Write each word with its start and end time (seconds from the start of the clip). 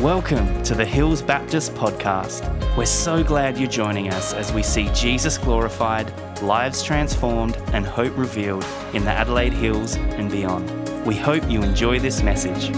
Welcome 0.00 0.62
to 0.62 0.76
the 0.76 0.84
Hills 0.84 1.22
Baptist 1.22 1.74
Podcast. 1.74 2.46
We're 2.76 2.86
so 2.86 3.24
glad 3.24 3.58
you're 3.58 3.68
joining 3.68 4.10
us 4.10 4.32
as 4.32 4.52
we 4.52 4.62
see 4.62 4.88
Jesus 4.94 5.36
glorified, 5.36 6.12
lives 6.40 6.84
transformed, 6.84 7.56
and 7.72 7.84
hope 7.84 8.16
revealed 8.16 8.64
in 8.94 9.04
the 9.04 9.10
Adelaide 9.10 9.52
Hills 9.52 9.96
and 9.96 10.30
beyond. 10.30 10.70
We 11.04 11.16
hope 11.16 11.50
you 11.50 11.64
enjoy 11.64 11.98
this 11.98 12.22
message. 12.22 12.68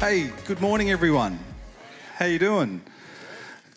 Hey, 0.00 0.30
good 0.46 0.62
morning, 0.62 0.90
everyone. 0.90 1.38
How 2.14 2.24
you 2.24 2.38
doing? 2.38 2.80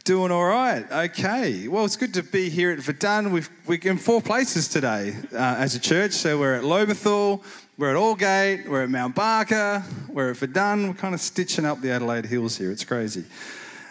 Doing 0.05 0.31
all 0.31 0.45
right. 0.45 0.89
Okay. 0.89 1.67
Well, 1.67 1.83
it's 1.83 1.97
good 1.97 2.13
to 2.13 2.23
be 2.23 2.49
here 2.49 2.71
at 2.71 2.79
Verdun. 2.79 3.31
We've, 3.31 3.49
we're 3.65 3.79
in 3.81 3.97
four 3.97 4.21
places 4.21 4.69
today 4.69 5.15
uh, 5.33 5.55
as 5.57 5.75
a 5.75 5.79
church. 5.79 6.11
So 6.11 6.39
we're 6.39 6.53
at 6.53 6.63
Lobethal, 6.63 7.43
we're 7.77 7.89
at 7.89 7.97
Aldgate, 7.97 8.67
we're 8.69 8.83
at 8.83 8.89
Mount 8.89 9.15
Barker, 9.15 9.83
we're 10.07 10.31
at 10.31 10.37
Verdun. 10.37 10.87
We're 10.87 10.93
kind 10.93 11.13
of 11.13 11.19
stitching 11.19 11.65
up 11.65 11.81
the 11.81 11.91
Adelaide 11.91 12.25
Hills 12.25 12.57
here. 12.57 12.71
It's 12.71 12.85
crazy. 12.85 13.25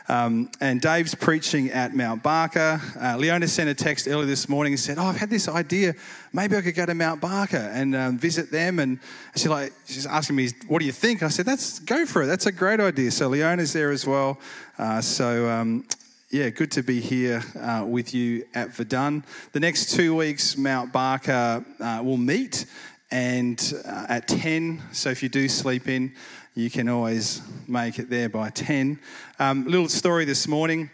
Um, 0.08 0.50
and 0.60 0.80
Dave's 0.80 1.14
preaching 1.14 1.70
at 1.70 1.94
Mount 1.94 2.22
Barker. 2.22 2.80
Uh, 3.00 3.16
Leona 3.16 3.48
sent 3.48 3.68
a 3.68 3.74
text 3.74 4.06
earlier 4.06 4.26
this 4.26 4.48
morning 4.48 4.74
and 4.74 4.80
said, 4.80 4.98
"Oh, 4.98 5.04
I've 5.04 5.16
had 5.16 5.30
this 5.30 5.48
idea. 5.48 5.94
Maybe 6.32 6.56
I 6.56 6.60
could 6.62 6.74
go 6.74 6.84
to 6.84 6.94
Mount 6.94 7.20
Barker 7.22 7.56
and 7.56 7.94
um, 7.96 8.18
visit 8.18 8.50
them." 8.50 8.78
And 8.78 9.00
she 9.34 9.48
like 9.48 9.72
she's 9.86 10.06
asking 10.06 10.36
me, 10.36 10.50
"What 10.68 10.80
do 10.80 10.86
you 10.86 10.92
think?" 10.92 11.22
I 11.22 11.28
said, 11.28 11.46
"That's 11.46 11.78
go 11.78 12.04
for 12.04 12.22
it. 12.22 12.26
That's 12.26 12.46
a 12.46 12.52
great 12.52 12.80
idea." 12.80 13.10
So 13.10 13.28
Leona's 13.28 13.72
there 13.72 13.90
as 13.90 14.06
well. 14.06 14.38
Uh, 14.78 15.00
so 15.00 15.48
um, 15.48 15.86
yeah, 16.30 16.50
good 16.50 16.70
to 16.72 16.82
be 16.82 17.00
here 17.00 17.42
uh, 17.58 17.84
with 17.86 18.12
you 18.12 18.44
at 18.54 18.74
Verdun. 18.74 19.24
The 19.52 19.60
next 19.60 19.94
two 19.94 20.14
weeks, 20.14 20.58
Mount 20.58 20.92
Barker 20.92 21.64
uh, 21.80 22.02
will 22.04 22.18
meet 22.18 22.66
and 23.10 23.74
uh, 23.86 24.06
at 24.08 24.28
10. 24.28 24.82
So 24.92 25.10
if 25.10 25.22
you 25.22 25.28
do 25.28 25.48
sleep 25.48 25.88
in, 25.88 26.14
you 26.54 26.70
can 26.70 26.88
always 26.88 27.42
make 27.66 27.98
it 27.98 28.10
there 28.10 28.28
by 28.28 28.50
10. 28.50 28.98
Um, 29.38 29.64
little 29.66 29.88
story 29.88 30.24
this 30.24 30.46
morning. 30.46 30.90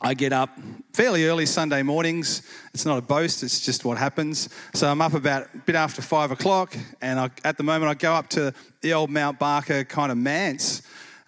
I 0.00 0.14
get 0.14 0.32
up 0.32 0.56
fairly 0.92 1.26
early 1.26 1.44
Sunday 1.44 1.82
mornings. 1.82 2.42
It's 2.72 2.86
not 2.86 2.98
a 2.98 3.02
boast, 3.02 3.42
it's 3.42 3.60
just 3.60 3.84
what 3.84 3.98
happens. 3.98 4.48
So 4.72 4.88
I'm 4.88 5.02
up 5.02 5.14
about 5.14 5.48
a 5.52 5.58
bit 5.58 5.74
after 5.74 6.02
five 6.02 6.30
o'clock, 6.30 6.76
and 7.00 7.18
I, 7.18 7.30
at 7.44 7.56
the 7.56 7.64
moment 7.64 7.90
I 7.90 7.94
go 7.94 8.12
up 8.12 8.28
to 8.30 8.54
the 8.80 8.92
old 8.92 9.10
Mount 9.10 9.40
Barker 9.40 9.82
kind 9.82 10.12
of 10.12 10.18
manse, 10.18 10.82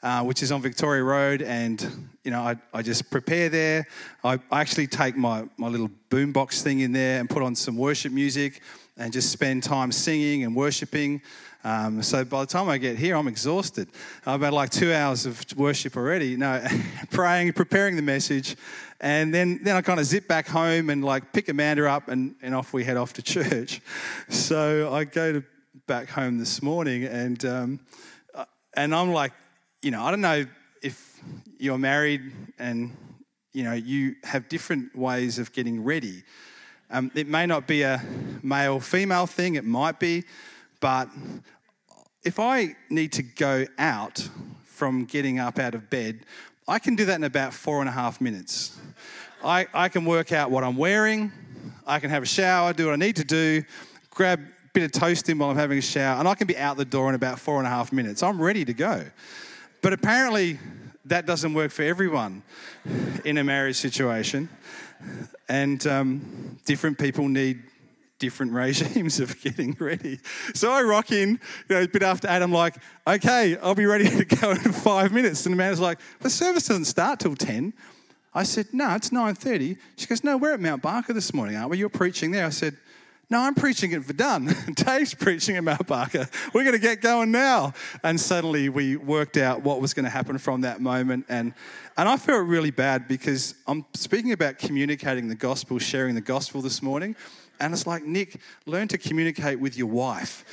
uh, 0.04 0.22
which 0.22 0.42
is 0.44 0.52
on 0.52 0.62
Victoria 0.62 1.02
Road, 1.02 1.42
and 1.42 2.10
you 2.22 2.30
know 2.30 2.42
I, 2.42 2.56
I 2.72 2.82
just 2.82 3.10
prepare 3.10 3.48
there. 3.48 3.88
I, 4.22 4.38
I 4.52 4.60
actually 4.60 4.86
take 4.86 5.16
my, 5.16 5.48
my 5.56 5.66
little 5.66 5.90
boombox 6.08 6.62
thing 6.62 6.78
in 6.78 6.92
there 6.92 7.18
and 7.18 7.28
put 7.28 7.42
on 7.42 7.56
some 7.56 7.76
worship 7.76 8.12
music 8.12 8.62
and 9.00 9.14
just 9.14 9.32
spend 9.32 9.62
time 9.62 9.90
singing 9.90 10.44
and 10.44 10.54
worshiping. 10.54 11.22
Um, 11.64 12.02
so 12.02 12.22
by 12.22 12.42
the 12.42 12.46
time 12.46 12.68
I 12.68 12.76
get 12.76 12.98
here, 12.98 13.16
I'm 13.16 13.28
exhausted. 13.28 13.88
I've 14.26 14.42
had 14.42 14.52
like 14.52 14.68
two 14.68 14.92
hours 14.92 15.24
of 15.24 15.42
worship 15.56 15.96
already, 15.96 16.28
you 16.28 16.36
know, 16.36 16.62
praying, 17.10 17.54
preparing 17.54 17.96
the 17.96 18.02
message. 18.02 18.56
And 19.00 19.32
then, 19.32 19.60
then 19.62 19.74
I 19.74 19.80
kind 19.80 19.98
of 19.98 20.06
zip 20.06 20.28
back 20.28 20.46
home 20.46 20.90
and 20.90 21.02
like 21.02 21.32
pick 21.32 21.48
Amanda 21.48 21.90
up 21.90 22.08
and, 22.08 22.34
and 22.42 22.54
off 22.54 22.74
we 22.74 22.84
head 22.84 22.98
off 22.98 23.14
to 23.14 23.22
church. 23.22 23.80
So 24.28 24.92
I 24.92 25.04
go 25.04 25.32
to 25.32 25.44
back 25.86 26.08
home 26.10 26.38
this 26.38 26.62
morning 26.62 27.04
and, 27.04 27.42
um, 27.44 27.80
uh, 28.34 28.44
and 28.74 28.94
I'm 28.94 29.12
like, 29.12 29.32
you 29.82 29.90
know, 29.90 30.04
I 30.04 30.10
don't 30.10 30.20
know 30.20 30.44
if 30.82 31.20
you're 31.58 31.78
married 31.78 32.32
and, 32.58 32.94
you 33.52 33.64
know, 33.64 33.72
you 33.72 34.16
have 34.24 34.48
different 34.48 34.94
ways 34.94 35.38
of 35.38 35.52
getting 35.52 35.82
ready. 35.82 36.22
Um, 36.92 37.12
it 37.14 37.28
may 37.28 37.46
not 37.46 37.68
be 37.68 37.82
a 37.82 38.02
male 38.42 38.80
female 38.80 39.26
thing, 39.26 39.54
it 39.54 39.64
might 39.64 40.00
be, 40.00 40.24
but 40.80 41.08
if 42.24 42.40
I 42.40 42.74
need 42.88 43.12
to 43.12 43.22
go 43.22 43.64
out 43.78 44.28
from 44.64 45.04
getting 45.04 45.38
up 45.38 45.60
out 45.60 45.76
of 45.76 45.88
bed, 45.88 46.26
I 46.66 46.80
can 46.80 46.96
do 46.96 47.04
that 47.04 47.14
in 47.14 47.24
about 47.24 47.54
four 47.54 47.78
and 47.78 47.88
a 47.88 47.92
half 47.92 48.20
minutes. 48.20 48.76
I, 49.44 49.68
I 49.72 49.88
can 49.88 50.04
work 50.04 50.32
out 50.32 50.50
what 50.50 50.64
I'm 50.64 50.76
wearing, 50.76 51.30
I 51.86 52.00
can 52.00 52.10
have 52.10 52.24
a 52.24 52.26
shower, 52.26 52.72
do 52.72 52.86
what 52.86 52.92
I 52.92 52.96
need 52.96 53.16
to 53.16 53.24
do, 53.24 53.62
grab 54.10 54.40
a 54.40 54.68
bit 54.72 54.82
of 54.82 54.92
toast 54.92 55.28
in 55.28 55.38
while 55.38 55.50
I'm 55.50 55.56
having 55.56 55.78
a 55.78 55.82
shower, 55.82 56.18
and 56.18 56.26
I 56.26 56.34
can 56.34 56.48
be 56.48 56.58
out 56.58 56.76
the 56.76 56.84
door 56.84 57.08
in 57.08 57.14
about 57.14 57.38
four 57.38 57.58
and 57.58 57.68
a 57.68 57.70
half 57.70 57.92
minutes. 57.92 58.20
I'm 58.22 58.42
ready 58.42 58.64
to 58.64 58.74
go. 58.74 59.04
But 59.80 59.92
apparently, 59.92 60.58
that 61.04 61.24
doesn't 61.24 61.54
work 61.54 61.70
for 61.70 61.82
everyone 61.82 62.42
in 63.24 63.38
a 63.38 63.44
marriage 63.44 63.76
situation. 63.76 64.48
And 65.50 65.84
um, 65.88 66.58
different 66.64 66.96
people 66.96 67.28
need 67.28 67.60
different 68.20 68.52
regimes 68.64 69.18
of 69.18 69.42
getting 69.42 69.76
ready. 69.80 70.20
So 70.54 70.70
I 70.70 70.82
rock 70.82 71.10
in, 71.10 71.40
you 71.68 71.76
know, 71.76 71.82
a 71.82 71.88
bit 71.88 72.04
after 72.04 72.28
Adam, 72.28 72.52
like, 72.52 72.76
okay, 73.04 73.56
I'll 73.60 73.74
be 73.74 73.84
ready 73.84 74.08
to 74.24 74.24
go 74.24 74.52
in 74.52 74.58
five 74.58 75.12
minutes. 75.12 75.44
And 75.46 75.52
Amanda's 75.52 75.80
like, 75.80 75.98
the 76.20 76.30
service 76.30 76.68
doesn't 76.68 76.84
start 76.84 77.18
till 77.18 77.34
10. 77.34 77.72
I 78.32 78.44
said, 78.44 78.68
no, 78.72 78.94
it's 78.94 79.10
9.30. 79.10 79.76
She 79.96 80.06
goes, 80.06 80.22
no, 80.22 80.36
we're 80.36 80.54
at 80.54 80.60
Mount 80.60 80.82
Barker 80.82 81.12
this 81.12 81.34
morning, 81.34 81.56
aren't 81.56 81.70
we? 81.70 81.78
You're 81.78 81.88
preaching 81.88 82.30
there. 82.30 82.46
I 82.46 82.50
said, 82.50 82.76
no, 83.30 83.40
I'm 83.40 83.54
preaching 83.54 83.94
at 83.94 84.02
Verdun. 84.02 84.46
Dave's 84.74 85.14
preaching 85.14 85.56
at 85.56 85.62
Mount 85.62 85.86
Barker. 85.86 86.28
We're 86.52 86.64
going 86.64 86.74
to 86.74 86.80
get 86.80 87.00
going 87.00 87.30
now. 87.30 87.74
And 88.02 88.20
suddenly 88.20 88.68
we 88.68 88.96
worked 88.96 89.36
out 89.36 89.62
what 89.62 89.80
was 89.80 89.94
going 89.94 90.04
to 90.04 90.10
happen 90.10 90.36
from 90.36 90.62
that 90.62 90.80
moment. 90.80 91.26
And, 91.28 91.54
and 91.96 92.08
I 92.08 92.16
felt 92.16 92.44
really 92.44 92.72
bad 92.72 93.06
because 93.06 93.54
I'm 93.68 93.84
speaking 93.94 94.32
about 94.32 94.58
communicating 94.58 95.28
the 95.28 95.36
gospel, 95.36 95.78
sharing 95.78 96.16
the 96.16 96.20
gospel 96.20 96.60
this 96.60 96.82
morning. 96.82 97.14
And 97.60 97.72
it's 97.72 97.86
like, 97.86 98.02
Nick, 98.04 98.40
learn 98.66 98.88
to 98.88 98.98
communicate 98.98 99.60
with 99.60 99.76
your 99.78 99.86
wife, 99.86 100.44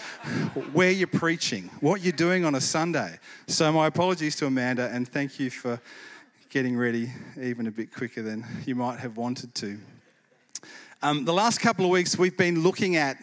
where 0.73 0.91
you're 0.91 1.07
preaching, 1.07 1.71
what 1.79 2.01
you're 2.01 2.11
doing 2.11 2.45
on 2.45 2.53
a 2.53 2.61
Sunday. 2.61 3.17
So, 3.47 3.71
my 3.71 3.87
apologies 3.87 4.35
to 4.35 4.45
Amanda, 4.45 4.89
and 4.91 5.07
thank 5.07 5.39
you 5.39 5.49
for 5.49 5.79
getting 6.49 6.77
ready 6.77 7.09
even 7.41 7.65
a 7.65 7.71
bit 7.71 7.93
quicker 7.93 8.21
than 8.21 8.45
you 8.65 8.75
might 8.75 8.99
have 8.99 9.15
wanted 9.15 9.55
to. 9.55 9.79
Um, 11.03 11.25
the 11.25 11.33
last 11.33 11.59
couple 11.59 11.85
of 11.85 11.91
weeks, 11.91 12.17
we've 12.17 12.35
been 12.35 12.63
looking 12.63 12.95
at 12.95 13.17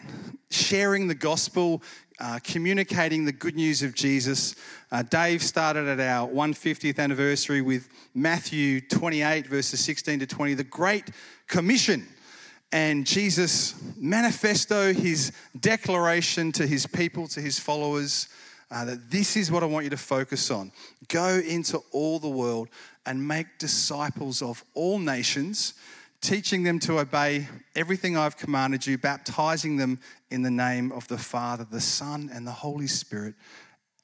sharing 0.48 1.08
the 1.08 1.14
gospel, 1.14 1.82
uh, 2.20 2.38
communicating 2.44 3.24
the 3.24 3.32
good 3.32 3.56
news 3.56 3.82
of 3.82 3.96
Jesus. 3.96 4.54
Uh, 4.92 5.02
Dave 5.02 5.42
started 5.42 5.88
at 5.88 5.98
our 5.98 6.28
150th 6.28 7.00
anniversary 7.00 7.62
with 7.62 7.88
Matthew 8.14 8.80
28, 8.80 9.48
verses 9.48 9.80
16 9.80 10.20
to 10.20 10.26
20, 10.26 10.54
the 10.54 10.62
Great 10.62 11.10
Commission. 11.48 12.06
And 12.70 13.04
Jesus' 13.04 13.74
manifesto, 13.96 14.92
his 14.92 15.32
declaration 15.58 16.52
to 16.52 16.68
his 16.68 16.86
people, 16.86 17.26
to 17.26 17.40
his 17.40 17.58
followers, 17.58 18.28
uh, 18.70 18.84
that 18.84 19.10
this 19.10 19.36
is 19.36 19.50
what 19.50 19.64
I 19.64 19.66
want 19.66 19.82
you 19.82 19.90
to 19.90 19.96
focus 19.96 20.48
on. 20.52 20.70
Go 21.08 21.42
into 21.44 21.80
all 21.90 22.20
the 22.20 22.28
world 22.28 22.68
and 23.04 23.26
make 23.26 23.58
disciples 23.58 24.42
of 24.42 24.62
all 24.74 25.00
nations 25.00 25.74
teaching 26.24 26.62
them 26.62 26.78
to 26.78 26.98
obey 26.98 27.46
everything 27.76 28.16
I've 28.16 28.38
commanded 28.38 28.86
you, 28.86 28.96
baptizing 28.96 29.76
them 29.76 30.00
in 30.30 30.40
the 30.40 30.50
name 30.50 30.90
of 30.90 31.06
the 31.06 31.18
Father, 31.18 31.66
the 31.70 31.82
Son, 31.82 32.30
and 32.32 32.46
the 32.46 32.52
Holy 32.52 32.86
Spirit, 32.86 33.34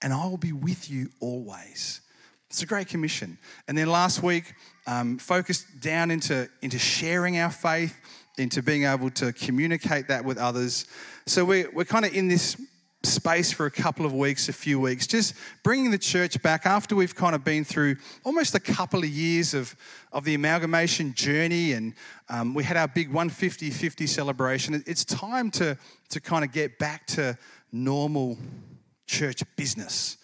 and 0.03 0.13
I 0.13 0.27
will 0.27 0.37
be 0.37 0.53
with 0.53 0.91
you 0.91 1.09
always. 1.21 2.03
It's 2.51 2.63
a 2.63 2.67
great 2.67 2.89
commission. 2.89 3.39
And 3.69 3.79
then 3.79 3.89
last 3.89 4.23
week, 4.23 4.53
um, 4.87 5.17
focused 5.17 5.81
down 5.81 6.11
into, 6.11 6.49
into 6.61 6.79
sharing 6.79 7.39
our 7.39 7.51
faith, 7.51 7.99
into 8.37 8.63
being 8.63 8.85
able 8.85 9.11
to 9.13 9.33
communicate 9.33 10.09
that 10.09 10.23
with 10.23 10.37
others. 10.37 10.87
So 11.27 11.47
we're, 11.47 11.71
we're 11.73 11.85
kind 11.85 12.05
of 12.05 12.15
in 12.15 12.29
this 12.29 12.61
space 13.03 13.51
for 13.51 13.67
a 13.67 13.71
couple 13.71 14.05
of 14.05 14.13
weeks, 14.13 14.49
a 14.49 14.53
few 14.53 14.79
weeks, 14.79 15.07
just 15.07 15.35
bringing 15.63 15.91
the 15.91 15.99
church 15.99 16.41
back 16.43 16.67
after 16.67 16.95
we've 16.95 17.15
kind 17.15 17.35
of 17.35 17.43
been 17.43 17.65
through 17.65 17.97
almost 18.25 18.55
a 18.55 18.61
couple 18.61 19.01
of 19.01 19.09
years 19.09 19.55
of, 19.55 19.75
of 20.13 20.25
the 20.25 20.35
amalgamation 20.35 21.15
journey 21.15 21.73
and 21.73 21.95
um, 22.29 22.55
we 22.55 22.63
had 22.63 22.77
our 22.77 22.89
big 22.89 23.09
150 23.09 23.71
50 23.71 24.07
celebration. 24.07 24.83
It's 24.87 25.05
time 25.05 25.51
to, 25.53 25.79
to 26.11 26.21
kind 26.21 26.45
of 26.45 26.53
get 26.53 26.79
back 26.79 27.07
to 27.09 27.39
normal 27.73 28.37
church 29.07 29.43
business. 29.57 30.19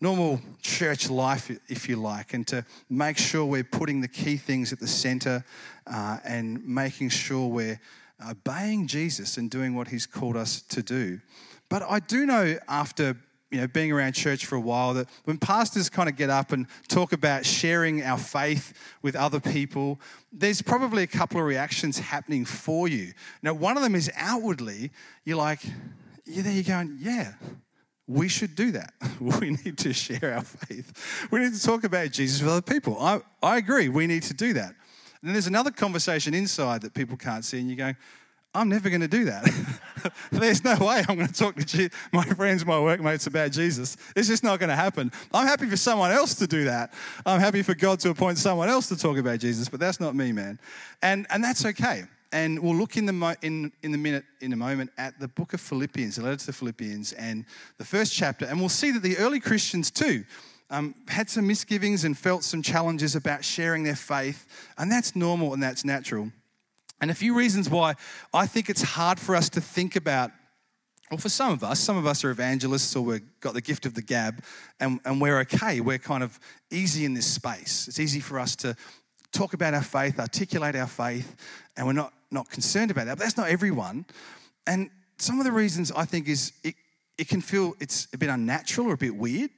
Normal 0.00 0.40
church 0.62 1.10
life, 1.10 1.50
if 1.68 1.88
you 1.88 1.96
like, 1.96 2.34
and 2.34 2.46
to 2.48 2.64
make 2.90 3.18
sure 3.18 3.44
we're 3.44 3.62
putting 3.62 4.00
the 4.00 4.08
key 4.08 4.36
things 4.36 4.72
at 4.72 4.80
the 4.80 4.88
center 4.88 5.44
uh, 5.86 6.18
and 6.24 6.66
making 6.66 7.08
sure 7.08 7.46
we're 7.46 7.80
obeying 8.28 8.88
Jesus 8.88 9.36
and 9.36 9.50
doing 9.50 9.76
what 9.76 9.88
He's 9.88 10.06
called 10.06 10.36
us 10.36 10.62
to 10.62 10.82
do. 10.82 11.20
But 11.72 11.84
I 11.88 12.00
do 12.00 12.26
know 12.26 12.58
after 12.68 13.16
you 13.50 13.58
know, 13.58 13.66
being 13.66 13.92
around 13.92 14.12
church 14.12 14.44
for 14.44 14.56
a 14.56 14.60
while, 14.60 14.92
that 14.92 15.08
when 15.24 15.38
pastors 15.38 15.88
kind 15.88 16.06
of 16.06 16.16
get 16.16 16.28
up 16.28 16.52
and 16.52 16.66
talk 16.86 17.14
about 17.14 17.46
sharing 17.46 18.02
our 18.02 18.18
faith 18.18 18.74
with 19.00 19.16
other 19.16 19.40
people, 19.40 19.98
there's 20.30 20.60
probably 20.60 21.02
a 21.02 21.06
couple 21.06 21.40
of 21.40 21.46
reactions 21.46 21.98
happening 21.98 22.44
for 22.44 22.88
you. 22.88 23.14
Now, 23.42 23.54
one 23.54 23.78
of 23.78 23.82
them 23.82 23.94
is 23.94 24.10
outwardly, 24.16 24.90
you're 25.24 25.38
like, 25.38 25.60
yeah, 26.26 26.42
there 26.42 26.52
you're 26.52 26.62
going, 26.62 26.98
yeah, 27.00 27.32
we 28.06 28.28
should 28.28 28.54
do 28.54 28.72
that. 28.72 28.92
We 29.20 29.52
need 29.64 29.78
to 29.78 29.94
share 29.94 30.34
our 30.34 30.42
faith. 30.42 31.26
We 31.30 31.40
need 31.40 31.54
to 31.54 31.62
talk 31.62 31.84
about 31.84 32.10
Jesus 32.10 32.42
with 32.42 32.50
other 32.50 32.60
people. 32.60 32.98
I, 33.00 33.22
I 33.42 33.56
agree, 33.56 33.88
we 33.88 34.06
need 34.06 34.24
to 34.24 34.34
do 34.34 34.52
that. 34.52 34.74
And 35.22 35.28
then 35.28 35.32
there's 35.32 35.46
another 35.46 35.70
conversation 35.70 36.34
inside 36.34 36.82
that 36.82 36.92
people 36.92 37.16
can't 37.16 37.46
see, 37.46 37.60
and 37.60 37.70
you're 37.70 37.78
going, 37.78 37.96
I'm 38.54 38.68
never 38.68 38.90
going 38.90 39.00
to 39.00 39.08
do 39.08 39.24
that. 39.24 39.48
There's 40.30 40.62
no 40.62 40.76
way 40.76 41.02
I'm 41.08 41.16
going 41.16 41.28
to 41.28 41.32
talk 41.32 41.56
to 41.56 41.88
my 42.12 42.24
friends, 42.24 42.66
my 42.66 42.78
workmates 42.78 43.26
about 43.26 43.50
Jesus. 43.50 43.96
It's 44.14 44.28
just 44.28 44.44
not 44.44 44.58
going 44.58 44.68
to 44.68 44.76
happen. 44.76 45.10
I'm 45.32 45.46
happy 45.46 45.66
for 45.66 45.76
someone 45.76 46.10
else 46.10 46.34
to 46.36 46.46
do 46.46 46.64
that. 46.64 46.92
I'm 47.24 47.40
happy 47.40 47.62
for 47.62 47.74
God 47.74 47.98
to 48.00 48.10
appoint 48.10 48.36
someone 48.36 48.68
else 48.68 48.88
to 48.88 48.96
talk 48.96 49.16
about 49.16 49.40
Jesus, 49.40 49.70
but 49.70 49.80
that's 49.80 50.00
not 50.00 50.14
me, 50.14 50.32
man. 50.32 50.58
And, 51.00 51.26
and 51.30 51.42
that's 51.42 51.64
okay. 51.64 52.04
And 52.30 52.58
we'll 52.62 52.76
look 52.76 52.96
in 52.96 53.06
the, 53.06 53.12
mo- 53.12 53.34
in, 53.40 53.72
in 53.82 53.92
the 53.92 53.98
minute, 53.98 54.24
in 54.40 54.52
a 54.52 54.56
moment, 54.56 54.90
at 54.98 55.18
the 55.18 55.28
book 55.28 55.54
of 55.54 55.60
Philippians, 55.60 56.16
the 56.16 56.22
letter 56.22 56.36
to 56.36 56.46
the 56.46 56.52
Philippians, 56.52 57.12
and 57.14 57.46
the 57.78 57.84
first 57.84 58.12
chapter. 58.12 58.44
And 58.44 58.60
we'll 58.60 58.68
see 58.68 58.90
that 58.90 59.02
the 59.02 59.16
early 59.16 59.40
Christians, 59.40 59.90
too, 59.90 60.24
um, 60.68 60.94
had 61.08 61.30
some 61.30 61.46
misgivings 61.46 62.04
and 62.04 62.16
felt 62.16 62.44
some 62.44 62.62
challenges 62.62 63.14
about 63.14 63.44
sharing 63.44 63.82
their 63.82 63.96
faith. 63.96 64.46
And 64.76 64.92
that's 64.92 65.16
normal 65.16 65.54
and 65.54 65.62
that's 65.62 65.84
natural. 65.84 66.32
And 67.02 67.10
a 67.10 67.14
few 67.14 67.34
reasons 67.34 67.68
why 67.68 67.96
I 68.32 68.46
think 68.46 68.70
it's 68.70 68.82
hard 68.82 69.18
for 69.18 69.34
us 69.34 69.50
to 69.50 69.60
think 69.60 69.96
about, 69.96 70.30
well, 71.10 71.18
for 71.18 71.28
some 71.28 71.50
of 71.50 71.64
us, 71.64 71.80
some 71.80 71.96
of 71.96 72.06
us 72.06 72.22
are 72.22 72.30
evangelists 72.30 72.94
or 72.94 73.02
we've 73.04 73.40
got 73.40 73.54
the 73.54 73.60
gift 73.60 73.86
of 73.86 73.94
the 73.94 74.02
gab 74.02 74.40
and, 74.78 75.00
and 75.04 75.20
we're 75.20 75.40
okay. 75.40 75.80
We're 75.80 75.98
kind 75.98 76.22
of 76.22 76.38
easy 76.70 77.04
in 77.04 77.12
this 77.12 77.26
space. 77.26 77.88
It's 77.88 77.98
easy 77.98 78.20
for 78.20 78.38
us 78.38 78.54
to 78.56 78.76
talk 79.32 79.52
about 79.52 79.74
our 79.74 79.82
faith, 79.82 80.20
articulate 80.20 80.76
our 80.76 80.86
faith, 80.86 81.34
and 81.76 81.88
we're 81.88 81.92
not, 81.92 82.12
not 82.30 82.48
concerned 82.50 82.92
about 82.92 83.06
that. 83.06 83.18
But 83.18 83.24
that's 83.24 83.36
not 83.36 83.48
everyone. 83.48 84.06
And 84.68 84.88
some 85.18 85.40
of 85.40 85.44
the 85.44 85.52
reasons 85.52 85.90
I 85.90 86.04
think 86.04 86.28
is 86.28 86.52
it, 86.62 86.76
it 87.18 87.26
can 87.26 87.40
feel 87.40 87.74
it's 87.80 88.06
a 88.12 88.18
bit 88.18 88.28
unnatural 88.28 88.86
or 88.86 88.92
a 88.92 88.96
bit 88.98 89.16
weird 89.16 89.50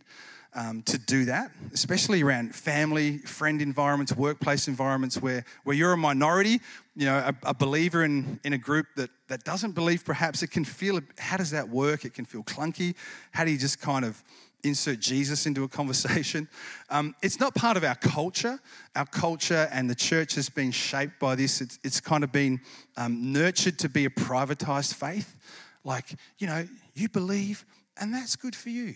um, 0.55 0.83
to 0.83 0.99
do 0.99 1.25
that, 1.27 1.51
especially 1.73 2.23
around 2.23 2.55
family, 2.55 3.19
friend 3.19 3.61
environments, 3.61 4.15
workplace 4.15 4.69
environments 4.69 5.21
where, 5.21 5.45
where 5.65 5.77
you're 5.77 5.93
a 5.93 5.97
minority, 5.97 6.61
you 6.97 7.07
know, 7.07 7.17
a, 7.17 7.35
a, 7.51 7.55
believer 7.55 8.05
in, 8.05 8.39
in 8.45 8.53
a 8.53 8.59
group 8.59 8.87
that, 8.97 9.11
that 9.29 9.45
doesn't 9.45 9.73
believe, 9.73 10.05
perhaps 10.05 10.43
it 10.43 10.51
can 10.51 10.65
feel, 10.65 11.01
how 11.19 11.37
does 11.37 11.51
that 11.51 11.69
work? 11.69 12.05
It 12.05 12.15
can 12.15 12.25
feel 12.25 12.43
clunky. 12.45 12.95
How 13.33 13.45
do 13.45 13.51
you 13.51 13.59
just 13.59 13.81
kind 13.81 14.05
of 14.05 14.23
insert 14.63 15.01
Jesus 15.01 15.47
into 15.47 15.65
a 15.65 15.69
conversation? 15.69 16.49
Um, 16.91 17.17
it's 17.23 17.41
not 17.41 17.55
part 17.55 17.77
of 17.77 17.83
our 17.83 17.97
culture. 17.97 18.61
Our 18.95 19.07
culture 19.07 19.69
and 19.73 19.91
the 19.91 19.95
church 19.97 20.35
has 20.37 20.49
been 20.49 20.71
shaped 20.71 21.19
by 21.19 21.35
this. 21.35 21.61
It's, 21.61 21.79
it's 21.83 21.99
kind 21.99 22.23
of 22.23 22.31
been 22.31 22.61
um, 22.97 23.33
nurtured 23.33 23.79
to 23.81 23.89
be 23.89 24.05
a 24.05 24.11
privatized 24.11 24.95
faith. 24.95 25.35
Like, 25.83 26.15
you 26.39 26.47
know, 26.47 26.69
you 26.95 27.09
believe, 27.09 27.65
and 27.99 28.15
that's 28.15 28.37
good 28.37 28.55
for 28.55 28.69
you 28.69 28.95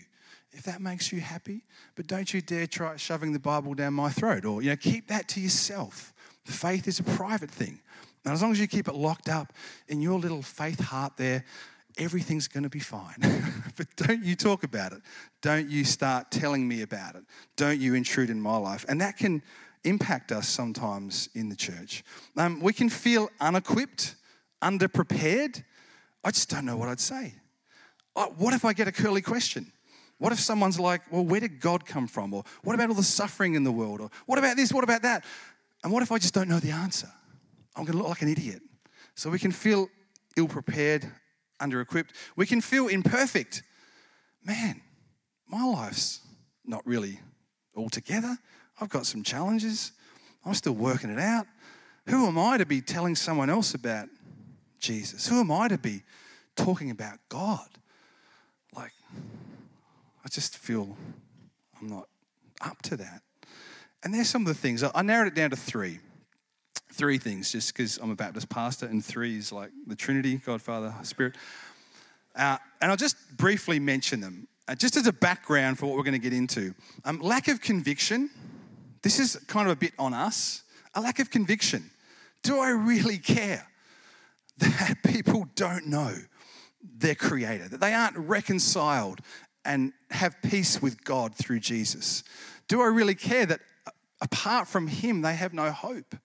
if 0.51 0.63
that 0.63 0.81
makes 0.81 1.11
you 1.11 1.19
happy. 1.19 1.63
But 1.95 2.07
don't 2.07 2.31
you 2.33 2.41
dare 2.41 2.67
try 2.67 2.95
shoving 2.95 3.33
the 3.33 3.39
Bible 3.39 3.73
down 3.73 3.93
my 3.95 4.09
throat 4.09 4.45
or, 4.45 4.61
you 4.61 4.69
know, 4.69 4.77
keep 4.77 5.07
that 5.07 5.27
to 5.29 5.41
yourself. 5.41 6.13
Faith 6.45 6.87
is 6.87 6.99
a 6.99 7.03
private 7.03 7.51
thing. 7.51 7.79
And 8.29 8.35
as 8.35 8.43
long 8.43 8.51
as 8.51 8.59
you 8.59 8.67
keep 8.67 8.87
it 8.87 8.93
locked 8.93 9.27
up 9.27 9.53
in 9.87 10.01
your 10.01 10.19
little 10.19 10.43
faith 10.43 10.79
heart 10.79 11.17
there, 11.17 11.43
everything's 11.97 12.47
going 12.47 12.61
to 12.61 12.69
be 12.69 12.79
fine. 12.79 13.15
but 13.75 13.87
don't 13.95 14.23
you 14.23 14.35
talk 14.35 14.63
about 14.63 14.91
it. 14.91 15.01
Don't 15.41 15.67
you 15.67 15.83
start 15.83 16.29
telling 16.29 16.67
me 16.67 16.83
about 16.83 17.15
it. 17.15 17.23
Don't 17.55 17.79
you 17.79 17.95
intrude 17.95 18.29
in 18.29 18.39
my 18.39 18.55
life. 18.55 18.85
And 18.87 19.01
that 19.01 19.17
can 19.17 19.41
impact 19.83 20.31
us 20.31 20.47
sometimes 20.47 21.29
in 21.33 21.49
the 21.49 21.55
church. 21.55 22.03
Um, 22.37 22.61
we 22.61 22.71
can 22.71 22.87
feel 22.87 23.31
unequipped, 23.41 24.13
underprepared. 24.61 25.63
I 26.23 26.29
just 26.29 26.51
don't 26.51 26.65
know 26.65 26.77
what 26.77 26.87
I'd 26.87 26.99
say. 26.99 27.33
What 28.13 28.53
if 28.53 28.63
I 28.63 28.73
get 28.73 28.87
a 28.87 28.91
curly 28.91 29.23
question? 29.23 29.71
What 30.19 30.31
if 30.33 30.39
someone's 30.39 30.79
like, 30.79 31.01
well, 31.11 31.25
where 31.25 31.39
did 31.39 31.59
God 31.59 31.83
come 31.83 32.07
from? 32.07 32.31
Or 32.35 32.43
what 32.63 32.75
about 32.75 32.89
all 32.89 32.95
the 32.95 33.01
suffering 33.01 33.55
in 33.55 33.63
the 33.63 33.71
world? 33.71 34.01
Or 34.01 34.11
what 34.27 34.37
about 34.37 34.55
this? 34.55 34.71
What 34.71 34.83
about 34.83 35.01
that? 35.01 35.25
And 35.83 35.91
what 35.91 36.03
if 36.03 36.11
I 36.11 36.19
just 36.19 36.35
don't 36.35 36.47
know 36.47 36.59
the 36.59 36.69
answer? 36.69 37.09
I'm 37.79 37.85
going 37.85 37.97
to 37.97 37.99
look 37.99 38.09
like 38.09 38.21
an 38.21 38.27
idiot. 38.27 38.61
So 39.15 39.29
we 39.29 39.39
can 39.39 39.51
feel 39.51 39.87
ill 40.35 40.49
prepared, 40.49 41.09
under 41.61 41.79
equipped. 41.79 42.13
We 42.35 42.45
can 42.45 42.59
feel 42.59 42.89
imperfect. 42.89 43.63
Man, 44.43 44.81
my 45.47 45.63
life's 45.63 46.19
not 46.65 46.85
really 46.85 47.21
all 47.73 47.89
together. 47.89 48.37
I've 48.81 48.89
got 48.89 49.05
some 49.05 49.23
challenges. 49.23 49.93
I'm 50.45 50.53
still 50.55 50.73
working 50.73 51.09
it 51.09 51.19
out. 51.19 51.47
Who 52.09 52.27
am 52.27 52.37
I 52.37 52.57
to 52.57 52.65
be 52.65 52.81
telling 52.81 53.15
someone 53.15 53.49
else 53.49 53.73
about 53.73 54.09
Jesus? 54.79 55.27
Who 55.27 55.39
am 55.39 55.49
I 55.49 55.69
to 55.69 55.77
be 55.77 56.03
talking 56.57 56.91
about 56.91 57.19
God? 57.29 57.67
Like, 58.75 58.91
I 60.25 60.27
just 60.29 60.57
feel 60.57 60.97
I'm 61.79 61.87
not 61.87 62.09
up 62.59 62.81
to 62.83 62.97
that. 62.97 63.21
And 64.03 64.13
there's 64.13 64.27
some 64.27 64.41
of 64.41 64.47
the 64.49 64.53
things. 64.53 64.83
I 64.83 65.01
narrowed 65.01 65.27
it 65.27 65.35
down 65.35 65.51
to 65.51 65.55
three. 65.55 65.99
Three 66.99 67.17
things, 67.17 67.49
just 67.49 67.73
because 67.73 67.95
I'm 67.95 68.11
a 68.11 68.15
Baptist 68.15 68.49
pastor, 68.49 68.85
and 68.85 69.03
three 69.05 69.37
is 69.37 69.53
like 69.53 69.71
the 69.87 69.95
Trinity, 69.95 70.35
God, 70.35 70.61
Father, 70.61 70.93
Spirit. 71.03 71.37
Uh, 72.35 72.57
and 72.81 72.91
I'll 72.91 72.97
just 72.97 73.15
briefly 73.37 73.79
mention 73.79 74.19
them, 74.19 74.49
uh, 74.67 74.75
just 74.75 74.97
as 74.97 75.07
a 75.07 75.13
background 75.13 75.79
for 75.79 75.85
what 75.85 75.95
we're 75.95 76.03
going 76.03 76.11
to 76.11 76.19
get 76.19 76.33
into. 76.33 76.75
Um, 77.05 77.21
lack 77.21 77.47
of 77.47 77.61
conviction. 77.61 78.29
This 79.01 79.17
is 79.17 79.37
kind 79.47 79.65
of 79.65 79.71
a 79.71 79.77
bit 79.77 79.93
on 79.97 80.13
us. 80.13 80.63
A 80.93 80.99
lack 80.99 81.19
of 81.19 81.29
conviction. 81.29 81.89
Do 82.43 82.59
I 82.59 82.71
really 82.71 83.17
care 83.17 83.65
that 84.57 84.97
people 85.07 85.47
don't 85.55 85.87
know 85.87 86.13
their 86.97 87.15
creator, 87.15 87.69
that 87.69 87.79
they 87.79 87.93
aren't 87.93 88.17
reconciled 88.17 89.21
and 89.63 89.93
have 90.11 90.35
peace 90.41 90.81
with 90.81 91.01
God 91.05 91.33
through 91.33 91.61
Jesus? 91.61 92.25
Do 92.67 92.81
I 92.81 92.87
really 92.87 93.15
care 93.15 93.45
that 93.45 93.61
apart 94.19 94.67
from 94.67 94.87
Him, 94.87 95.21
they 95.21 95.35
have 95.35 95.53
no 95.53 95.71
hope? 95.71 96.17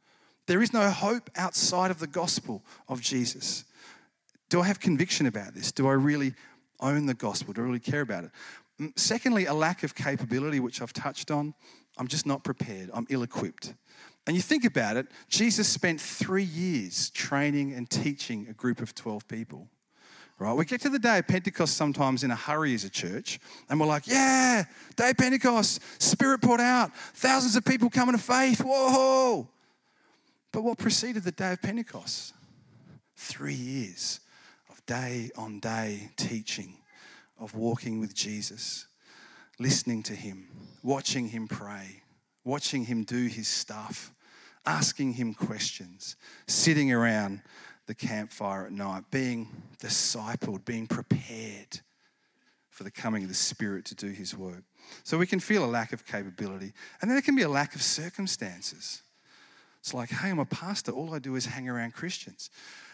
There 0.47 0.63
is 0.63 0.73
no 0.73 0.91
hope 0.91 1.31
outside 1.37 1.91
of 1.91 1.99
the 1.99 2.07
gospel 2.07 2.63
of 2.89 3.01
Jesus. 3.01 3.65
Do 4.51 4.61
I 4.61 4.67
have 4.67 4.81
conviction 4.81 5.27
about 5.27 5.55
this? 5.55 5.73
Do 5.73 5.87
I 5.89 5.93
really 5.93 6.35
own 6.81 7.07
the 7.07 7.15
gospel? 7.15 7.53
Do 7.53 7.63
I 7.63 7.65
really 7.65 7.79
care 7.81 8.03
about 8.03 8.25
it? 8.25 8.31
Mm, 8.81 8.99
secondly, 8.99 9.47
a 9.47 9.55
lack 9.55 9.83
of 9.83 9.95
capability, 9.95 10.61
which 10.61 10.83
I've 10.83 10.93
touched 10.93 11.31
on. 11.31 11.55
I'm 11.97 12.09
just 12.09 12.27
not 12.27 12.43
prepared, 12.45 12.91
I'm 12.93 13.07
ill 13.09 13.23
equipped. 13.23 13.73
And 14.27 14.35
you 14.35 14.43
think 14.43 14.65
about 14.65 14.97
it, 14.97 15.07
Jesus 15.29 15.69
spent 15.69 16.01
three 16.01 16.45
years 16.45 17.11
training 17.11 17.73
and 17.73 17.89
teaching 17.89 18.47
a 18.49 18.53
group 18.53 18.81
of 18.81 18.95
12 18.95 19.29
people 19.29 19.69
right? 20.39 20.53
We 20.53 20.65
get 20.65 20.81
to 20.83 20.89
the 20.89 20.99
day 20.99 21.19
of 21.19 21.29
Pentecost 21.29 21.77
sometimes 21.77 22.25
in 22.25 22.31
a 22.31 22.37
hurry 22.37 22.75
as 22.75 22.85
a 22.85 22.91
church, 22.91 23.39
and 23.69 23.79
we're 23.79 23.87
like, 23.87 24.07
yeah, 24.07 24.65
day 24.97 25.11
of 25.11 25.17
Pentecost, 25.17 25.81
Spirit 26.03 26.43
poured 26.43 26.61
out, 26.61 26.95
thousands 27.15 27.57
of 27.57 27.65
people 27.65 27.89
coming 27.91 28.17
to 28.17 28.23
faith, 28.23 28.61
whoa. 28.61 29.49
But 30.55 30.63
what 30.63 30.79
preceded 30.79 31.25
the 31.25 31.33
day 31.33 31.53
of 31.53 31.63
Pentecost? 31.63 32.33
Three 33.17 33.55
years 33.55 34.21
of 34.71 34.87
day 34.87 35.33
on 35.37 35.59
day 35.59 36.11
teaching, 36.17 36.77
of 37.41 37.57
walking 37.57 37.99
with 37.99 38.15
Jesus, 38.15 38.87
listening 39.59 40.05
to 40.05 40.15
Him, 40.15 40.47
watching 40.85 41.31
Him 41.31 41.49
pray, 41.49 42.03
watching 42.45 42.85
Him 42.85 43.03
do 43.03 43.27
His 43.27 43.49
stuff, 43.49 44.13
asking 44.65 45.15
Him 45.15 45.35
questions, 45.35 46.15
sitting 46.47 46.93
around 46.93 47.43
the 47.89 47.95
campfire 47.95 48.67
at 48.67 48.73
night, 48.73 49.03
being 49.11 49.49
discipled, 49.83 50.65
being 50.65 50.87
prepared 50.87 51.81
for 52.71 52.85
the 52.85 52.93
coming 52.93 53.25
of 53.25 53.29
the 53.29 53.35
Spirit 53.35 53.87
to 53.87 53.97
do 53.97 54.11
His 54.11 54.37
work. 54.37 54.63
So 55.03 55.19
we 55.19 55.27
can 55.27 55.41
feel 55.41 55.65
a 55.65 55.67
lack 55.67 55.93
of 55.93 56.07
capability. 56.07 56.73
And 57.03 57.11
then 57.11 57.17
there 57.17 57.23
can 57.23 57.35
be 57.35 57.43
a 57.43 57.49
lack 57.49 57.75
of 57.75 57.83
circumstances. 57.83 59.03
It's 59.85 59.93
like, 59.93 60.09
hey, 60.09 60.31
I'm 60.31 60.39
a 60.39 60.47
pastor. 60.47 60.93
All 60.93 61.15
I 61.15 61.19
do 61.19 61.37
is 61.37 61.45
hang 61.45 61.69
around 61.69 61.93
Christians. 61.93 62.49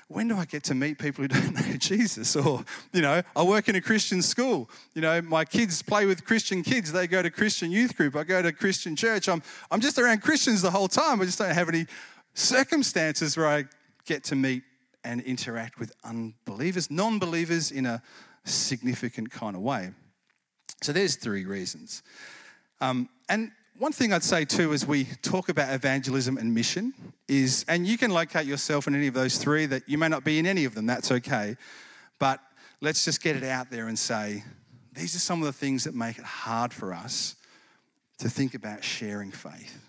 When 0.09 0.27
do 0.27 0.37
I 0.37 0.45
get 0.45 0.65
to 0.65 0.75
meet 0.75 0.99
people 0.99 1.23
who 1.23 1.29
don't 1.29 1.55
know 1.55 1.77
Jesus? 1.77 2.35
Or, 2.35 2.65
you 2.93 3.01
know, 3.01 3.23
I 3.37 3.45
work 3.45 3.69
in 3.69 3.77
a 3.77 3.81
Christian 3.81 4.23
school. 4.23 4.69
You 4.95 5.03
know, 5.03 5.23
my 5.23 5.45
kids 5.45 5.83
play 5.83 6.05
with 6.05 6.25
Christian 6.25 6.65
kids. 6.65 6.91
They 6.91 7.07
go 7.07 7.23
to 7.23 7.31
Christian 7.31 7.71
youth 7.71 7.97
group. 7.97 8.17
I 8.17 8.25
go 8.25 8.43
to 8.43 8.51
Christian 8.51 8.97
church. 8.97 9.29
I'm, 9.29 9.41
I'm 9.71 9.81
just 9.81 10.01
around 10.01 10.23
Christians 10.23 10.63
the 10.63 10.73
whole 10.73 10.89
time. 10.89 11.21
I 11.21 11.27
just 11.27 11.39
don't 11.39 11.55
have 11.55 11.69
any 11.69 11.87
circumstances 12.35 13.37
where 13.37 13.47
I 13.47 13.67
get 14.05 14.25
to 14.25 14.35
meet 14.35 14.65
and 15.05 15.21
interact 15.21 15.79
with 15.79 15.93
unbelievers, 16.03 16.91
non 16.91 17.21
believers 17.21 17.71
in 17.71 17.87
a 17.87 18.03
significant 18.43 19.31
kind 19.31 19.55
of 19.55 19.63
way. 19.63 19.93
So 20.83 20.93
there's 20.93 21.15
three 21.15 21.45
reasons. 21.45 22.03
Um, 22.81 23.09
and 23.29 23.53
one 23.81 23.93
thing 23.93 24.13
I'd 24.13 24.23
say 24.23 24.45
too, 24.45 24.75
as 24.75 24.87
we 24.87 25.07
talk 25.23 25.49
about 25.49 25.73
evangelism 25.73 26.37
and 26.37 26.53
mission, 26.55 26.93
is, 27.29 27.65
and 27.67 27.87
you 27.87 27.97
can 27.97 28.11
locate 28.11 28.45
yourself 28.45 28.87
in 28.87 28.95
any 28.95 29.07
of 29.07 29.15
those 29.15 29.39
three, 29.39 29.65
that 29.65 29.89
you 29.89 29.97
may 29.97 30.09
not 30.09 30.23
be 30.23 30.39
in 30.39 30.45
any 30.45 30.67
of 30.67 30.75
them, 30.75 30.85
that's 30.85 31.11
okay. 31.11 31.57
But 32.19 32.41
let's 32.83 33.07
just 33.07 33.23
get 33.23 33.37
it 33.37 33.43
out 33.43 33.71
there 33.71 33.89
and 33.89 33.99
say, 33.99 34.45
these 34.93 35.17
are 35.17 35.19
some 35.19 35.41
of 35.41 35.47
the 35.47 35.55
things 35.55 35.85
that 35.85 35.95
make 35.95 36.19
it 36.19 36.25
hard 36.25 36.75
for 36.75 36.93
us 36.93 37.37
to 38.19 38.29
think 38.29 38.53
about 38.53 38.85
sharing 38.85 39.31
faith 39.31 39.83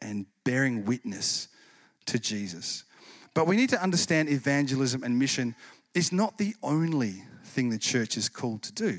and 0.00 0.26
bearing 0.42 0.84
witness 0.84 1.46
to 2.06 2.18
Jesus. 2.18 2.82
But 3.32 3.46
we 3.46 3.54
need 3.54 3.68
to 3.68 3.80
understand 3.80 4.28
evangelism 4.28 5.04
and 5.04 5.20
mission 5.20 5.54
is 5.94 6.10
not 6.10 6.36
the 6.38 6.56
only 6.64 7.22
thing 7.44 7.70
the 7.70 7.78
church 7.78 8.16
is 8.16 8.28
called 8.28 8.64
to 8.64 8.72
do. 8.72 8.98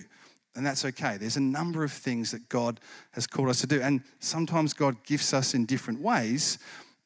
And 0.58 0.66
that's 0.66 0.84
okay. 0.84 1.18
There's 1.18 1.38
a 1.38 1.42
number 1.42 1.84
of 1.84 1.92
things 1.92 2.32
that 2.32 2.50
God 2.50 2.80
has 3.12 3.28
called 3.28 3.50
us 3.50 3.62
to 3.62 3.68
do. 3.68 3.80
And 3.80 4.02
sometimes 4.20 4.74
God 4.74 4.98
gifts 5.06 5.32
us 5.32 5.54
in 5.54 5.66
different 5.66 6.02
ways, 6.02 6.58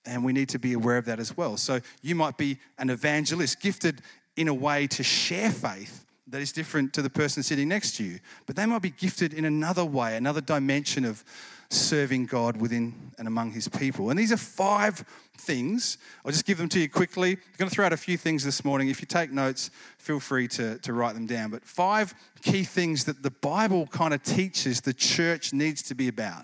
and 0.06 0.24
we 0.24 0.32
need 0.32 0.50
to 0.50 0.60
be 0.60 0.72
aware 0.72 0.98
of 0.98 1.06
that 1.06 1.20
as 1.20 1.36
well. 1.36 1.58
So 1.58 1.82
you 2.02 2.16
might 2.16 2.38
be 2.38 2.58
an 2.80 2.90
evangelist, 2.90 3.60
gifted 3.60 4.02
in 4.38 4.48
a 4.48 4.54
way 4.54 4.88
to 4.88 5.04
share 5.04 5.52
faith 5.52 6.06
that 6.28 6.42
is 6.42 6.54
different 6.54 6.94
to 6.94 7.02
the 7.02 7.10
person 7.10 7.44
sitting 7.44 7.68
next 7.68 7.98
to 7.98 8.06
you. 8.06 8.20
But 8.46 8.56
they 8.56 8.66
might 8.66 8.82
be 8.82 8.92
gifted 8.92 9.34
in 9.34 9.44
another 9.44 9.84
way, 9.84 10.16
another 10.16 10.42
dimension 10.42 11.04
of 11.04 11.24
serving 11.74 12.26
God 12.26 12.58
within 12.58 13.12
and 13.18 13.28
among 13.28 13.52
his 13.52 13.68
people. 13.68 14.10
And 14.10 14.20
these 14.20 14.32
are 14.32 14.38
five 14.38 15.06
things. 15.38 15.98
I'll 16.26 16.32
just 16.32 16.46
give 16.46 16.58
them 16.58 16.70
to 16.70 16.80
you 16.80 16.90
quickly. 16.90 17.32
I'm 17.32 17.58
going 17.58 17.70
to 17.70 17.76
throw 17.76 17.86
out 17.86 17.94
a 17.94 17.98
few 17.98 18.18
things 18.18 18.44
this 18.44 18.64
morning. 18.64 18.90
If 18.90 19.02
you 19.02 19.08
take 19.08 19.32
notes, 19.32 19.72
feel 19.98 20.20
free 20.20 20.48
to, 20.50 20.78
to 20.80 20.94
write 20.94 21.14
them 21.14 21.26
down. 21.26 21.52
But 21.52 21.66
five 21.66 22.14
key 22.42 22.64
things 22.64 23.06
that 23.06 23.24
the 23.24 23.32
Bible 23.32 23.88
kind 23.88 24.14
of 24.14 24.24
teaches 24.24 24.82
the 24.82 24.94
church 24.94 25.54
needs 25.54 25.82
to 25.84 25.96
be 25.96 26.08
about. 26.08 26.44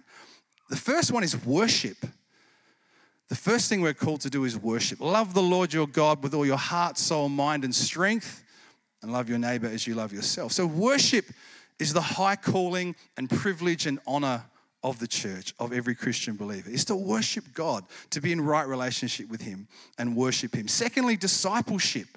The 0.70 0.76
first 0.76 1.12
one 1.12 1.24
is 1.24 1.46
worship. 1.46 1.98
The 3.30 3.36
first 3.36 3.70
thing 3.70 3.82
we're 3.82 3.94
called 3.94 4.22
to 4.22 4.30
do 4.30 4.46
is 4.46 4.58
worship. 4.58 5.00
Love 5.02 5.34
the 5.34 5.42
Lord 5.42 5.74
your 5.74 5.88
God 5.88 6.24
with 6.24 6.34
all 6.34 6.46
your 6.46 6.58
heart, 6.58 6.98
soul, 6.98 7.30
mind, 7.30 7.64
and 7.64 7.76
strength, 7.76 8.44
and 9.02 9.12
love 9.12 9.30
your 9.30 9.38
neighbor 9.38 9.68
as 9.68 9.86
you 9.86 9.96
love 9.96 10.14
yourself. 10.14 10.54
So, 10.54 10.66
worship 10.66 11.26
is 11.78 11.94
the 11.94 12.02
high 12.02 12.36
calling 12.36 12.96
and 13.18 13.30
privilege 13.30 13.86
and 13.86 14.00
honor 14.08 14.46
of 14.84 15.00
the 15.00 15.08
church, 15.08 15.54
of 15.60 15.74
every 15.74 15.96
Christian 15.96 16.36
believer, 16.36 16.70
is 16.70 16.86
to 16.86 16.96
worship 16.96 17.46
God, 17.54 17.84
to 18.12 18.22
be 18.22 18.32
in 18.32 18.42
right 18.42 18.68
relationship 18.68 19.30
with 19.30 19.42
Him 19.42 19.68
and 19.98 20.16
worship 20.16 20.56
Him. 20.56 20.68
Secondly, 20.68 21.18
discipleship, 21.18 22.08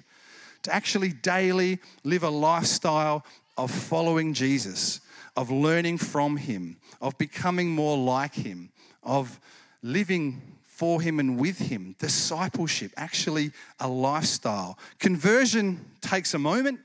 to 0.63 0.73
actually 0.73 1.09
daily 1.09 1.79
live 2.03 2.23
a 2.23 2.29
lifestyle 2.29 3.25
of 3.57 3.71
following 3.71 4.33
Jesus, 4.33 5.01
of 5.35 5.49
learning 5.49 5.97
from 5.97 6.37
Him, 6.37 6.77
of 7.01 7.17
becoming 7.17 7.69
more 7.69 7.97
like 7.97 8.35
Him, 8.35 8.69
of 9.03 9.39
living 9.81 10.41
for 10.63 11.01
Him 11.01 11.19
and 11.19 11.39
with 11.39 11.57
Him. 11.57 11.95
Discipleship, 11.99 12.91
actually 12.95 13.51
a 13.79 13.87
lifestyle. 13.87 14.77
Conversion 14.99 15.83
takes 16.01 16.33
a 16.33 16.39
moment, 16.39 16.79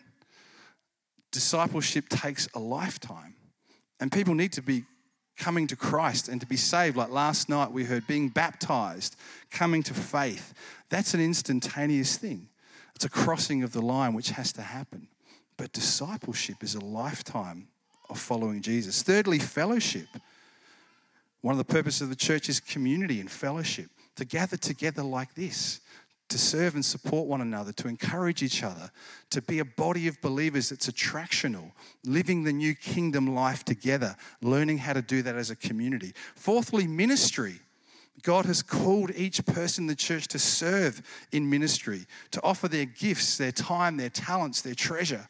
discipleship 1.33 2.09
takes 2.09 2.49
a 2.55 2.59
lifetime. 2.59 3.35
And 4.01 4.13
people 4.13 4.35
need 4.35 4.53
to 4.53 4.63
be 4.63 4.85
coming 5.37 5.67
to 5.67 5.77
Christ 5.77 6.29
and 6.29 6.41
to 6.41 6.47
be 6.47 6.57
saved, 6.57 6.97
like 6.97 7.11
last 7.11 7.49
night 7.49 7.73
we 7.73 7.85
heard, 7.85 8.07
being 8.07 8.29
baptized, 8.29 9.17
coming 9.51 9.83
to 9.85 9.95
faith, 9.95 10.55
that's 10.89 11.15
an 11.15 11.21
instantaneous 11.21 12.17
thing. 12.17 12.49
It's 12.95 13.05
a 13.05 13.11
crossing 13.11 13.63
of 13.63 13.73
the 13.73 13.83
line 13.83 14.15
which 14.15 14.31
has 14.31 14.53
to 14.55 14.63
happen. 14.63 15.09
But 15.57 15.73
discipleship 15.73 16.63
is 16.63 16.75
a 16.75 16.81
lifetime 16.81 17.69
of 18.09 18.19
following 18.19 18.63
Jesus. 18.63 19.03
Thirdly, 19.03 19.39
fellowship. 19.39 20.09
One 21.43 21.53
of 21.53 21.59
the 21.59 21.73
purposes 21.73 22.03
of 22.03 22.09
the 22.09 22.17
church 22.17 22.49
is 22.49 22.61
community 22.61 23.21
and 23.21 23.31
fellowship, 23.31 23.91
to 24.17 24.25
gather 24.25 24.57
together 24.57 25.03
like 25.03 25.35
this, 25.35 25.81
to 26.29 26.39
serve 26.39 26.75
and 26.75 26.85
support 26.85 27.29
one 27.29 27.41
another, 27.41 27.73
to 27.73 27.89
encourage 27.89 28.43
each 28.43 28.63
other, 28.63 28.91
to 29.31 29.41
be 29.43 29.61
a 29.61 29.65
body 29.65 30.09
of 30.09 30.21
believers 30.21 30.71
that's 30.71 30.89
attractional, 30.89 31.73
living 32.05 32.43
the 32.43 32.53
new 32.53 32.75
kingdom 32.75 33.35
life 33.35 33.65
together, 33.65 34.17
learning 34.43 34.79
how 34.79 34.93
to 34.93 35.03
do 35.03 35.23
that 35.23 35.37
as 35.37 35.51
a 35.51 35.57
community. 35.57 36.13
Fourthly, 36.35 36.87
ministry. 36.87 37.61
God 38.23 38.47
has 38.47 38.63
called 38.63 39.13
each 39.15 39.45
person 39.45 39.85
in 39.85 39.89
the 39.89 39.95
church 39.95 40.27
to 40.29 40.39
serve 40.39 41.03
in 41.33 41.49
ministry, 41.49 42.07
to 42.33 42.43
offer 42.43 42.67
their 42.67 42.87
gifts, 42.87 43.37
their 43.37 43.53
time, 43.53 43.97
their 43.97 44.09
talents, 44.09 44.63
their 44.63 44.75
treasure 44.75 45.29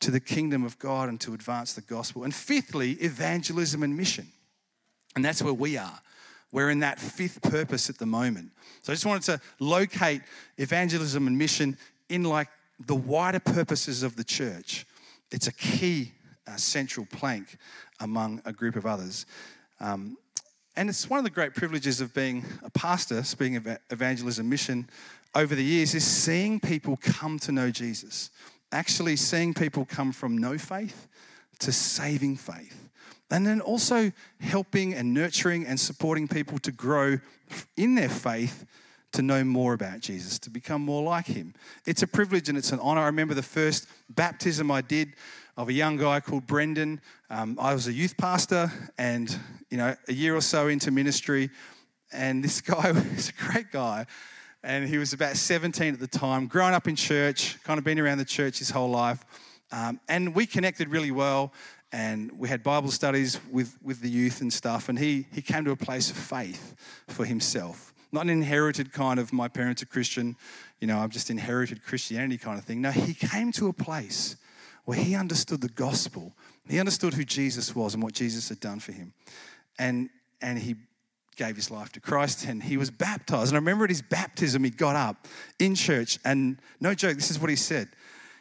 to 0.00 0.10
the 0.10 0.20
kingdom 0.20 0.64
of 0.64 0.78
God 0.78 1.08
and 1.08 1.20
to 1.20 1.34
advance 1.34 1.74
the 1.74 1.80
gospel. 1.82 2.24
And 2.24 2.34
fifthly, 2.34 2.92
evangelism 2.92 3.82
and 3.82 3.96
mission. 3.96 4.28
And 5.14 5.24
that's 5.24 5.42
where 5.42 5.54
we 5.54 5.76
are. 5.76 6.00
We're 6.54 6.70
in 6.70 6.78
that 6.78 7.00
fifth 7.00 7.42
purpose 7.42 7.90
at 7.90 7.98
the 7.98 8.06
moment. 8.06 8.52
So 8.82 8.92
I 8.92 8.94
just 8.94 9.04
wanted 9.04 9.24
to 9.24 9.40
locate 9.58 10.22
evangelism 10.56 11.26
and 11.26 11.36
mission 11.36 11.76
in 12.08 12.22
like 12.22 12.46
the 12.78 12.94
wider 12.94 13.40
purposes 13.40 14.04
of 14.04 14.14
the 14.14 14.22
church. 14.22 14.86
It's 15.32 15.48
a 15.48 15.52
key 15.52 16.12
uh, 16.46 16.54
central 16.54 17.06
plank 17.06 17.56
among 17.98 18.40
a 18.44 18.52
group 18.52 18.76
of 18.76 18.86
others. 18.86 19.26
Um, 19.80 20.16
and 20.76 20.88
it's 20.88 21.10
one 21.10 21.18
of 21.18 21.24
the 21.24 21.30
great 21.30 21.56
privileges 21.56 22.00
of 22.00 22.14
being 22.14 22.44
a 22.62 22.70
pastor, 22.70 23.24
speaking 23.24 23.60
evangelism 23.90 24.48
mission 24.48 24.88
over 25.34 25.56
the 25.56 25.64
years, 25.64 25.92
is 25.92 26.04
seeing 26.04 26.60
people 26.60 26.96
come 27.02 27.40
to 27.40 27.50
know 27.50 27.72
Jesus. 27.72 28.30
Actually, 28.70 29.16
seeing 29.16 29.54
people 29.54 29.84
come 29.84 30.12
from 30.12 30.38
no 30.38 30.56
faith 30.56 31.08
to 31.58 31.72
saving 31.72 32.36
faith. 32.36 32.90
And 33.34 33.44
then 33.44 33.60
also 33.60 34.12
helping 34.38 34.94
and 34.94 35.12
nurturing 35.12 35.66
and 35.66 35.80
supporting 35.80 36.28
people 36.28 36.60
to 36.60 36.70
grow 36.70 37.18
in 37.76 37.96
their 37.96 38.08
faith 38.08 38.64
to 39.10 39.22
know 39.22 39.42
more 39.42 39.74
about 39.74 39.98
Jesus, 39.98 40.38
to 40.38 40.50
become 40.50 40.82
more 40.82 41.02
like 41.02 41.26
him. 41.26 41.52
It's 41.84 42.04
a 42.04 42.06
privilege 42.06 42.48
and 42.48 42.56
it's 42.56 42.70
an 42.70 42.78
honor. 42.78 43.00
I 43.00 43.06
remember 43.06 43.34
the 43.34 43.42
first 43.42 43.88
baptism 44.08 44.70
I 44.70 44.82
did 44.82 45.14
of 45.56 45.68
a 45.68 45.72
young 45.72 45.96
guy 45.96 46.20
called 46.20 46.46
Brendan. 46.46 47.00
Um, 47.28 47.58
I 47.60 47.74
was 47.74 47.88
a 47.88 47.92
youth 47.92 48.16
pastor 48.16 48.70
and, 48.98 49.36
you 49.68 49.78
know, 49.78 49.96
a 50.06 50.12
year 50.12 50.36
or 50.36 50.40
so 50.40 50.68
into 50.68 50.92
ministry. 50.92 51.50
And 52.12 52.44
this 52.44 52.60
guy 52.60 52.92
was 52.92 53.30
a 53.30 53.50
great 53.50 53.72
guy. 53.72 54.06
And 54.62 54.88
he 54.88 54.96
was 54.96 55.12
about 55.12 55.34
17 55.36 55.94
at 55.94 55.98
the 55.98 56.06
time, 56.06 56.46
growing 56.46 56.72
up 56.72 56.86
in 56.86 56.94
church, 56.94 57.60
kind 57.64 57.78
of 57.78 57.84
been 57.84 57.98
around 57.98 58.18
the 58.18 58.24
church 58.24 58.60
his 58.60 58.70
whole 58.70 58.90
life. 58.90 59.24
Um, 59.72 59.98
and 60.08 60.36
we 60.36 60.46
connected 60.46 60.88
really 60.88 61.10
well 61.10 61.52
and 61.94 62.32
we 62.36 62.48
had 62.48 62.64
Bible 62.64 62.90
studies 62.90 63.38
with, 63.52 63.78
with 63.80 64.00
the 64.00 64.10
youth 64.10 64.40
and 64.40 64.52
stuff. 64.52 64.88
And 64.88 64.98
he, 64.98 65.26
he 65.32 65.40
came 65.40 65.64
to 65.64 65.70
a 65.70 65.76
place 65.76 66.10
of 66.10 66.16
faith 66.16 66.74
for 67.06 67.24
himself. 67.24 67.94
Not 68.10 68.22
an 68.22 68.30
inherited 68.30 68.92
kind 68.92 69.20
of 69.20 69.32
my 69.32 69.46
parents 69.46 69.80
are 69.80 69.86
Christian, 69.86 70.34
you 70.80 70.88
know, 70.88 70.98
I've 70.98 71.10
just 71.10 71.30
inherited 71.30 71.84
Christianity 71.84 72.36
kind 72.36 72.58
of 72.58 72.64
thing. 72.64 72.80
No, 72.80 72.90
he 72.90 73.14
came 73.14 73.52
to 73.52 73.68
a 73.68 73.72
place 73.72 74.34
where 74.86 74.98
he 74.98 75.14
understood 75.14 75.60
the 75.60 75.68
gospel. 75.68 76.32
He 76.68 76.80
understood 76.80 77.14
who 77.14 77.22
Jesus 77.22 77.76
was 77.76 77.94
and 77.94 78.02
what 78.02 78.12
Jesus 78.12 78.48
had 78.48 78.58
done 78.58 78.80
for 78.80 78.90
him. 78.90 79.12
And, 79.78 80.10
and 80.42 80.58
he 80.58 80.74
gave 81.36 81.54
his 81.54 81.70
life 81.70 81.92
to 81.92 82.00
Christ 82.00 82.44
and 82.44 82.60
he 82.60 82.76
was 82.76 82.90
baptized. 82.90 83.52
And 83.52 83.56
I 83.56 83.60
remember 83.60 83.84
at 83.84 83.90
his 83.90 84.02
baptism, 84.02 84.64
he 84.64 84.70
got 84.70 84.96
up 84.96 85.28
in 85.60 85.76
church 85.76 86.18
and 86.24 86.58
no 86.80 86.92
joke, 86.92 87.14
this 87.14 87.30
is 87.30 87.38
what 87.38 87.50
he 87.50 87.56
said. 87.56 87.88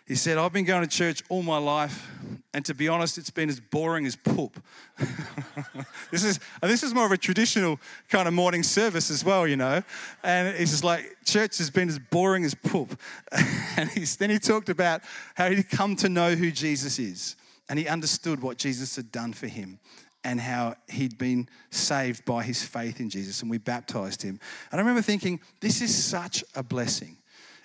He 0.05 0.15
said, 0.15 0.37
I've 0.37 0.51
been 0.51 0.65
going 0.65 0.81
to 0.81 0.89
church 0.89 1.23
all 1.29 1.43
my 1.43 1.57
life, 1.57 2.11
and 2.53 2.65
to 2.65 2.73
be 2.73 2.89
honest, 2.89 3.17
it's 3.17 3.29
been 3.29 3.47
as 3.47 3.61
boring 3.61 4.05
as 4.05 4.17
poop. 4.17 4.61
this, 6.11 6.25
is, 6.25 6.41
this 6.61 6.83
is 6.83 6.93
more 6.93 7.05
of 7.05 7.13
a 7.13 7.17
traditional 7.17 7.79
kind 8.09 8.27
of 8.27 8.33
morning 8.33 8.63
service 8.63 9.09
as 9.09 9.23
well, 9.23 9.47
you 9.47 9.55
know. 9.55 9.81
And 10.21 10.57
he's 10.57 10.71
just 10.71 10.83
like, 10.83 11.15
church 11.23 11.57
has 11.59 11.69
been 11.69 11.87
as 11.87 11.99
boring 11.99 12.43
as 12.43 12.53
poop. 12.53 12.99
and 13.77 13.89
he's, 13.91 14.17
then 14.17 14.29
he 14.29 14.39
talked 14.39 14.67
about 14.67 15.01
how 15.35 15.49
he'd 15.49 15.69
come 15.69 15.95
to 15.97 16.09
know 16.09 16.35
who 16.35 16.51
Jesus 16.51 16.99
is, 16.99 17.37
and 17.69 17.79
he 17.79 17.87
understood 17.87 18.41
what 18.41 18.57
Jesus 18.57 18.97
had 18.97 19.09
done 19.09 19.31
for 19.31 19.47
him 19.47 19.79
and 20.25 20.39
how 20.39 20.75
he'd 20.89 21.17
been 21.17 21.47
saved 21.69 22.25
by 22.25 22.43
his 22.43 22.63
faith 22.63 22.99
in 22.99 23.09
Jesus, 23.09 23.41
and 23.41 23.49
we 23.49 23.57
baptized 23.57 24.21
him. 24.21 24.39
And 24.71 24.79
I 24.79 24.81
remember 24.81 25.01
thinking, 25.01 25.39
this 25.59 25.81
is 25.81 25.93
such 25.93 26.43
a 26.55 26.63
blessing. 26.63 27.17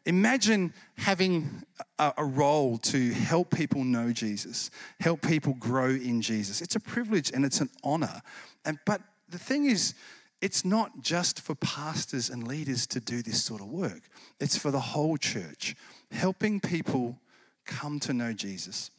Imagine 0.07 0.73
having 0.97 1.65
a, 1.99 2.13
a, 2.19 2.25
role 2.25 2.79
to 2.79 3.11
help 3.13 3.51
people 3.55 3.85
know 3.85 4.13
Jesus, 4.13 4.71
help 5.01 5.23
people 5.23 5.55
grow 5.55 5.89
in 5.89 6.23
Jesus. 6.23 6.63
It's 6.63 6.77
a 6.77 6.81
privilege 6.81 7.31
and 7.33 7.45
it's 7.45 7.61
an 7.61 7.71
honor. 7.83 8.23
And, 8.65 8.79
but 8.87 9.03
the 9.29 9.39
thing 9.39 9.67
is, 9.67 9.95
it's 10.41 10.65
not 10.65 11.03
just 11.03 11.41
for 11.41 11.55
pastors 11.57 12.31
and 12.31 12.47
leaders 12.47 12.87
to 12.89 13.01
do 13.01 13.23
this 13.23 13.43
sort 13.43 13.61
of 13.61 13.69
work, 13.69 14.03
it's 14.41 14.57
for 14.57 14.71
the 14.71 14.81
whole 14.81 15.17
church, 15.17 15.75
helping 16.11 16.61
people 16.61 17.19
come 17.67 18.01
to 18.01 18.13
know 18.13 18.33
Jesus, 18.33 18.91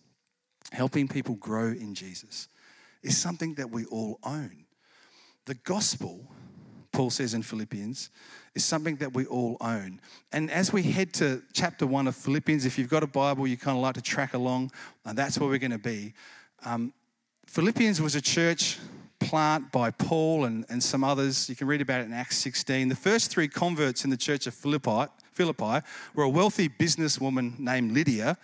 helping 0.72 1.08
people 1.08 1.36
grow 1.36 1.68
in 1.68 1.96
Jesus 1.96 2.50
is 3.04 3.18
something 3.18 3.56
that 3.56 3.72
we 3.72 3.86
all 3.86 4.20
own. 4.24 4.66
The 5.46 5.56
gospel 5.56 6.32
Paul 6.92 7.10
says 7.10 7.34
in 7.34 7.44
Philippians, 7.44 8.10
is 8.56 8.66
something 8.66 8.96
that 8.98 9.14
we 9.14 9.26
all 9.26 9.58
own. 9.62 10.02
And 10.32 10.50
as 10.52 10.74
we 10.74 10.84
head 10.84 11.14
to 11.16 11.42
chapter 11.54 11.86
one 11.86 12.08
of 12.08 12.16
Philippians, 12.16 12.66
if 12.66 12.78
you've 12.78 12.90
got 12.90 13.04
a 13.04 13.08
Bible, 13.08 13.48
you 13.48 13.58
kind 13.58 13.78
of 13.78 13.84
like 13.84 13.96
to 13.96 14.02
track 14.02 14.34
along, 14.34 14.72
and 15.06 15.18
that's 15.18 15.38
where 15.38 15.50
we're 15.50 15.60
going 15.60 15.72
to 15.72 15.78
be. 15.78 16.14
Um, 16.66 16.94
Philippians 17.46 18.02
was 18.02 18.16
a 18.16 18.22
church 18.22 18.78
plant 19.20 19.72
by 19.72 19.92
Paul 19.92 20.46
and, 20.46 20.66
and 20.70 20.82
some 20.82 21.04
others. 21.04 21.50
You 21.50 21.56
can 21.56 21.68
read 21.68 21.82
about 21.82 22.02
it 22.02 22.06
in 22.06 22.14
Acts 22.14 22.38
16. 22.38 22.90
The 22.90 22.96
first 22.96 23.32
three 23.32 23.48
converts 23.48 24.04
in 24.04 24.10
the 24.10 24.18
church 24.18 24.48
of 24.48 24.54
Philippi, 24.54 25.12
Philippi 25.32 25.86
were 26.16 26.24
a 26.24 26.30
wealthy 26.30 26.70
businesswoman 26.70 27.60
named 27.60 27.92
Lydia, 27.92 28.38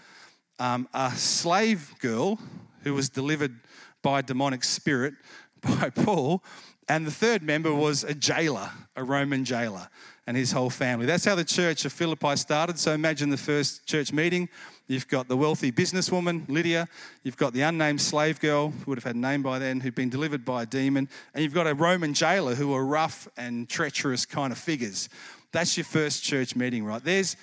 um, 0.60 0.88
a 0.94 1.12
slave 1.12 1.94
girl 2.00 2.40
who 2.84 2.94
was 2.94 3.10
delivered 3.10 3.60
by 4.02 4.22
demonic 4.22 4.64
spirit 4.64 5.16
by 5.62 5.90
Paul, 5.90 6.44
and 6.88 7.06
the 7.06 7.12
third 7.12 7.42
member 7.42 7.74
was 7.74 8.04
a 8.04 8.14
jailer, 8.14 8.70
a 8.96 9.04
Roman 9.04 9.44
jailer, 9.44 9.90
and 10.28 10.38
his 10.38 10.52
whole 10.52 10.70
family. 10.70 11.06
That's 11.06 11.26
how 11.26 11.36
the 11.36 11.44
church 11.44 11.86
of 11.86 11.94
Philippi 11.94 12.36
started. 12.36 12.80
So 12.80 12.94
imagine 12.94 13.30
the 13.30 13.38
first 13.38 13.86
church 13.86 14.14
meeting. 14.14 14.50
You've 14.88 15.08
got 15.08 15.28
the 15.28 15.38
wealthy 15.38 15.72
businesswoman, 15.72 16.48
Lydia. 16.48 16.88
You've 17.24 17.38
got 17.38 17.54
the 17.54 17.62
unnamed 17.62 18.02
slave 18.02 18.40
girl, 18.40 18.70
who 18.70 18.92
would 18.92 19.00
have 19.00 19.04
had 19.04 19.16
a 19.16 19.20
name 19.20 19.42
by 19.42 19.58
then, 19.58 19.80
who'd 19.80 19.96
been 19.96 20.10
delivered 20.10 20.46
by 20.46 20.64
a 20.64 20.66
demon. 20.66 21.10
And 21.34 21.44
you've 21.44 21.56
got 21.56 21.66
a 21.66 21.74
Roman 21.74 22.14
jailer 22.14 22.54
who 22.54 22.68
were 22.68 22.86
rough 22.86 23.28
and 23.36 23.68
treacherous 23.68 24.28
kind 24.28 24.52
of 24.52 24.60
figures. 24.60 25.10
That's 25.52 25.78
your 25.78 25.86
first 25.86 26.24
church 26.24 26.56
meeting, 26.56 26.84
right? 26.84 27.04
There's 27.04 27.36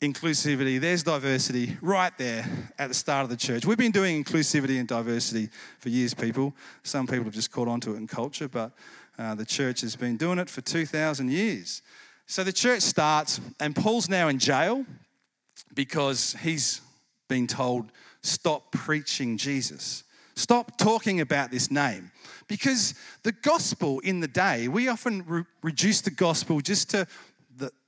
inclusivity, 0.00 0.80
there's 0.80 1.02
diversity 1.02 1.76
right 1.80 2.16
there 2.18 2.46
at 2.78 2.88
the 2.88 2.94
start 2.94 3.24
of 3.24 3.30
the 3.30 3.36
church. 3.36 3.64
We've 3.64 3.78
been 3.78 3.92
doing 3.92 4.22
inclusivity 4.22 4.78
and 4.78 4.86
diversity 4.86 5.48
for 5.78 5.88
years, 5.88 6.12
people. 6.12 6.54
Some 6.82 7.06
people 7.06 7.24
have 7.24 7.34
just 7.34 7.50
caught 7.50 7.68
on 7.68 7.80
to 7.80 7.94
it 7.94 7.96
in 7.96 8.06
culture, 8.06 8.48
but 8.48 8.72
uh, 9.18 9.34
the 9.34 9.46
church 9.46 9.80
has 9.80 9.96
been 9.96 10.16
doing 10.16 10.38
it 10.38 10.50
for 10.50 10.60
2,000 10.60 11.30
years. 11.30 11.82
So 12.26 12.44
the 12.44 12.52
church 12.52 12.82
starts, 12.82 13.40
and 13.60 13.74
Paul's 13.74 14.08
now 14.08 14.28
in 14.28 14.38
jail 14.38 14.84
because 15.74 16.36
he's 16.40 16.82
been 17.28 17.46
told, 17.46 17.90
stop 18.22 18.72
preaching 18.72 19.38
Jesus. 19.38 20.04
Stop 20.34 20.76
talking 20.76 21.22
about 21.22 21.50
this 21.50 21.70
name. 21.70 22.10
Because 22.48 22.94
the 23.22 23.32
gospel 23.32 24.00
in 24.00 24.20
the 24.20 24.28
day, 24.28 24.68
we 24.68 24.88
often 24.88 25.24
re- 25.26 25.44
reduce 25.62 26.02
the 26.02 26.10
gospel 26.10 26.60
just 26.60 26.90
to 26.90 27.06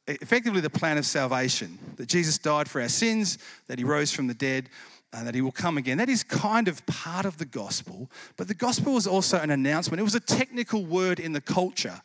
effectively 0.08 0.60
the 0.60 0.70
plan 0.70 0.98
of 0.98 1.06
salvation 1.06 1.78
that 1.96 2.08
Jesus 2.08 2.38
died 2.38 2.68
for 2.68 2.80
our 2.80 2.88
sins, 2.88 3.38
that 3.66 3.78
he 3.78 3.84
rose 3.84 4.12
from 4.12 4.26
the 4.26 4.34
dead, 4.34 4.68
and 5.12 5.26
that 5.26 5.34
he 5.34 5.40
will 5.40 5.52
come 5.52 5.78
again. 5.78 5.98
That 5.98 6.08
is 6.08 6.22
kind 6.22 6.68
of 6.68 6.84
part 6.86 7.24
of 7.24 7.38
the 7.38 7.44
gospel, 7.44 8.10
but 8.36 8.48
the 8.48 8.54
gospel 8.54 8.94
was 8.94 9.06
also 9.06 9.38
an 9.38 9.50
announcement. 9.50 10.00
It 10.00 10.04
was 10.04 10.14
a 10.14 10.20
technical 10.20 10.84
word 10.84 11.20
in 11.20 11.32
the 11.32 11.40
culture. 11.40 12.00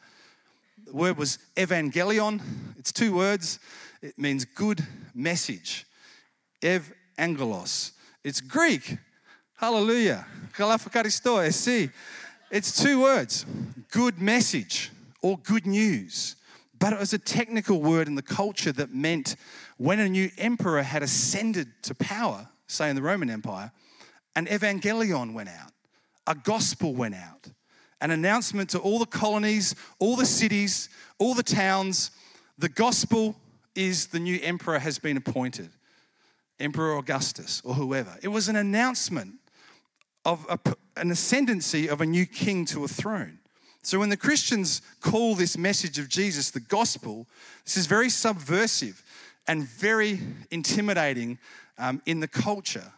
The 0.86 0.94
word 0.94 1.18
was 1.18 1.40
evangelion, 1.56 2.42
it's 2.78 2.92
two 2.92 3.16
words. 3.16 3.60
It 4.02 4.20
means 4.20 4.44
good 4.44 4.86
message. 5.16 5.86
Ev 6.62 6.94
angelos. 7.18 7.94
It's 8.24 8.42
Greek. 8.42 8.98
Hallelujah. 9.56 10.26
It's 12.52 12.84
two 12.84 13.02
words 13.02 13.46
good 13.92 14.20
message 14.20 14.92
or 15.22 15.38
good 15.38 15.66
news. 15.66 16.36
But 16.84 16.92
it 16.92 17.00
was 17.00 17.14
a 17.14 17.18
technical 17.18 17.82
word 17.82 18.10
in 18.10 18.16
the 18.16 18.22
culture 18.22 18.74
that 18.74 18.94
meant 18.94 19.38
when 19.78 20.02
a 20.02 20.10
new 20.10 20.30
emperor 20.38 20.84
had 20.84 21.02
ascended 21.02 21.70
to 21.84 21.96
power, 21.96 22.50
say 22.68 22.90
in 22.90 22.98
the 22.98 23.02
Roman 23.02 23.30
Empire, 23.30 23.72
an 24.36 24.48
evangelion 24.48 25.32
went 25.32 25.48
out, 25.48 25.72
a 26.28 26.36
gospel 26.36 26.94
went 26.94 27.16
out, 27.16 27.48
an 28.02 28.12
announcement 28.12 28.70
to 28.72 28.80
all 28.80 29.00
the 29.00 29.06
colonies, 29.06 29.76
all 29.98 30.18
the 30.18 30.26
cities, 30.26 30.90
all 31.20 31.34
the 31.34 31.42
towns 31.42 32.12
the 32.58 32.68
gospel 32.68 33.38
is 33.76 34.08
the 34.08 34.20
new 34.20 34.38
emperor 34.44 34.80
has 34.80 35.00
been 35.00 35.16
appointed, 35.16 35.70
Emperor 36.60 36.98
Augustus 36.98 37.62
or 37.64 37.76
whoever. 37.76 38.18
It 38.22 38.28
was 38.28 38.50
an 38.50 38.58
announcement 38.58 39.36
of 40.26 40.46
a, 40.50 40.60
an 40.98 41.12
ascendancy 41.12 41.88
of 41.88 42.02
a 42.02 42.06
new 42.06 42.26
king 42.26 42.66
to 42.66 42.84
a 42.84 42.90
throne. 42.90 43.40
So 43.84 44.00
when 44.00 44.10
the 44.10 44.18
Christians 44.18 44.82
call 45.02 45.36
this 45.36 45.58
message 45.58 46.00
of 46.00 46.08
Jesus 46.08 46.50
the 46.50 46.62
gospel, 46.62 47.28
this 47.66 47.78
is 47.78 47.86
very 47.86 48.10
subversive 48.10 49.04
and 49.46 49.68
very 49.68 50.20
intimidating 50.52 51.38
um, 51.78 52.02
in 52.06 52.22
the 52.22 52.28
culture. 52.28 52.94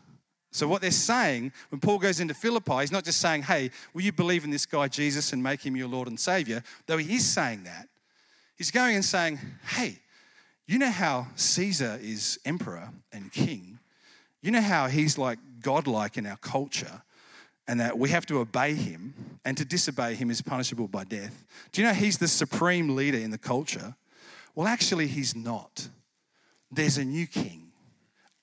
So, 0.51 0.67
what 0.67 0.81
they're 0.81 0.91
saying 0.91 1.51
when 1.69 1.81
Paul 1.81 1.97
goes 1.97 2.21
into 2.21 2.33
Philippi, 2.33 2.79
he's 2.79 2.91
not 2.91 3.03
just 3.03 3.19
saying, 3.19 3.41
Hey, 3.41 3.71
will 3.93 4.03
you 4.03 4.13
believe 4.13 4.45
in 4.45 4.51
this 4.51 4.65
guy 4.65 4.87
Jesus 4.87 5.33
and 5.33 5.43
make 5.43 5.65
him 5.65 5.75
your 5.75 5.89
Lord 5.89 6.07
and 6.07 6.19
Savior? 6.19 6.63
Though 6.85 6.97
he 6.97 7.15
is 7.15 7.25
saying 7.25 7.63
that. 7.63 7.89
He's 8.57 8.71
going 8.71 8.95
and 8.95 9.03
saying, 9.03 9.39
Hey, 9.75 9.99
you 10.67 10.79
know 10.79 10.91
how 10.91 11.27
Caesar 11.35 11.99
is 12.01 12.39
emperor 12.45 12.89
and 13.11 13.33
king? 13.33 13.79
You 14.41 14.51
know 14.51 14.61
how 14.61 14.87
he's 14.87 15.17
like 15.17 15.39
godlike 15.61 16.17
in 16.17 16.25
our 16.25 16.37
culture? 16.37 17.01
And 17.67 17.79
that 17.79 17.97
we 17.97 18.09
have 18.09 18.25
to 18.27 18.39
obey 18.39 18.73
him, 18.73 19.13
and 19.43 19.57
to 19.57 19.65
disobey 19.65 20.15
him 20.15 20.29
is 20.29 20.41
punishable 20.41 20.87
by 20.87 21.03
death. 21.03 21.43
Do 21.71 21.81
you 21.81 21.87
know 21.87 21.93
he's 21.93 22.17
the 22.17 22.27
supreme 22.27 22.95
leader 22.95 23.17
in 23.17 23.31
the 23.31 23.37
culture? 23.37 23.95
Well, 24.53 24.67
actually, 24.67 25.07
he's 25.07 25.35
not. 25.35 25.89
There's 26.71 26.97
a 26.97 27.05
new 27.05 27.27
king. 27.27 27.71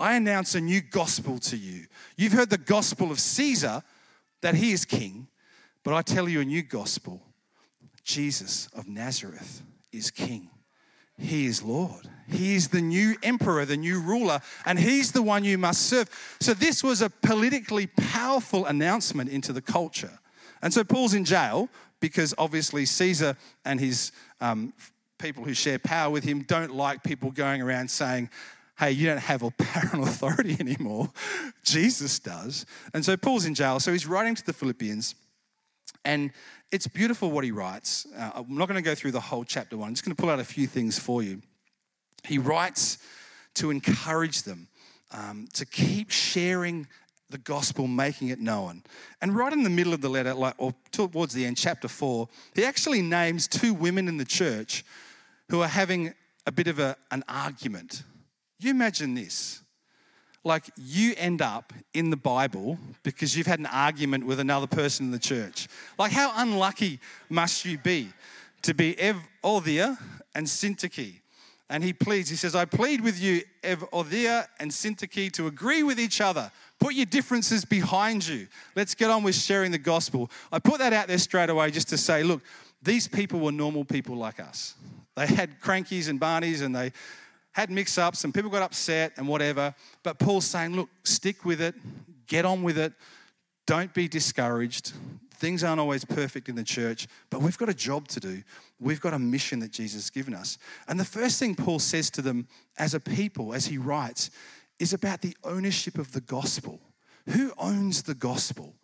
I 0.00 0.14
announce 0.16 0.54
a 0.54 0.60
new 0.60 0.80
gospel 0.80 1.38
to 1.38 1.56
you. 1.56 1.86
You've 2.16 2.32
heard 2.32 2.50
the 2.50 2.58
gospel 2.58 3.10
of 3.10 3.20
Caesar, 3.20 3.82
that 4.40 4.56
he 4.56 4.72
is 4.72 4.84
king, 4.84 5.28
but 5.84 5.94
I 5.94 6.02
tell 6.02 6.28
you 6.28 6.40
a 6.40 6.44
new 6.44 6.62
gospel 6.62 7.22
Jesus 8.04 8.68
of 8.74 8.88
Nazareth 8.88 9.62
is 9.92 10.10
king. 10.10 10.50
He 11.18 11.46
is 11.46 11.62
Lord. 11.62 12.08
He 12.28 12.54
is 12.54 12.68
the 12.68 12.80
new 12.80 13.16
emperor, 13.22 13.64
the 13.64 13.76
new 13.76 14.00
ruler, 14.00 14.40
and 14.64 14.78
he's 14.78 15.12
the 15.12 15.22
one 15.22 15.44
you 15.44 15.58
must 15.58 15.82
serve. 15.86 16.08
So, 16.40 16.54
this 16.54 16.82
was 16.82 17.02
a 17.02 17.10
politically 17.10 17.86
powerful 17.86 18.66
announcement 18.66 19.30
into 19.30 19.52
the 19.52 19.60
culture. 19.60 20.18
And 20.62 20.72
so, 20.72 20.84
Paul's 20.84 21.14
in 21.14 21.24
jail 21.24 21.68
because 22.00 22.34
obviously 22.38 22.86
Caesar 22.86 23.36
and 23.64 23.78
his 23.78 24.12
um, 24.40 24.72
people 25.18 25.44
who 25.44 25.54
share 25.54 25.78
power 25.78 26.10
with 26.10 26.24
him 26.24 26.42
don't 26.42 26.74
like 26.74 27.02
people 27.02 27.30
going 27.30 27.60
around 27.60 27.90
saying, 27.90 28.30
hey, 28.78 28.92
you 28.92 29.06
don't 29.06 29.18
have 29.18 29.40
power 29.58 30.02
authority 30.02 30.56
anymore. 30.58 31.12
Jesus 31.62 32.18
does. 32.18 32.66
And 32.94 33.04
so, 33.04 33.16
Paul's 33.16 33.44
in 33.44 33.54
jail. 33.54 33.78
So, 33.80 33.92
he's 33.92 34.06
writing 34.06 34.34
to 34.36 34.46
the 34.46 34.52
Philippians. 34.52 35.14
And 36.04 36.32
it's 36.72 36.88
beautiful 36.88 37.30
what 37.30 37.44
he 37.44 37.52
writes. 37.52 38.06
Uh, 38.16 38.30
I'm 38.34 38.56
not 38.56 38.66
going 38.66 38.82
to 38.82 38.88
go 38.88 38.94
through 38.94 39.12
the 39.12 39.20
whole 39.20 39.44
chapter 39.44 39.76
one, 39.76 39.88
I'm 39.88 39.94
just 39.94 40.04
going 40.04 40.16
to 40.16 40.20
pull 40.20 40.30
out 40.30 40.40
a 40.40 40.44
few 40.44 40.66
things 40.66 40.98
for 40.98 41.22
you. 41.22 41.42
He 42.24 42.38
writes 42.38 42.98
to 43.54 43.70
encourage 43.70 44.42
them 44.42 44.68
um, 45.12 45.48
to 45.52 45.66
keep 45.66 46.10
sharing 46.10 46.86
the 47.28 47.38
gospel, 47.38 47.86
making 47.86 48.28
it 48.28 48.40
known. 48.40 48.82
And 49.20 49.36
right 49.36 49.52
in 49.52 49.62
the 49.62 49.70
middle 49.70 49.92
of 49.92 50.00
the 50.00 50.08
letter, 50.08 50.34
like, 50.34 50.54
or 50.58 50.74
towards 50.90 51.34
the 51.34 51.44
end, 51.44 51.56
chapter 51.56 51.88
four, 51.88 52.28
he 52.54 52.64
actually 52.64 53.02
names 53.02 53.48
two 53.48 53.74
women 53.74 54.08
in 54.08 54.16
the 54.16 54.24
church 54.24 54.84
who 55.50 55.60
are 55.62 55.68
having 55.68 56.14
a 56.46 56.52
bit 56.52 56.68
of 56.68 56.78
a, 56.78 56.96
an 57.10 57.22
argument. 57.28 58.02
You 58.58 58.70
imagine 58.70 59.14
this 59.14 59.62
like 60.44 60.70
you 60.76 61.14
end 61.16 61.40
up 61.40 61.72
in 61.94 62.10
the 62.10 62.16
Bible 62.16 62.78
because 63.02 63.36
you've 63.36 63.46
had 63.46 63.60
an 63.60 63.66
argument 63.66 64.26
with 64.26 64.40
another 64.40 64.66
person 64.66 65.06
in 65.06 65.12
the 65.12 65.18
church. 65.18 65.68
Like, 65.98 66.12
how 66.12 66.32
unlucky 66.36 66.98
must 67.28 67.64
you 67.64 67.78
be 67.78 68.08
to 68.62 68.74
be 68.74 68.94
Euodia 68.94 69.98
and 70.34 70.46
Syntyche? 70.46 71.14
And 71.70 71.82
he 71.82 71.92
pleads, 71.92 72.28
he 72.28 72.36
says, 72.36 72.54
I 72.54 72.64
plead 72.64 73.00
with 73.00 73.20
you, 73.20 73.42
Euodia 73.62 74.46
and 74.60 74.70
Syntyche, 74.70 75.32
to 75.32 75.46
agree 75.46 75.82
with 75.82 75.98
each 75.98 76.20
other. 76.20 76.50
Put 76.78 76.94
your 76.94 77.06
differences 77.06 77.64
behind 77.64 78.26
you. 78.26 78.48
Let's 78.74 78.94
get 78.94 79.10
on 79.10 79.22
with 79.22 79.36
sharing 79.36 79.70
the 79.70 79.78
gospel. 79.78 80.30
I 80.50 80.58
put 80.58 80.78
that 80.78 80.92
out 80.92 81.06
there 81.06 81.18
straight 81.18 81.48
away 81.48 81.70
just 81.70 81.88
to 81.90 81.96
say, 81.96 82.24
look, 82.24 82.42
these 82.82 83.06
people 83.06 83.40
were 83.40 83.52
normal 83.52 83.84
people 83.84 84.16
like 84.16 84.40
us. 84.40 84.74
They 85.14 85.26
had 85.26 85.60
crankies 85.60 86.08
and 86.08 86.20
barneys 86.20 86.62
and 86.62 86.74
they 86.74 86.92
had 87.52 87.70
mix 87.70 87.98
ups 87.98 88.24
and 88.24 88.34
people 88.34 88.50
got 88.50 88.62
upset 88.62 89.12
and 89.16 89.28
whatever. 89.28 89.74
But 90.02 90.18
Paul's 90.18 90.46
saying, 90.46 90.74
look, 90.74 90.88
stick 91.04 91.44
with 91.44 91.60
it, 91.60 91.74
get 92.26 92.44
on 92.44 92.62
with 92.62 92.78
it, 92.78 92.92
don't 93.66 93.92
be 93.94 94.08
discouraged. 94.08 94.92
Things 95.34 95.64
aren't 95.64 95.80
always 95.80 96.04
perfect 96.04 96.48
in 96.48 96.54
the 96.54 96.64
church, 96.64 97.08
but 97.28 97.42
we've 97.42 97.58
got 97.58 97.68
a 97.68 97.74
job 97.74 98.06
to 98.08 98.20
do. 98.20 98.42
We've 98.78 99.00
got 99.00 99.12
a 99.12 99.18
mission 99.18 99.58
that 99.60 99.72
Jesus 99.72 100.04
has 100.04 100.10
given 100.10 100.34
us. 100.34 100.56
And 100.88 100.98
the 100.98 101.04
first 101.04 101.38
thing 101.38 101.54
Paul 101.54 101.78
says 101.78 102.10
to 102.10 102.22
them 102.22 102.46
as 102.78 102.94
a 102.94 103.00
people, 103.00 103.52
as 103.52 103.66
he 103.66 103.76
writes, 103.76 104.30
is 104.78 104.92
about 104.92 105.20
the 105.20 105.36
ownership 105.44 105.98
of 105.98 106.12
the 106.12 106.20
gospel. 106.20 106.80
Who 107.30 107.52
owns 107.58 108.04
the 108.04 108.14
gospel? 108.14 108.74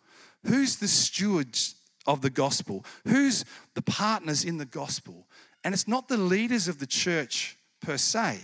Who's 0.45 0.77
the 0.77 0.87
stewards 0.87 1.75
of 2.05 2.21
the 2.21 2.29
gospel? 2.29 2.85
Who's 3.05 3.45
the 3.73 3.81
partners 3.81 4.43
in 4.43 4.57
the 4.57 4.65
gospel? 4.65 5.27
And 5.63 5.73
it's 5.73 5.87
not 5.87 6.07
the 6.07 6.17
leaders 6.17 6.67
of 6.67 6.79
the 6.79 6.87
church 6.87 7.57
per 7.81 7.97
se. 7.97 8.39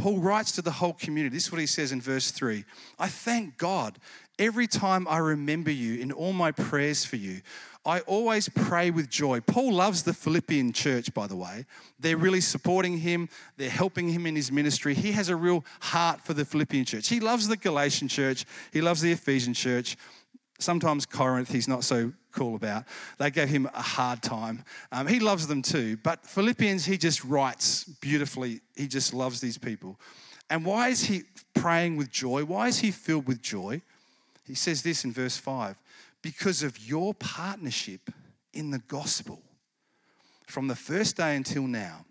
Paul 0.00 0.18
writes 0.18 0.52
to 0.52 0.62
the 0.62 0.70
whole 0.70 0.94
community. 0.94 1.36
This 1.36 1.46
is 1.46 1.52
what 1.52 1.60
he 1.60 1.66
says 1.66 1.92
in 1.92 2.00
verse 2.00 2.30
3 2.30 2.64
I 2.98 3.08
thank 3.08 3.58
God 3.58 3.98
every 4.38 4.66
time 4.66 5.06
I 5.06 5.18
remember 5.18 5.70
you 5.70 6.00
in 6.00 6.10
all 6.10 6.32
my 6.32 6.52
prayers 6.52 7.04
for 7.04 7.16
you. 7.16 7.42
I 7.84 8.00
always 8.00 8.48
pray 8.48 8.90
with 8.90 9.08
joy. 9.08 9.40
Paul 9.40 9.72
loves 9.72 10.02
the 10.02 10.12
Philippian 10.12 10.72
church, 10.72 11.12
by 11.14 11.26
the 11.26 11.36
way. 11.36 11.66
They're 11.98 12.16
really 12.16 12.40
supporting 12.40 12.98
him, 12.98 13.28
they're 13.56 13.70
helping 13.70 14.08
him 14.08 14.26
in 14.26 14.36
his 14.36 14.50
ministry. 14.50 14.94
He 14.94 15.12
has 15.12 15.28
a 15.28 15.36
real 15.36 15.64
heart 15.80 16.22
for 16.22 16.34
the 16.34 16.44
Philippian 16.44 16.84
church. 16.84 17.08
He 17.08 17.20
loves 17.20 17.48
the 17.48 17.56
Galatian 17.56 18.08
church, 18.08 18.44
he 18.72 18.80
loves 18.80 19.00
the 19.00 19.12
Ephesian 19.12 19.54
church. 19.54 19.96
Sometimes 20.58 21.06
Corinth, 21.06 21.50
he's 21.50 21.68
not 21.68 21.84
so 21.84 22.12
cool 22.32 22.56
about. 22.56 22.84
They 23.18 23.30
gave 23.30 23.48
him 23.48 23.68
a 23.74 23.82
hard 23.82 24.22
time. 24.22 24.64
Um, 24.92 25.06
he 25.06 25.20
loves 25.20 25.46
them 25.46 25.62
too, 25.62 25.96
but 26.02 26.24
Philippians, 26.26 26.84
he 26.84 26.96
just 26.96 27.24
writes 27.24 27.84
beautifully. 27.84 28.60
He 28.76 28.86
just 28.86 29.14
loves 29.14 29.40
these 29.40 29.58
people. 29.58 29.98
And 30.48 30.64
why 30.64 30.88
is 30.88 31.04
he 31.04 31.22
praying 31.54 31.96
with 31.96 32.10
joy? 32.10 32.44
Why 32.44 32.68
is 32.68 32.80
he 32.80 32.90
filled 32.90 33.26
with 33.26 33.40
joy? 33.40 33.82
He 34.46 34.54
says 34.54 34.82
this 34.82 35.04
in 35.04 35.12
verse 35.12 35.36
5 35.36 35.76
because 36.22 36.62
of 36.62 36.78
your 36.78 37.14
partnership 37.14 38.10
in 38.52 38.70
the 38.70 38.80
gospel 38.80 39.42
from 40.46 40.66
the 40.66 40.74
first 40.74 41.16
day 41.16 41.36
until 41.36 41.66
now. 41.66 42.04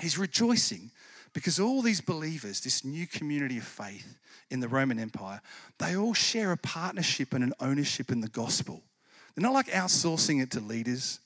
He's 0.00 0.18
rejoicing 0.18 0.90
because 1.34 1.60
all 1.60 1.82
these 1.82 2.00
believers, 2.00 2.60
this 2.60 2.84
new 2.84 3.06
community 3.06 3.58
of 3.58 3.64
faith 3.64 4.16
in 4.50 4.60
the 4.60 4.68
Roman 4.68 4.98
Empire, 4.98 5.40
they 5.78 5.96
all 5.96 6.14
share 6.14 6.52
a 6.52 6.56
partnership 6.56 7.32
and 7.32 7.44
an 7.44 7.52
ownership 7.60 8.10
in 8.10 8.20
the 8.20 8.28
gospel. 8.28 8.82
They're 9.34 9.42
not 9.42 9.54
like 9.54 9.68
outsourcing 9.68 10.42
it 10.42 10.50
to 10.52 10.60
leaders. 10.60 11.20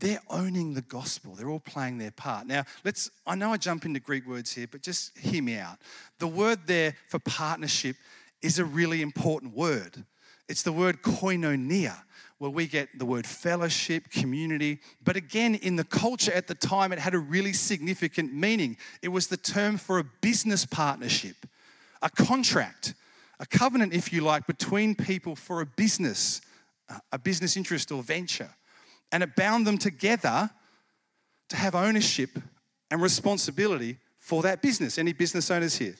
they're 0.00 0.20
owning 0.30 0.74
the 0.74 0.82
gospel. 0.82 1.34
They're 1.34 1.50
all 1.50 1.60
playing 1.60 1.98
their 1.98 2.10
part. 2.10 2.46
Now, 2.46 2.64
let's, 2.84 3.10
I 3.26 3.34
know 3.34 3.52
I 3.52 3.58
jump 3.58 3.84
into 3.84 4.00
Greek 4.00 4.26
words 4.26 4.52
here, 4.52 4.66
but 4.68 4.82
just 4.82 5.16
hear 5.16 5.42
me 5.42 5.56
out. 5.56 5.76
The 6.18 6.26
word 6.26 6.60
there 6.66 6.96
for 7.08 7.18
partnership 7.18 7.96
is 8.42 8.58
a 8.58 8.64
really 8.64 9.02
important 9.02 9.54
word. 9.54 10.02
It's 10.48 10.62
the 10.62 10.72
word 10.72 11.02
koinonia, 11.02 11.96
where 12.38 12.50
we 12.50 12.66
get 12.66 12.88
the 12.98 13.04
word 13.04 13.26
fellowship, 13.26 14.10
community. 14.10 14.80
But 15.04 15.16
again, 15.16 15.54
in 15.56 15.76
the 15.76 15.84
culture 15.84 16.32
at 16.32 16.46
the 16.46 16.54
time, 16.54 16.92
it 16.92 16.98
had 16.98 17.14
a 17.14 17.18
really 17.18 17.52
significant 17.52 18.32
meaning. 18.32 18.78
It 19.02 19.08
was 19.08 19.26
the 19.26 19.36
term 19.36 19.76
for 19.76 19.98
a 19.98 20.04
business 20.22 20.64
partnership, 20.64 21.36
a 22.00 22.08
contract, 22.08 22.94
a 23.38 23.44
covenant, 23.44 23.92
if 23.92 24.12
you 24.12 24.22
like, 24.22 24.46
between 24.46 24.94
people 24.94 25.36
for 25.36 25.60
a 25.60 25.66
business, 25.66 26.40
a 27.12 27.18
business 27.18 27.56
interest 27.56 27.92
or 27.92 28.02
venture 28.02 28.50
and 29.12 29.22
it 29.22 29.36
bound 29.36 29.66
them 29.66 29.78
together 29.78 30.50
to 31.48 31.56
have 31.56 31.74
ownership 31.74 32.38
and 32.90 33.02
responsibility 33.02 33.98
for 34.18 34.42
that 34.42 34.62
business. 34.62 34.98
Any 34.98 35.12
business 35.12 35.50
owners 35.50 35.76
here? 35.76 35.94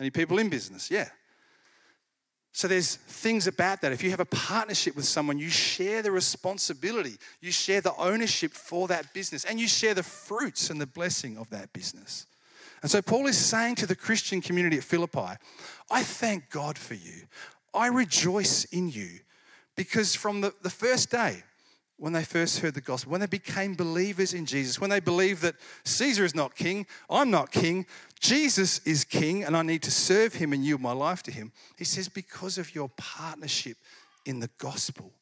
Any 0.00 0.10
people 0.10 0.38
in 0.38 0.48
business? 0.48 0.90
Yeah. 0.90 1.08
So 2.52 2.68
there's 2.68 2.94
things 2.96 3.48
about 3.48 3.80
that. 3.80 3.92
If 3.92 4.02
you 4.02 4.10
have 4.10 4.20
a 4.20 4.24
partnership 4.24 4.94
with 4.94 5.06
someone, 5.06 5.38
you 5.38 5.50
share 5.50 6.02
the 6.02 6.12
responsibility, 6.12 7.16
you 7.40 7.50
share 7.50 7.80
the 7.80 7.94
ownership 7.96 8.52
for 8.52 8.86
that 8.88 9.12
business, 9.12 9.44
and 9.44 9.58
you 9.58 9.66
share 9.66 9.92
the 9.92 10.04
fruits 10.04 10.70
and 10.70 10.80
the 10.80 10.86
blessing 10.86 11.36
of 11.36 11.50
that 11.50 11.72
business. 11.72 12.26
And 12.80 12.90
so 12.90 13.02
Paul 13.02 13.26
is 13.26 13.36
saying 13.36 13.76
to 13.76 13.86
the 13.86 13.96
Christian 13.96 14.40
community 14.40 14.76
at 14.76 14.84
Philippi, 14.84 15.36
I 15.90 16.02
thank 16.02 16.48
God 16.50 16.78
for 16.78 16.94
you. 16.94 17.22
I 17.74 17.88
rejoice 17.88 18.64
in 18.66 18.88
you 18.88 19.20
because 19.76 20.14
from 20.14 20.40
the, 20.40 20.54
the 20.62 20.70
first 20.70 21.10
day, 21.10 21.42
when 21.96 22.12
they 22.12 22.24
first 22.24 22.58
heard 22.58 22.74
the 22.74 22.80
gospel, 22.80 23.12
when 23.12 23.20
they 23.20 23.26
became 23.26 23.74
believers 23.74 24.34
in 24.34 24.46
Jesus, 24.46 24.80
when 24.80 24.90
they 24.90 25.00
believed 25.00 25.42
that 25.42 25.54
Caesar 25.84 26.24
is 26.24 26.34
not 26.34 26.56
king, 26.56 26.86
I'm 27.08 27.30
not 27.30 27.52
king, 27.52 27.86
Jesus 28.20 28.80
is 28.80 29.04
king, 29.04 29.44
and 29.44 29.56
I 29.56 29.62
need 29.62 29.82
to 29.82 29.90
serve 29.90 30.34
him 30.34 30.52
and 30.52 30.64
yield 30.64 30.80
my 30.80 30.92
life 30.92 31.22
to 31.24 31.30
him. 31.30 31.52
He 31.76 31.84
says, 31.84 32.08
because 32.08 32.58
of 32.58 32.74
your 32.74 32.90
partnership 32.96 33.76
in 34.26 34.40
the 34.40 34.50
gospel, 34.58 35.12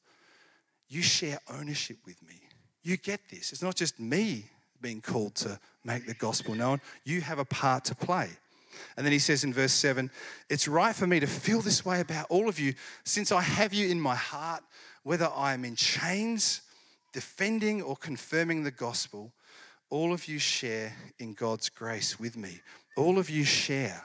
you 0.88 1.02
share 1.02 1.38
ownership 1.50 1.98
with 2.06 2.22
me. 2.26 2.40
You 2.82 2.96
get 2.96 3.20
this. 3.30 3.52
It's 3.52 3.62
not 3.62 3.76
just 3.76 4.00
me 4.00 4.44
being 4.80 5.00
called 5.00 5.34
to 5.36 5.58
make 5.84 6.06
the 6.06 6.14
gospel 6.14 6.54
known, 6.54 6.80
you 7.04 7.20
have 7.20 7.38
a 7.38 7.44
part 7.44 7.84
to 7.86 7.94
play. 7.94 8.28
And 8.96 9.04
then 9.04 9.12
he 9.12 9.18
says 9.18 9.44
in 9.44 9.52
verse 9.52 9.72
7 9.72 10.10
It's 10.48 10.68
right 10.68 10.94
for 10.94 11.06
me 11.06 11.20
to 11.20 11.26
feel 11.26 11.60
this 11.60 11.84
way 11.84 12.00
about 12.00 12.26
all 12.28 12.48
of 12.48 12.58
you, 12.58 12.74
since 13.04 13.32
I 13.32 13.42
have 13.42 13.72
you 13.72 13.88
in 13.88 14.00
my 14.00 14.14
heart 14.14 14.62
whether 15.02 15.28
I 15.34 15.54
am 15.54 15.64
in 15.64 15.76
chains, 15.76 16.62
defending 17.12 17.82
or 17.82 17.96
confirming 17.96 18.62
the 18.62 18.70
gospel, 18.70 19.32
all 19.90 20.12
of 20.12 20.26
you 20.26 20.38
share 20.38 20.94
in 21.18 21.34
God's 21.34 21.68
grace 21.68 22.18
with 22.18 22.36
me. 22.36 22.60
All 22.96 23.18
of 23.18 23.28
you 23.28 23.44
share 23.44 24.04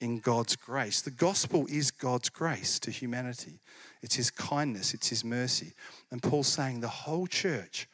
in 0.00 0.18
God's 0.18 0.56
grace. 0.56 1.00
The 1.00 1.10
gospel 1.10 1.66
is 1.70 1.90
God's 1.90 2.28
grace 2.28 2.78
to 2.80 2.90
humanity, 2.90 3.60
it's 4.02 4.16
His 4.16 4.30
kindness, 4.30 4.94
it's 4.94 5.08
His 5.08 5.24
mercy. 5.24 5.72
And 6.10 6.22
Paul's 6.22 6.48
saying 6.48 6.80
the 6.80 6.88
whole 6.88 7.26
church, 7.26 7.88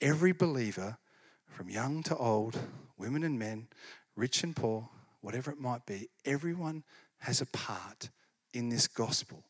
every 0.00 0.32
believer, 0.32 0.98
from 1.46 1.70
young 1.70 2.02
to 2.04 2.16
old, 2.16 2.58
women 2.98 3.22
and 3.22 3.38
men, 3.38 3.68
rich 4.16 4.42
and 4.42 4.56
poor, 4.56 4.88
whatever 5.22 5.50
it 5.50 5.58
might 5.58 5.86
be, 5.86 6.10
everyone 6.26 6.84
has 7.20 7.40
a 7.40 7.46
part 7.46 8.10
in 8.52 8.68
this 8.68 8.86
gospel. 8.86 9.44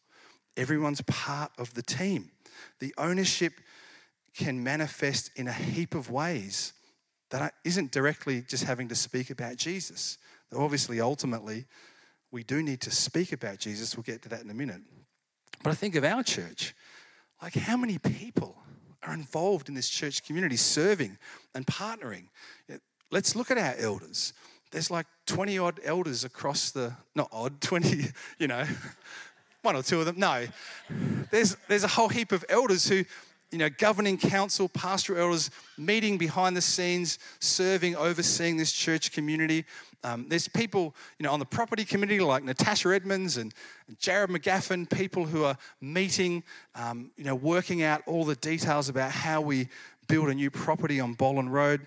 Everyone's 0.56 1.00
part 1.02 1.50
of 1.58 1.74
the 1.74 1.82
team. 1.82 2.30
The 2.78 2.94
ownership 2.98 3.54
can 4.36 4.62
manifest 4.62 5.30
in 5.36 5.48
a 5.48 5.52
heap 5.52 5.94
of 5.94 6.10
ways 6.10 6.72
that 7.30 7.54
isn't 7.64 7.90
directly 7.90 8.42
just 8.42 8.64
having 8.64 8.88
to 8.88 8.94
speak 8.94 9.30
about 9.30 9.56
Jesus. 9.56 10.18
Though 10.50 10.62
obviously, 10.62 11.00
ultimately, 11.00 11.64
we 12.30 12.44
do 12.44 12.62
need 12.62 12.82
to 12.82 12.90
speak 12.90 13.32
about 13.32 13.58
Jesus. 13.58 13.96
We'll 13.96 14.04
get 14.04 14.22
to 14.22 14.28
that 14.28 14.42
in 14.42 14.50
a 14.50 14.54
minute. 14.54 14.82
But 15.62 15.70
I 15.70 15.74
think 15.74 15.94
of 15.94 16.04
our 16.04 16.22
church, 16.22 16.74
like 17.40 17.54
how 17.54 17.76
many 17.76 17.98
people 17.98 18.56
are 19.02 19.14
involved 19.14 19.68
in 19.68 19.74
this 19.74 19.88
church 19.88 20.24
community 20.24 20.56
serving 20.56 21.18
and 21.54 21.66
partnering? 21.66 22.26
Let's 23.10 23.34
look 23.34 23.50
at 23.50 23.58
our 23.58 23.74
elders. 23.78 24.34
There's 24.72 24.90
like 24.90 25.06
20 25.26 25.58
odd 25.58 25.80
elders 25.84 26.24
across 26.24 26.70
the, 26.70 26.94
not 27.14 27.28
odd, 27.30 27.60
20, 27.60 28.06
you 28.38 28.48
know, 28.48 28.64
one 29.62 29.76
or 29.76 29.82
two 29.82 30.00
of 30.00 30.06
them. 30.06 30.18
No. 30.18 30.46
There's, 31.30 31.56
there's 31.68 31.84
a 31.84 31.88
whole 31.88 32.08
heap 32.08 32.32
of 32.32 32.44
elders 32.48 32.88
who, 32.88 33.04
you 33.52 33.58
know, 33.58 33.68
governing 33.78 34.16
council, 34.16 34.68
pastoral 34.68 35.20
elders, 35.20 35.50
meeting 35.76 36.16
behind 36.18 36.56
the 36.56 36.62
scenes, 36.62 37.18
serving, 37.38 37.94
overseeing 37.96 38.56
this 38.56 38.72
church 38.72 39.12
community. 39.12 39.64
Um, 40.04 40.26
there's 40.28 40.48
people, 40.48 40.96
you 41.18 41.24
know, 41.24 41.32
on 41.32 41.38
the 41.38 41.44
property 41.44 41.84
committee 41.84 42.18
like 42.18 42.42
Natasha 42.42 42.88
Edmonds 42.88 43.36
and 43.36 43.54
Jared 43.98 44.30
McGaffin, 44.30 44.90
people 44.90 45.26
who 45.26 45.44
are 45.44 45.56
meeting, 45.80 46.42
um, 46.74 47.12
you 47.16 47.24
know, 47.24 47.34
working 47.36 47.82
out 47.82 48.02
all 48.06 48.24
the 48.24 48.34
details 48.36 48.88
about 48.88 49.12
how 49.12 49.40
we 49.40 49.68
build 50.08 50.28
a 50.28 50.34
new 50.34 50.50
property 50.50 50.98
on 50.98 51.14
Boland 51.14 51.52
Road. 51.52 51.86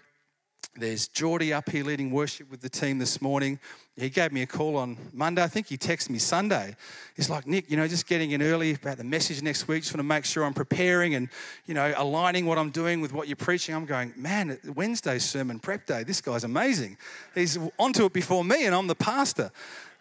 There's 0.78 1.08
Geordie 1.08 1.54
up 1.54 1.70
here 1.70 1.86
leading 1.86 2.12
worship 2.12 2.52
with 2.52 2.60
the 2.60 2.68
team 2.68 2.98
this 2.98 3.22
morning. 3.22 3.60
He 3.96 4.10
gave 4.10 4.34
me 4.34 4.42
a 4.42 4.46
call 4.46 4.76
on 4.76 4.98
Monday. 5.14 5.42
I 5.42 5.48
think 5.48 5.68
he 5.68 5.78
texted 5.78 6.10
me 6.10 6.20
Sunday. 6.20 6.76
He's 7.16 7.30
like, 7.30 7.48
Nick, 7.48 7.72
you 7.72 7.78
know, 7.78 7.88
just 7.88 8.08
getting 8.08 8.32
in 8.32 8.42
early 8.42 8.74
about 8.74 8.98
the 8.98 9.06
message 9.06 9.42
next 9.42 9.70
week. 9.70 9.84
Just 9.84 9.94
want 9.94 10.00
to 10.00 10.04
make 10.04 10.26
sure 10.26 10.44
I'm 10.44 10.54
preparing 10.54 11.16
and, 11.16 11.30
you 11.66 11.74
know, 11.74 11.94
aligning 11.96 12.46
what 12.46 12.58
I'm 12.58 12.72
doing 12.72 13.00
with 13.00 13.14
what 13.14 13.30
you're 13.30 13.38
preaching. 13.38 13.74
I'm 13.74 13.86
going, 13.86 14.12
man, 14.18 14.60
Wednesday's 14.76 15.24
sermon 15.24 15.60
prep 15.60 15.86
day. 15.86 16.04
This 16.04 16.20
guy's 16.20 16.44
amazing. 16.44 16.98
He's 17.34 17.58
onto 17.80 18.04
it 18.04 18.12
before 18.12 18.44
me, 18.44 18.66
and 18.66 18.76
I'm 18.76 18.88
the 18.88 18.96
pastor. 18.96 19.52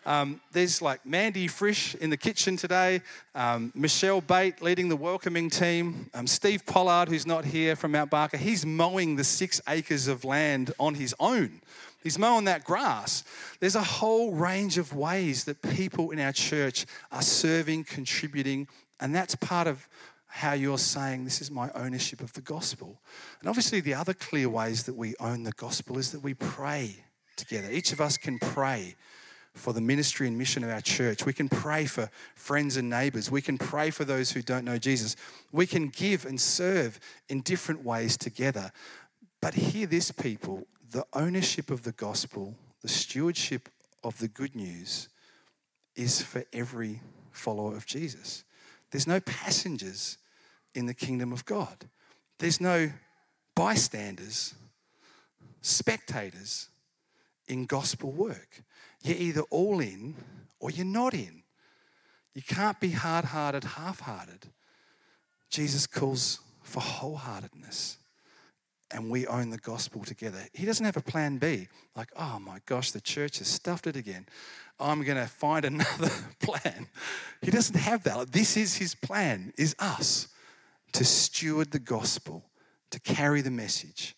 Um, 0.06 0.40
there's 0.52 0.82
like 0.82 1.04
Mandy 1.06 1.48
Frisch 1.48 1.94
in 1.94 2.10
the 2.10 2.16
kitchen 2.16 2.56
today, 2.56 3.00
um, 3.34 3.72
Michelle 3.74 4.20
Bate 4.20 4.60
leading 4.60 4.88
the 4.88 4.96
welcoming 4.96 5.48
team, 5.48 6.10
um, 6.12 6.26
Steve 6.26 6.66
Pollard, 6.66 7.08
who's 7.08 7.26
not 7.26 7.44
here 7.44 7.74
from 7.74 7.92
Mount 7.92 8.10
Barker, 8.10 8.36
he's 8.36 8.66
mowing 8.66 9.16
the 9.16 9.24
six 9.24 9.60
acres 9.66 10.06
of 10.06 10.24
land 10.24 10.72
on 10.78 10.94
his 10.94 11.14
own. 11.18 11.62
He's 12.02 12.18
mowing 12.18 12.44
that 12.44 12.64
grass. 12.64 13.24
There's 13.60 13.76
a 13.76 13.82
whole 13.82 14.32
range 14.32 14.76
of 14.76 14.94
ways 14.94 15.44
that 15.44 15.62
people 15.62 16.10
in 16.10 16.20
our 16.20 16.32
church 16.32 16.84
are 17.10 17.22
serving, 17.22 17.84
contributing, 17.84 18.68
and 19.00 19.14
that's 19.14 19.34
part 19.34 19.66
of 19.66 19.88
how 20.26 20.52
you're 20.52 20.78
saying, 20.78 21.24
This 21.24 21.40
is 21.40 21.50
my 21.50 21.70
ownership 21.74 22.20
of 22.20 22.34
the 22.34 22.42
gospel. 22.42 23.00
And 23.40 23.48
obviously, 23.48 23.80
the 23.80 23.94
other 23.94 24.12
clear 24.12 24.50
ways 24.50 24.82
that 24.82 24.96
we 24.96 25.14
own 25.18 25.44
the 25.44 25.52
gospel 25.52 25.96
is 25.96 26.12
that 26.12 26.20
we 26.20 26.34
pray 26.34 27.04
together. 27.36 27.70
Each 27.70 27.92
of 27.92 28.00
us 28.00 28.18
can 28.18 28.38
pray 28.38 28.96
for 29.54 29.72
the 29.72 29.80
ministry 29.80 30.26
and 30.26 30.36
mission 30.36 30.64
of 30.64 30.70
our 30.70 30.80
church. 30.80 31.24
We 31.24 31.32
can 31.32 31.48
pray 31.48 31.86
for 31.86 32.10
friends 32.34 32.76
and 32.76 32.90
neighbors. 32.90 33.30
We 33.30 33.40
can 33.40 33.56
pray 33.56 33.90
for 33.90 34.04
those 34.04 34.32
who 34.32 34.42
don't 34.42 34.64
know 34.64 34.78
Jesus. 34.78 35.16
We 35.52 35.66
can 35.66 35.88
give 35.88 36.26
and 36.26 36.40
serve 36.40 36.98
in 37.28 37.40
different 37.40 37.84
ways 37.84 38.16
together. 38.16 38.72
But 39.40 39.54
hear 39.54 39.86
this, 39.86 40.10
people 40.10 40.66
the 40.90 41.04
ownership 41.12 41.72
of 41.72 41.82
the 41.82 41.92
gospel, 41.92 42.54
the 42.80 42.88
stewardship 42.88 43.68
of 44.04 44.16
the 44.20 44.28
good 44.28 44.54
news 44.54 45.08
is 45.96 46.22
for 46.22 46.44
every 46.52 47.00
follower 47.32 47.74
of 47.76 47.84
Jesus. 47.84 48.44
There's 48.92 49.08
no 49.08 49.18
passengers 49.18 50.18
in 50.72 50.86
the 50.86 50.94
kingdom 50.94 51.32
of 51.32 51.44
God, 51.44 51.88
there's 52.38 52.60
no 52.60 52.90
bystanders, 53.56 54.54
spectators 55.62 56.68
in 57.48 57.66
gospel 57.66 58.10
work. 58.12 58.62
You're 59.04 59.18
either 59.18 59.42
all 59.50 59.80
in 59.80 60.16
or 60.58 60.70
you're 60.70 60.86
not 60.86 61.14
in. 61.14 61.42
You 62.34 62.42
can't 62.42 62.80
be 62.80 62.90
hard 62.90 63.26
hearted, 63.26 63.62
half 63.64 64.00
hearted. 64.00 64.46
Jesus 65.50 65.86
calls 65.86 66.40
for 66.62 66.80
wholeheartedness. 66.80 67.96
And 68.90 69.10
we 69.10 69.26
own 69.26 69.50
the 69.50 69.58
gospel 69.58 70.04
together. 70.04 70.38
He 70.52 70.64
doesn't 70.64 70.84
have 70.84 70.96
a 70.96 71.02
plan 71.02 71.38
B, 71.38 71.68
like, 71.94 72.10
oh 72.16 72.38
my 72.38 72.60
gosh, 72.66 72.92
the 72.92 73.00
church 73.00 73.38
has 73.38 73.48
stuffed 73.48 73.86
it 73.86 73.96
again. 73.96 74.26
I'm 74.80 75.02
going 75.02 75.18
to 75.18 75.26
find 75.26 75.64
another 75.64 76.10
plan. 76.40 76.88
He 77.42 77.50
doesn't 77.50 77.78
have 77.78 78.04
that. 78.04 78.32
This 78.32 78.56
is 78.56 78.76
his 78.76 78.94
plan, 78.94 79.52
is 79.58 79.76
us 79.78 80.28
to 80.92 81.04
steward 81.04 81.72
the 81.72 81.78
gospel, 81.78 82.44
to 82.90 83.00
carry 83.00 83.42
the 83.42 83.50
message, 83.50 84.16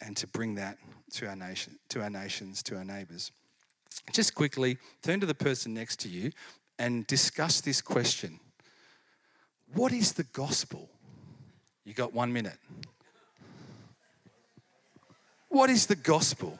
and 0.00 0.16
to 0.16 0.26
bring 0.26 0.56
that 0.56 0.78
to 1.12 1.26
our 1.26 1.36
nation, 1.36 1.78
to 1.88 2.02
our 2.02 2.10
nations, 2.10 2.62
to 2.64 2.76
our 2.76 2.84
neighbors. 2.84 3.32
Just 4.10 4.34
quickly 4.34 4.78
turn 5.02 5.20
to 5.20 5.26
the 5.26 5.34
person 5.34 5.74
next 5.74 6.00
to 6.00 6.08
you 6.08 6.32
and 6.78 7.06
discuss 7.06 7.60
this 7.60 7.80
question 7.80 8.40
What 9.74 9.92
is 9.92 10.12
the 10.12 10.24
gospel? 10.24 10.88
You 11.84 11.94
got 11.94 12.12
one 12.12 12.32
minute. 12.32 12.58
What 15.48 15.68
is 15.68 15.86
the 15.86 15.96
gospel? 15.96 16.58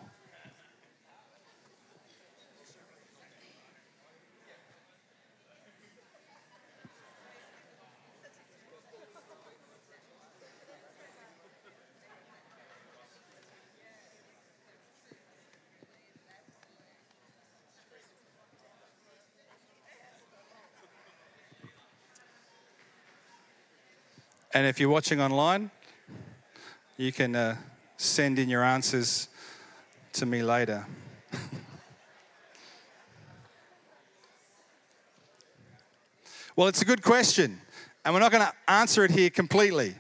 And 24.55 24.67
if 24.67 24.79
you're 24.79 24.91
watching 24.91 25.19
online, 25.19 25.71
you 26.99 27.11
can 27.11 27.35
uh, 27.35 27.57
send 27.97 28.38
in 28.38 28.51
your 28.51 28.62
answers 28.62 29.29
to 30.12 30.27
me 30.27 30.43
later. 30.43 30.87
well, 36.55 36.69
it's 36.69 36.83
a 36.83 36.85
good 36.85 37.03
question, 37.03 37.62
and 38.05 38.12
we're 38.12 38.21
not 38.21 38.31
going 38.31 38.45
to 38.45 38.53
answer 38.69 39.07
it 39.07 39.11
here 39.11 39.31
completely, 39.31 39.95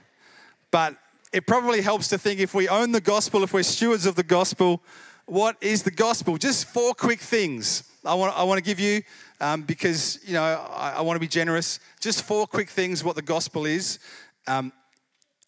but 0.70 0.98
it 1.32 1.46
probably 1.46 1.80
helps 1.80 2.08
to 2.08 2.18
think 2.18 2.38
if 2.38 2.52
we 2.52 2.68
own 2.68 2.92
the 2.92 3.00
gospel, 3.00 3.42
if 3.42 3.54
we're 3.54 3.62
stewards 3.62 4.04
of 4.04 4.16
the 4.16 4.22
gospel, 4.22 4.82
what 5.24 5.56
is 5.62 5.82
the 5.82 5.90
gospel? 5.90 6.36
Just 6.36 6.66
four 6.66 6.92
quick 6.92 7.20
things 7.20 7.84
I 8.04 8.14
want, 8.14 8.36
I 8.36 8.42
want 8.42 8.58
to 8.58 8.62
give 8.62 8.80
you 8.80 9.02
um, 9.40 9.62
because, 9.62 10.18
you 10.26 10.34
know, 10.34 10.42
I, 10.42 10.96
I, 10.98 11.00
want 11.00 11.16
to 11.16 11.20
be 11.20 11.28
generous. 11.28 11.78
Just 12.00 12.24
four 12.24 12.46
quick 12.48 12.68
things 12.68 13.04
what 13.04 13.14
the 13.14 13.22
gospel 13.22 13.64
is. 13.64 14.00
Um, 14.46 14.72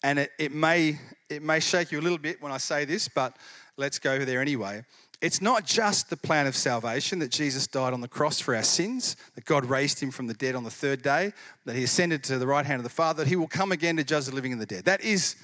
and 0.03 0.19
it, 0.19 0.31
it, 0.37 0.51
may, 0.51 0.99
it 1.29 1.41
may 1.41 1.59
shake 1.59 1.91
you 1.91 1.99
a 1.99 2.01
little 2.01 2.17
bit 2.17 2.41
when 2.41 2.51
I 2.51 2.57
say 2.57 2.85
this, 2.85 3.07
but 3.07 3.35
let's 3.77 3.99
go 3.99 4.23
there 4.23 4.41
anyway. 4.41 4.83
It's 5.21 5.41
not 5.41 5.65
just 5.65 6.09
the 6.09 6.17
plan 6.17 6.45
of 6.45 6.55
salvation 6.55 7.19
that 7.19 7.31
Jesus 7.31 7.67
died 7.67 7.93
on 7.93 8.01
the 8.01 8.07
cross 8.07 8.39
for 8.39 8.55
our 8.55 8.63
sins, 8.63 9.15
that 9.35 9.45
God 9.45 9.65
raised 9.65 9.99
him 9.99 10.11
from 10.11 10.27
the 10.27 10.33
dead 10.33 10.55
on 10.55 10.63
the 10.63 10.69
third 10.69 11.01
day, 11.01 11.33
that 11.65 11.75
he 11.75 11.83
ascended 11.83 12.23
to 12.25 12.37
the 12.37 12.47
right 12.47 12.65
hand 12.65 12.79
of 12.79 12.83
the 12.83 12.89
Father, 12.89 13.23
that 13.23 13.29
he 13.29 13.35
will 13.35 13.47
come 13.47 13.71
again 13.71 13.97
to 13.97 14.03
judge 14.03 14.25
the 14.25 14.35
living 14.35 14.51
and 14.51 14.61
the 14.61 14.65
dead. 14.65 14.85
That 14.85 15.01
is 15.01 15.35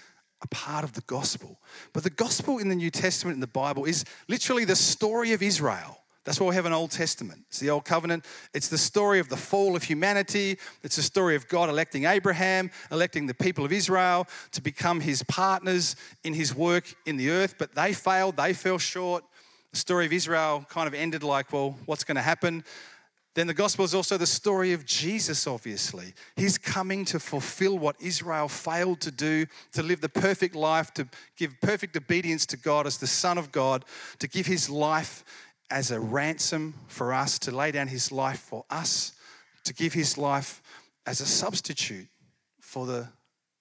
a 0.44 0.48
part 0.48 0.84
of 0.84 0.94
the 0.94 1.02
gospel. 1.02 1.60
But 1.94 2.04
the 2.04 2.10
gospel 2.10 2.58
in 2.58 2.70
the 2.70 2.76
New 2.76 2.92
Testament 2.92 3.36
in 3.36 3.42
the 3.42 3.48
Bible 3.48 3.86
is 3.86 4.06
literally 4.28 4.66
the 4.66 4.76
story 4.76 5.34
of 5.34 5.42
Israel. 5.42 6.01
That's 6.24 6.40
why 6.40 6.50
we 6.50 6.56
have 6.56 6.68
an 6.68 6.74
Old 6.74 6.92
Testament. 6.92 7.46
It's 7.50 7.60
the 7.60 7.72
Old 7.72 7.84
Covenant. 7.84 8.26
It's 8.54 8.68
the 8.68 8.78
story 8.78 9.20
of 9.20 9.30
the 9.30 9.38
fall 9.38 9.76
of 9.76 9.84
humanity. 9.84 10.58
It's 10.84 10.96
the 10.96 11.02
story 11.02 11.36
of 11.36 11.48
God 11.48 11.68
electing 11.68 12.06
Abraham, 12.06 12.70
electing 12.92 13.26
the 13.26 13.34
people 13.34 13.66
of 13.66 13.72
Israel 13.72 14.28
to 14.52 14.62
become 14.62 15.00
his 15.00 15.24
partners 15.24 15.96
in 16.24 16.34
his 16.34 16.54
work 16.54 16.94
in 17.08 17.18
the 17.18 17.32
earth. 17.32 17.56
But 17.58 17.74
they 17.74 17.94
failed, 17.94 18.38
they 18.38 18.54
fell 18.54 18.78
short. 18.78 19.24
The 19.72 19.78
story 19.78 20.06
of 20.06 20.14
Israel 20.14 20.66
kind 20.70 20.88
of 20.88 20.94
ended 20.94 21.24
like, 21.24 21.52
well, 21.52 21.76
what's 21.86 22.04
going 22.04 22.18
to 22.18 22.22
happen? 22.22 22.64
Then 23.34 23.48
the 23.48 23.54
gospel 23.54 23.86
is 23.86 23.96
also 23.96 24.18
the 24.18 24.28
story 24.28 24.74
of 24.74 24.86
Jesus, 24.86 25.48
obviously. 25.48 26.14
He's 26.36 26.58
coming 26.58 27.06
to 27.06 27.20
fulfill 27.20 27.80
what 27.80 27.96
Israel 28.02 28.50
failed 28.50 29.00
to 29.02 29.12
do, 29.12 29.46
to 29.72 29.82
live 29.82 30.02
the 30.02 30.10
perfect 30.10 30.54
life, 30.54 30.94
to 30.96 31.08
give 31.38 31.56
perfect 31.62 31.96
obedience 31.96 32.46
to 32.48 32.58
God 32.58 32.86
as 32.86 32.98
the 32.98 33.08
Son 33.08 33.38
of 33.38 33.54
God, 33.54 33.86
to 34.20 34.28
give 34.28 34.48
his 34.48 34.70
life 34.70 35.24
as 35.72 35.90
a 35.90 36.00
ransom 36.00 36.74
for 36.88 37.14
us, 37.14 37.40
to 37.40 37.52
lay 37.52 37.72
down 37.72 37.88
his 37.88 38.12
life 38.12 38.40
for 38.40 38.66
us, 38.70 39.14
to 39.64 39.74
give 39.74 39.94
his 39.94 40.18
life 40.18 40.62
as 41.06 41.22
a 41.22 41.26
substitute 41.26 42.08
for 42.60 42.86
the 42.86 43.08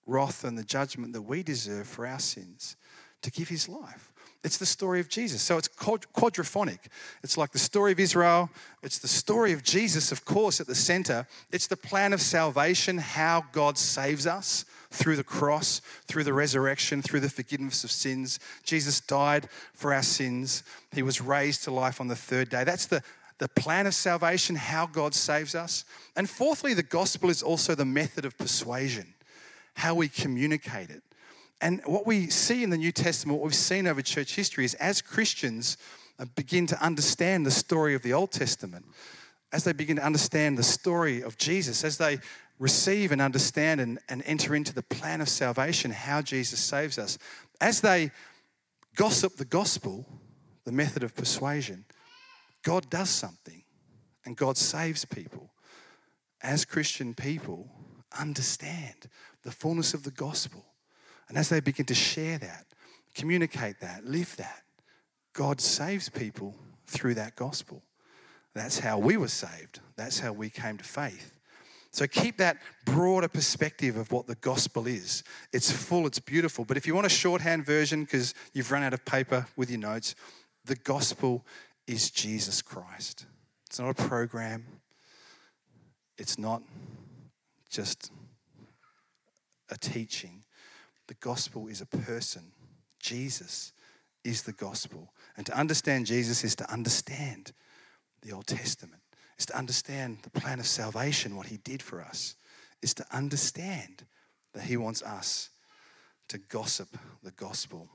wrath 0.07 0.45
and 0.45 0.59
the 0.59 0.65
judgment 0.65 1.13
that 1.13 1.23
we 1.23 1.43
deserve 1.43 1.87
for 1.87 2.07
our 2.07 2.19
sins, 2.19 2.77
to 3.23 3.31
give 3.31 3.49
his 3.49 3.69
life. 3.69 4.10
It's 4.43 4.57
the 4.57 4.67
story 4.67 5.01
of 5.01 5.09
Jesus. 5.09 5.43
So 5.43 5.59
it's 5.59 5.69
quadraphonic. 5.69 6.79
It's 7.23 7.37
like 7.37 7.53
the 7.53 7.59
story 7.59 7.93
of 7.93 8.01
Israel. 8.01 8.49
It's 8.83 8.99
the 8.99 9.09
story 9.09 9.53
of 9.53 9.63
Jesus, 9.63 10.13
of 10.13 10.25
course, 10.25 10.61
at 10.61 10.67
the 10.67 10.75
center. 10.75 11.27
It's 11.53 11.67
the 11.67 11.77
plan 11.77 12.15
of 12.15 12.23
salvation, 12.23 12.97
how 12.97 13.45
God 13.53 13.77
saves 13.77 14.27
us 14.27 14.65
through 14.91 15.17
the 15.17 15.25
cross, 15.25 15.83
through 16.09 16.25
the 16.25 16.33
resurrection, 16.33 17.03
through 17.03 17.21
the 17.21 17.29
forgiveness 17.29 17.85
of 17.85 17.91
sins. 17.91 18.41
Jesus 18.65 19.01
died 19.01 19.49
for 19.75 19.93
our 19.93 20.03
sins. 20.03 20.63
He 20.93 21.03
was 21.03 21.21
raised 21.21 21.65
to 21.65 21.71
life 21.71 22.01
on 22.01 22.09
the 22.09 22.17
third 22.17 22.49
day. 22.49 22.65
That's 22.65 22.87
the, 22.87 23.03
the 23.39 23.49
plan 23.49 23.87
of 23.87 23.95
salvation, 23.95 24.57
how 24.57 24.87
God 24.87 25.15
saves 25.15 25.55
us. 25.55 25.85
And 26.17 26.29
fourthly, 26.29 26.73
the 26.73 26.83
gospel 26.83 27.29
is 27.29 27.43
also 27.43 27.75
the 27.75 27.85
method 27.85 28.25
of 28.25 28.39
persuasion, 28.39 29.13
how 29.75 29.95
we 29.95 30.09
communicate 30.09 30.89
it. 30.89 31.03
And 31.61 31.83
what 31.85 32.07
we 32.07 32.31
see 32.31 32.63
in 32.63 32.71
the 32.71 32.79
New 32.79 32.93
Testament, 32.93 33.39
what 33.39 33.45
we've 33.45 33.55
seen 33.55 33.87
over 33.87 34.01
church 34.01 34.35
history, 34.35 34.65
is 34.65 34.75
as 34.75 35.03
Christians 35.03 35.77
uh, 36.19 36.25
begin 36.35 36.67
to 36.69 36.83
understand 36.83 37.45
the 37.45 37.51
story 37.51 37.95
of 37.95 38.03
the 38.03 38.13
Old 38.13 38.33
Testament, 38.33 38.87
as 39.53 39.65
they 39.65 39.73
begin 39.73 39.97
to 39.97 40.05
understand 40.05 40.57
the 40.57 40.63
story 40.63 41.23
of 41.23 41.37
Jesus, 41.37 41.85
as 41.85 41.99
they 41.99 42.19
receive 42.59 43.13
and 43.13 43.21
understand 43.21 43.81
and, 43.81 43.99
and 44.09 44.23
enter 44.27 44.55
into 44.55 44.75
the 44.75 44.83
plan 44.83 45.21
of 45.21 45.29
salvation, 45.29 45.91
how 45.91 46.23
Jesus 46.23 46.61
saves 46.61 46.99
us, 46.99 47.19
as 47.61 47.81
they 47.81 48.11
gossip 48.97 49.37
the 49.37 49.45
gospel, 49.45 50.07
the 50.65 50.73
method 50.73 51.03
of 51.03 51.15
persuasion, 51.15 51.85
God 52.63 52.89
does 52.91 53.11
something 53.11 53.63
and 54.25 54.37
God 54.37 54.57
saves 54.57 55.05
people. 55.05 55.51
As 56.43 56.65
Christian 56.65 57.15
people, 57.15 57.71
understand 58.19 59.09
the 59.43 59.51
fullness 59.51 59.95
of 59.95 60.05
the 60.05 60.11
gospel 60.11 60.70
and 61.31 61.39
as 61.39 61.49
they 61.49 61.61
begin 61.61 61.87
to 61.87 61.95
share 61.95 62.39
that, 62.39 62.67
communicate 63.15 63.79
that, 63.81 64.05
live 64.05 64.37
that, 64.37 64.63
God 65.33 65.61
saves 65.61 66.09
people 66.09 66.57
through 66.89 67.15
that 67.15 67.37
gospel. 67.37 67.85
That's 68.53 68.81
how 68.81 68.99
we 68.99 69.17
were 69.17 69.29
saved. 69.29 69.79
That's 69.97 70.19
how 70.19 70.33
we 70.33 70.51
came 70.51 70.77
to 70.77 70.85
faith. 70.85 71.39
So 71.93 72.09
keep 72.09 72.39
that 72.39 72.59
broader 72.85 73.29
perspective 73.29 73.97
of 73.97 74.11
what 74.11 74.27
the 74.27 74.35
gospel 74.35 74.89
is. 74.89 75.23
It's 75.53 75.71
full, 75.71 76.05
it's 76.09 76.19
beautiful. 76.19 76.65
But 76.65 76.77
if 76.77 76.85
you 76.85 76.97
want 76.97 77.07
a 77.07 77.11
shorthand 77.11 77.65
version, 77.65 78.03
because 78.03 78.35
you've 78.53 78.73
run 78.73 78.83
out 78.83 78.93
of 78.93 79.05
paper 79.05 79.47
with 79.57 79.71
your 79.71 79.79
notes, 79.79 80.17
the 80.65 80.75
gospel 80.75 81.47
is 81.87 82.11
Jesus 82.11 82.61
Christ. 82.61 83.25
It's 83.67 83.79
not 83.79 83.91
a 83.91 83.95
program, 84.09 84.67
it's 86.19 86.39
not 86.39 86.63
just 87.71 88.11
a 89.71 89.77
teaching. 89.77 90.43
The 91.11 91.15
gospel 91.15 91.67
is 91.67 91.81
a 91.81 91.87
person. 91.87 92.53
Jesus 93.01 93.73
is 94.23 94.45
the 94.45 94.53
gospel. 94.53 95.13
And 95.37 95.45
to 95.45 95.59
understand 95.59 96.07
Jesus 96.07 96.45
is 96.45 96.55
to 96.55 96.73
understand 96.73 97.51
the 98.23 98.31
Old 98.31 98.47
Testament, 98.47 99.03
is 99.37 99.47
to 99.47 99.59
understand 99.59 100.19
the 100.23 100.31
plan 100.31 100.61
of 100.61 100.69
salvation, 100.69 101.35
what 101.35 101.47
he 101.47 101.57
did 101.57 101.83
for 101.83 102.01
us, 102.01 102.37
is 102.81 102.95
to 102.95 103.05
understand 103.11 104.05
that 104.55 104.63
he 104.63 104.77
wants 104.77 105.03
us 105.03 105.51
to 106.29 106.39
gossip 106.39 106.97
the 107.25 107.33
gospel. 107.33 107.89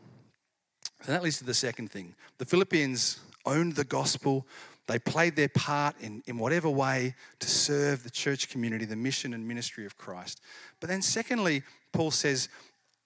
And 1.05 1.15
that 1.15 1.23
leads 1.23 1.37
to 1.37 1.45
the 1.45 1.53
second 1.53 1.91
thing. 1.91 2.15
The 2.37 2.45
Philippians 2.45 3.21
owned 3.45 3.75
the 3.75 3.85
gospel. 3.85 4.45
They 4.87 4.99
played 4.99 5.37
their 5.37 5.47
part 5.47 5.95
in, 6.01 6.21
in 6.27 6.37
whatever 6.37 6.69
way 6.69 7.15
to 7.39 7.49
serve 7.49 8.03
the 8.03 8.09
church 8.09 8.49
community, 8.49 8.83
the 8.83 8.97
mission 8.97 9.33
and 9.33 9.47
ministry 9.47 9.85
of 9.85 9.95
Christ. 9.95 10.41
But 10.81 10.89
then, 10.89 11.01
secondly, 11.01 11.63
Paul 11.93 12.11
says 12.11 12.49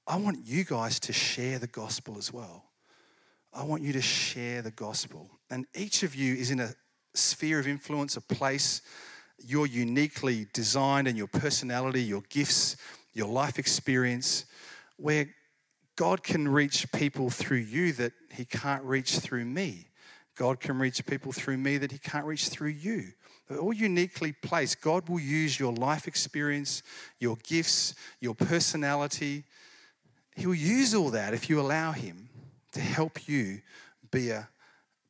I 0.09 0.15
want 0.15 0.39
you 0.43 0.63
guys 0.63 0.99
to 1.01 1.13
share 1.13 1.59
the 1.59 1.67
gospel 1.67 2.17
as 2.17 2.33
well. 2.33 2.63
I 3.53 3.63
want 3.63 3.83
you 3.83 3.93
to 3.93 4.01
share 4.01 4.63
the 4.63 4.71
gospel. 4.71 5.29
And 5.51 5.67
each 5.75 6.01
of 6.01 6.15
you 6.15 6.33
is 6.33 6.49
in 6.49 6.59
a 6.59 6.73
sphere 7.13 7.59
of 7.59 7.67
influence, 7.67 8.17
a 8.17 8.21
place 8.21 8.81
you're 9.37 9.67
uniquely 9.67 10.47
designed 10.51 11.07
and 11.07 11.15
your 11.15 11.27
personality, 11.27 12.01
your 12.01 12.23
gifts, 12.29 12.75
your 13.13 13.27
life 13.27 13.59
experience, 13.59 14.45
where 14.97 15.27
God 15.95 16.23
can 16.23 16.47
reach 16.47 16.91
people 16.91 17.29
through 17.29 17.57
you 17.57 17.93
that 17.93 18.13
He 18.31 18.45
can't 18.45 18.83
reach 18.83 19.19
through 19.19 19.45
me. 19.45 19.89
God 20.35 20.59
can 20.59 20.79
reach 20.79 21.05
people 21.05 21.31
through 21.31 21.57
me 21.57 21.77
that 21.77 21.91
He 21.91 21.99
can't 21.99 22.25
reach 22.25 22.49
through 22.49 22.69
you. 22.69 23.09
They're 23.47 23.59
all 23.59 23.73
uniquely 23.73 24.31
placed. 24.31 24.81
God 24.81 25.07
will 25.07 25.19
use 25.19 25.59
your 25.59 25.73
life 25.73 26.07
experience, 26.07 26.81
your 27.19 27.37
gifts, 27.43 27.93
your 28.19 28.33
personality, 28.33 29.43
He'll 30.39 30.55
use 30.55 30.95
all 30.95 31.09
that 31.09 31.33
if 31.33 31.49
you 31.49 31.59
allow 31.59 31.91
Him 31.91 32.29
to 32.71 32.79
help 32.79 33.27
you 33.27 33.61
be 34.09 34.29
a 34.29 34.47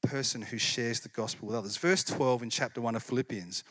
person 0.02 0.42
who 0.42 0.58
shares 0.58 1.02
the 1.02 1.10
gospel 1.10 1.50
with 1.50 1.56
others. 1.56 1.78
Verse 1.78 2.04
12 2.04 2.42
in 2.42 2.50
chapter 2.50 2.82
1 2.82 2.96
of 2.96 3.04
Philippians. 3.04 3.64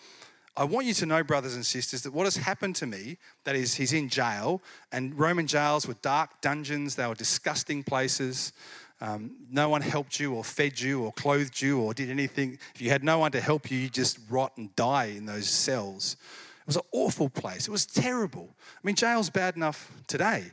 I 0.57 0.63
want 0.63 0.87
you 0.87 0.95
to 0.95 1.07
know, 1.07 1.25
brothers 1.25 1.57
and 1.57 1.67
sisters, 1.67 2.03
that 2.03 2.13
what 2.13 2.27
has 2.27 2.37
happened 2.37 2.77
to 2.77 2.87
me, 2.87 3.19
that 3.43 3.57
is, 3.57 3.75
he's 3.75 3.93
in 3.93 4.09
jail, 4.09 4.63
and 4.93 5.19
Roman 5.19 5.49
jails 5.49 5.89
were 5.89 5.97
dark 6.01 6.41
dungeons, 6.41 6.95
they 6.95 7.07
were 7.09 7.17
disgusting 7.17 7.83
places. 7.83 8.53
Um, 9.01 9.33
no 9.51 9.69
one 9.69 9.83
helped 9.83 10.21
you 10.21 10.35
or 10.35 10.45
fed 10.45 10.81
you 10.81 11.03
or 11.03 11.13
clothed 11.13 11.61
you 11.61 11.81
or 11.81 11.93
did 11.93 12.09
anything. 12.09 12.59
If 12.77 12.81
you 12.81 12.91
had 12.91 13.03
no 13.03 13.19
one 13.19 13.33
to 13.33 13.41
help 13.41 13.69
you, 13.69 13.79
you 13.79 13.89
just 13.89 14.21
rot 14.31 14.53
and 14.59 14.75
die 14.77 15.07
in 15.17 15.27
those 15.27 15.49
cells. 15.49 16.17
It 16.61 16.67
was 16.67 16.77
an 16.77 16.83
awful 16.93 17.29
place. 17.29 17.67
It 17.67 17.73
was 17.73 17.85
terrible. 17.85 18.49
I 18.53 18.81
mean, 18.85 18.95
jail's 18.95 19.29
bad 19.29 19.57
enough 19.57 19.91
today. 20.07 20.53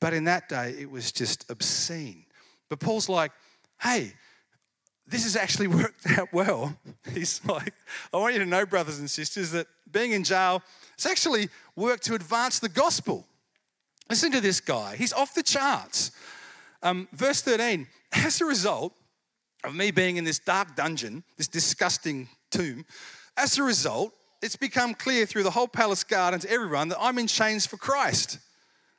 But 0.00 0.12
in 0.12 0.24
that 0.24 0.48
day, 0.48 0.74
it 0.78 0.90
was 0.90 1.12
just 1.12 1.50
obscene. 1.50 2.26
But 2.68 2.80
Paul's 2.80 3.08
like, 3.08 3.32
hey, 3.80 4.12
this 5.06 5.24
has 5.24 5.36
actually 5.36 5.66
worked 5.82 6.06
out 6.18 6.32
well. 6.32 6.76
He's 7.12 7.44
like, 7.44 7.74
I 8.12 8.16
want 8.16 8.34
you 8.34 8.40
to 8.40 8.46
know, 8.46 8.66
brothers 8.66 8.98
and 8.98 9.10
sisters, 9.10 9.50
that 9.52 9.66
being 9.90 10.12
in 10.12 10.24
jail, 10.24 10.62
it's 10.94 11.06
actually 11.06 11.48
worked 11.76 12.04
to 12.04 12.14
advance 12.14 12.58
the 12.58 12.68
gospel. 12.68 13.26
Listen 14.10 14.32
to 14.32 14.40
this 14.40 14.60
guy. 14.60 14.96
He's 14.96 15.12
off 15.12 15.34
the 15.34 15.42
charts. 15.42 16.10
Um, 16.82 17.08
verse 17.12 17.40
13, 17.40 17.86
as 18.12 18.40
a 18.40 18.44
result 18.44 18.92
of 19.64 19.74
me 19.74 19.90
being 19.90 20.16
in 20.16 20.24
this 20.24 20.38
dark 20.38 20.76
dungeon, 20.76 21.24
this 21.38 21.48
disgusting 21.48 22.28
tomb, 22.50 22.84
as 23.36 23.58
a 23.58 23.62
result, 23.62 24.12
it's 24.42 24.56
become 24.56 24.94
clear 24.94 25.24
through 25.24 25.42
the 25.42 25.50
whole 25.50 25.66
palace 25.66 26.04
guard 26.04 26.34
and 26.34 26.42
to 26.42 26.50
everyone 26.50 26.88
that 26.88 26.98
I'm 27.00 27.18
in 27.18 27.26
chains 27.26 27.64
for 27.66 27.78
Christ. 27.78 28.38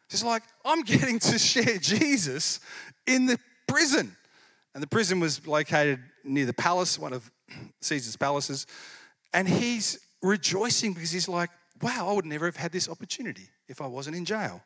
It's 0.10 0.24
like, 0.24 0.44
I'm 0.64 0.84
getting 0.84 1.20
to 1.20 1.40
share 1.40 1.78
Jesus 1.78 2.60
in 3.08 3.26
the 3.26 3.40
prison. 3.68 4.16
And 4.74 4.84
the 4.84 4.88
prison 4.88 5.20
was 5.20 5.46
located 5.48 6.00
near 6.24 6.46
the 6.46 6.54
palace, 6.54 7.00
one 7.00 7.14
of 7.14 7.32
Caesar's 7.82 8.16
palaces. 8.16 8.68
And 9.34 9.48
he's 9.48 10.00
rejoicing 10.22 10.94
because 10.94 11.12
he's 11.12 11.28
like, 11.28 11.50
wow, 11.82 12.08
I 12.10 12.14
would 12.14 12.26
never 12.26 12.46
have 12.46 12.56
had 12.56 12.72
this 12.72 12.90
opportunity 12.90 13.48
if 13.68 13.82
I 13.82 13.88
wasn't 13.88 14.16
in 14.16 14.26
jail. 14.26 14.62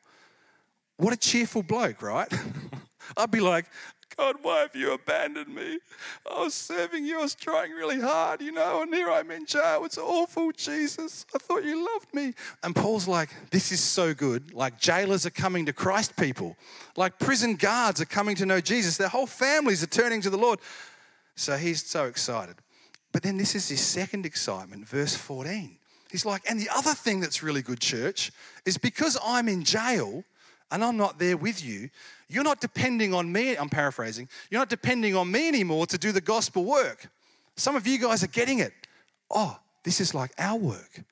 What 0.97 1.13
a 1.13 1.17
cheerful 1.17 1.63
bloke, 1.63 2.01
right? 2.01 2.31
I'd 3.17 3.31
be 3.31 3.39
like, 3.39 3.65
God, 4.17 4.37
why 4.41 4.59
have 4.59 4.75
you 4.75 4.91
abandoned 4.93 5.53
me? 5.53 5.79
I 6.29 6.41
was 6.41 6.53
serving 6.53 7.05
you, 7.05 7.19
I 7.19 7.21
was 7.21 7.35
trying 7.35 7.71
really 7.71 8.01
hard, 8.01 8.41
you 8.41 8.51
know, 8.51 8.81
and 8.81 8.93
here 8.93 9.09
I'm 9.09 9.31
in 9.31 9.45
jail. 9.45 9.85
It's 9.85 9.97
awful, 9.97 10.51
Jesus. 10.51 11.25
I 11.33 11.37
thought 11.37 11.63
you 11.63 11.85
loved 11.93 12.13
me. 12.13 12.33
And 12.63 12.75
Paul's 12.75 13.07
like, 13.07 13.29
this 13.51 13.71
is 13.71 13.79
so 13.79 14.13
good. 14.13 14.53
Like 14.53 14.79
jailers 14.79 15.25
are 15.25 15.31
coming 15.31 15.65
to 15.67 15.73
Christ 15.73 16.17
people, 16.17 16.57
like 16.97 17.19
prison 17.19 17.55
guards 17.55 18.01
are 18.01 18.05
coming 18.05 18.35
to 18.37 18.45
know 18.45 18.59
Jesus. 18.59 18.97
Their 18.97 19.09
whole 19.09 19.27
families 19.27 19.83
are 19.83 19.87
turning 19.87 20.21
to 20.21 20.29
the 20.29 20.37
Lord. 20.37 20.59
So 21.35 21.55
he's 21.55 21.85
so 21.85 22.05
excited. 22.05 22.55
But 23.11 23.23
then 23.23 23.37
this 23.37 23.55
is 23.55 23.69
his 23.69 23.81
second 23.81 24.25
excitement, 24.25 24.87
verse 24.87 25.15
14. 25.15 25.77
He's 26.11 26.25
like, 26.25 26.41
and 26.49 26.59
the 26.59 26.69
other 26.75 26.93
thing 26.93 27.19
that's 27.19 27.43
really 27.43 27.61
good, 27.61 27.79
church, 27.79 28.31
is 28.65 28.77
because 28.77 29.17
I'm 29.23 29.47
in 29.47 29.63
jail 29.63 30.23
and 30.71 30.83
I'm 30.83 30.97
not 30.97 31.19
there 31.19 31.37
with 31.37 31.63
you, 31.63 31.89
you're 32.27 32.43
not 32.43 32.61
depending 32.61 33.13
on 33.13 33.31
me. 33.31 33.55
I'm 33.55 33.69
paraphrasing. 33.69 34.29
You're 34.49 34.61
not 34.61 34.69
depending 34.69 35.15
on 35.15 35.31
me 35.31 35.47
anymore 35.47 35.87
to 35.87 35.97
do 35.97 36.11
the 36.11 36.21
gospel 36.21 36.63
work. 36.63 37.07
Some 37.55 37.75
of 37.75 37.87
you 37.87 37.97
guys 37.97 38.23
are 38.23 38.27
getting 38.27 38.59
it. 38.59 38.73
Oh, 39.31 39.57
this 39.83 39.99
is 39.99 40.13
like 40.13 40.31
our 40.37 40.57
work. 40.57 41.03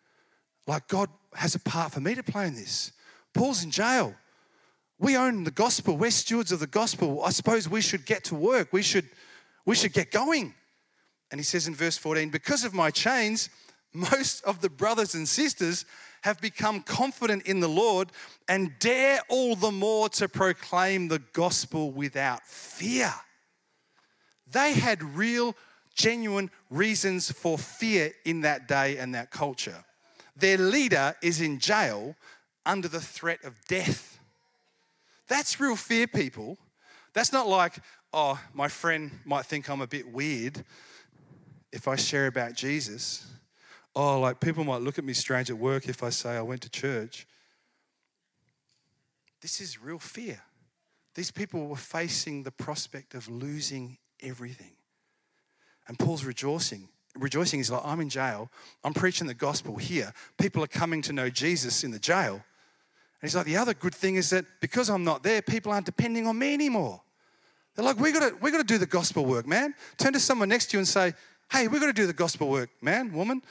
Like 0.67 0.88
God 0.88 1.10
has 1.34 1.56
a 1.56 1.60
part 1.60 1.91
for 1.91 2.00
me 2.00 2.13
to 2.15 2.24
play 2.24 2.48
in 2.48 2.56
this. 2.56 2.91
Paul's 3.34 3.63
in 3.63 3.72
jail. 3.72 4.15
We 5.00 5.15
own 5.17 5.43
the 5.43 5.52
gospel. 5.52 5.98
We're 5.98 6.12
stewards 6.12 6.52
of 6.52 6.60
the 6.60 6.67
gospel. 6.67 7.24
I 7.24 7.30
suppose 7.30 7.70
we 7.70 7.82
should 7.82 8.06
get 8.06 8.24
to 8.26 8.36
work. 8.36 8.70
We 8.72 8.82
should, 8.82 9.08
we 9.65 9.76
should 9.76 9.93
get 9.93 10.12
going. 10.12 10.54
And 11.32 11.39
he 11.39 11.43
says 11.43 11.67
in 11.67 11.76
verse 11.76 11.98
14, 11.98 12.30
because 12.30 12.63
of 12.63 12.74
my 12.74 12.89
chains, 12.89 13.50
most 13.93 14.43
of 14.43 14.62
the 14.62 14.70
brothers 14.70 15.15
and 15.15 15.28
sisters 15.28 15.86
have 16.21 16.41
become 16.41 16.82
confident 16.82 17.43
in 17.43 17.60
the 17.60 17.67
Lord 17.67 18.12
and 18.47 18.71
dare 18.80 19.19
all 19.30 19.56
the 19.56 19.71
more 19.71 20.10
to 20.10 20.27
proclaim 20.27 21.08
the 21.08 21.19
gospel 21.34 21.91
without 21.91 22.45
fear. 22.45 23.13
They 24.51 24.73
had 24.73 25.03
real, 25.03 25.56
genuine 25.95 26.49
reasons 26.69 27.32
for 27.32 27.58
fear 27.58 28.12
in 28.25 28.41
that 28.41 28.67
day 28.67 28.97
and 28.97 29.13
that 29.15 29.32
culture. 29.32 29.84
Their 30.36 30.58
leader 30.58 31.15
is 31.21 31.41
in 31.41 31.60
jail 31.60 32.15
under 32.65 32.88
the 32.88 33.01
threat 33.01 33.43
of 33.43 33.53
death. 33.67 34.19
That's 35.27 35.60
real 35.60 35.75
fear, 35.75 36.08
people. 36.08 36.58
That's 37.13 37.34
not 37.34 37.47
like, 37.47 37.73
oh, 38.13 38.39
my 38.53 38.67
friend 38.67 39.12
might 39.25 39.45
think 39.45 39.69
I'm 39.69 39.82
a 39.82 39.88
bit 39.88 40.12
weird 40.12 40.63
if 41.71 41.88
I 41.88 41.95
share 41.95 42.27
about 42.27 42.53
Jesus 42.53 43.27
oh, 43.97 44.19
like 44.19 44.39
people 44.39 44.63
might 44.63 44.81
look 44.81 44.99
at 44.99 45.03
me 45.03 45.13
strange 45.13 45.49
at 45.49 45.57
work 45.57 45.89
if 45.89 46.03
I 46.03 46.10
say 46.10 46.38
I 46.38 46.41
went 46.41 46.62
to 46.62 46.69
church. 46.69 47.25
This 49.41 49.60
is 49.60 49.81
real 49.81 49.97
fear. 49.97 50.39
These 51.15 51.31
people 51.31 51.65
were 51.65 51.75
facing 51.75 52.43
the 52.43 52.51
prospect 52.51 53.15
of 53.15 53.27
losing 53.27 53.97
everything. 54.21 54.73
And 55.88 55.97
Paul's 55.97 56.23
rejoicing. 56.23 56.89
Rejoicing 57.15 57.60
is 57.60 57.71
like, 57.71 57.81
I'm 57.83 57.99
in 57.99 58.10
jail. 58.10 58.51
I'm 58.83 58.93
preaching 58.93 59.25
the 59.25 59.33
gospel 59.33 59.77
here. 59.77 60.13
People 60.38 60.63
are 60.63 60.67
coming 60.67 61.01
to 61.03 61.13
know 61.13 61.29
Jesus 61.31 61.83
in 61.83 61.89
the 61.89 61.97
jail. 61.97 62.33
And 62.33 62.43
he's 63.23 63.36
like, 63.36 63.47
the 63.47 63.57
other 63.57 63.73
good 63.73 63.95
thing 63.95 64.15
is 64.15 64.29
that 64.29 64.45
because 64.62 64.91
I'm 64.91 65.03
not 65.03 65.23
there, 65.23 65.41
people 65.41 65.71
aren't 65.71 65.88
depending 65.88 66.27
on 66.27 66.38
me 66.38 66.53
anymore. 66.53 67.01
They're 67.75 67.86
like, 67.86 67.99
we 67.99 68.12
gotta, 68.12 68.36
we 68.41 68.51
gotta 68.51 68.63
do 68.63 68.77
the 68.77 68.86
gospel 68.86 69.25
work, 69.25 69.47
man. 69.47 69.73
Turn 69.97 70.13
to 70.13 70.19
someone 70.19 70.49
next 70.49 70.67
to 70.67 70.77
you 70.77 70.79
and 70.79 70.88
say, 70.88 71.15
hey, 71.51 71.67
we 71.67 71.79
gotta 71.79 71.93
do 71.93 72.05
the 72.05 72.13
gospel 72.13 72.47
work, 72.47 72.69
man, 72.79 73.12
woman. 73.12 73.41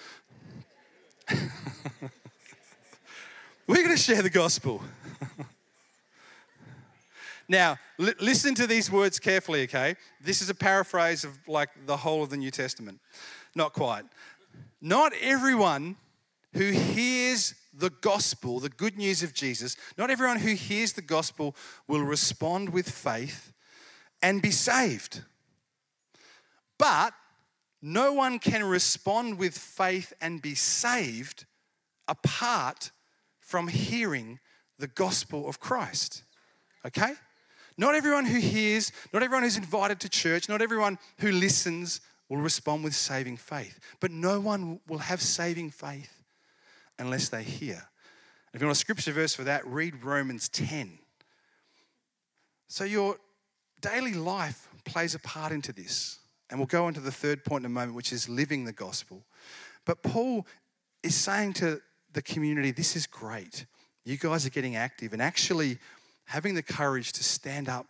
We're 3.67 3.83
going 3.83 3.89
to 3.89 3.97
share 3.97 4.23
the 4.23 4.31
gospel. 4.31 4.81
now, 7.49 7.79
li- 7.99 8.15
listen 8.21 8.55
to 8.55 8.67
these 8.67 8.91
words 8.91 9.19
carefully, 9.19 9.65
okay? 9.65 9.97
This 10.21 10.41
is 10.41 10.51
a 10.51 10.55
paraphrase 10.55 11.25
of 11.25 11.37
like 11.49 11.71
the 11.87 11.97
whole 11.97 12.23
of 12.23 12.31
the 12.31 12.37
New 12.37 12.51
Testament. 12.51 13.01
Not 13.55 13.73
quite. 13.73 14.05
Not 14.81 15.13
everyone 15.21 15.97
who 16.53 16.71
hears 16.71 17.55
the 17.75 17.91
gospel, 17.91 18.61
the 18.61 18.69
good 18.69 18.97
news 18.97 19.23
of 19.23 19.35
Jesus, 19.35 19.77
not 19.99 20.11
everyone 20.11 20.39
who 20.39 20.55
hears 20.55 20.93
the 20.93 21.03
gospel 21.03 21.57
will 21.89 22.03
respond 22.03 22.71
with 22.71 22.89
faith 22.89 23.53
and 24.23 24.41
be 24.41 24.51
saved. 24.51 25.23
But 26.79 27.13
no 27.87 28.13
one 28.13 28.41
can 28.41 28.65
respond 28.65 29.39
with 29.39 29.57
faith 29.57 30.13
and 30.21 30.43
be 30.43 30.57
saved 30.57 31.45
apart 32.09 32.91
from 33.39 33.69
hearing 33.69 34.41
the 34.77 34.89
gospel 34.89 35.49
of 35.49 35.61
Christ. 35.61 36.25
Okay? 36.85 37.13
Not 37.79 37.95
everyone 37.95 38.25
who 38.25 38.41
hears, 38.41 38.91
not 39.13 39.23
everyone 39.23 39.45
who's 39.45 39.57
invited 39.57 40.01
to 40.01 40.09
church, 40.09 40.49
not 40.49 40.61
everyone 40.61 40.99
who 41.21 41.31
listens 41.31 42.01
will 42.29 42.39
respond 42.39 42.83
with 42.83 42.93
saving 42.93 43.37
faith. 43.37 43.79
But 44.01 44.11
no 44.11 44.41
one 44.41 44.81
will 44.89 44.99
have 44.99 45.23
saving 45.23 45.71
faith 45.71 46.25
unless 46.99 47.29
they 47.29 47.45
hear. 47.45 47.85
If 48.53 48.61
you 48.61 48.67
want 48.67 48.77
a 48.77 48.81
scripture 48.81 49.13
verse 49.13 49.37
for 49.37 49.45
that, 49.45 49.65
read 49.65 50.03
Romans 50.03 50.49
10. 50.49 50.99
So 52.67 52.83
your 52.83 53.19
daily 53.81 54.15
life 54.15 54.69
plays 54.85 55.15
a 55.15 55.21
part 55.21 55.53
into 55.53 55.73
this. 55.73 56.19
And 56.51 56.59
we'll 56.61 56.67
go 56.67 56.85
on 56.87 56.95
to 56.95 57.01
the 57.01 57.11
third 57.11 57.45
point 57.45 57.63
in 57.63 57.67
a 57.67 57.75
moment, 57.75 57.95
which 57.95 58.13
is 58.13 58.29
living 58.29 58.65
the 58.65 58.73
gospel. 58.73 59.25
But 59.85 60.03
Paul 60.03 60.47
is 61.03 61.15
saying 61.15 61.55
to 61.55 61.81
the 62.13 62.23
community, 62.23 62.71
this 62.71 62.97
is 62.97 63.07
great. 63.07 63.67
You 64.05 64.17
guys 64.17 64.47
are 64.47 64.51
getting 64.51 64.77
active 64.77 65.13
and 65.13 65.21
actually 65.21 65.79
having 66.27 66.55
the 66.55 66.63
courage 66.63 67.13
to 67.13 67.25
stand 67.25 67.69
up 67.69 67.87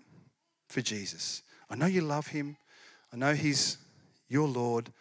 for 0.68 0.80
Jesus. 0.80 1.42
I 1.68 1.76
know 1.76 1.86
you 1.86 2.00
love 2.00 2.28
him. 2.28 2.56
I 3.12 3.16
know 3.16 3.34
he's 3.34 3.78
your 4.28 4.48
Lord. 4.48 4.92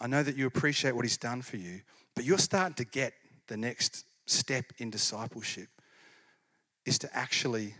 I 0.00 0.06
know 0.06 0.22
that 0.22 0.36
you 0.36 0.46
appreciate 0.46 0.94
what 0.96 1.04
he's 1.04 1.18
done 1.18 1.42
for 1.42 1.56
you, 1.56 1.82
but 2.14 2.24
you're 2.24 2.38
starting 2.38 2.74
to 2.74 2.84
get 2.84 3.12
the 3.48 3.56
next 3.56 4.04
step 4.26 4.64
in 4.78 4.90
discipleship 4.90 5.68
is 6.86 6.98
to 6.98 7.16
actually 7.16 7.74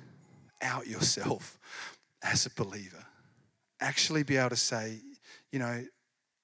out 0.60 0.86
yourself 0.86 1.58
as 2.22 2.44
a 2.44 2.50
believer 2.50 3.06
actually 3.81 4.23
be 4.23 4.37
able 4.37 4.51
to 4.51 4.57
say, 4.57 4.99
you 5.53 5.59
know, 5.59 5.85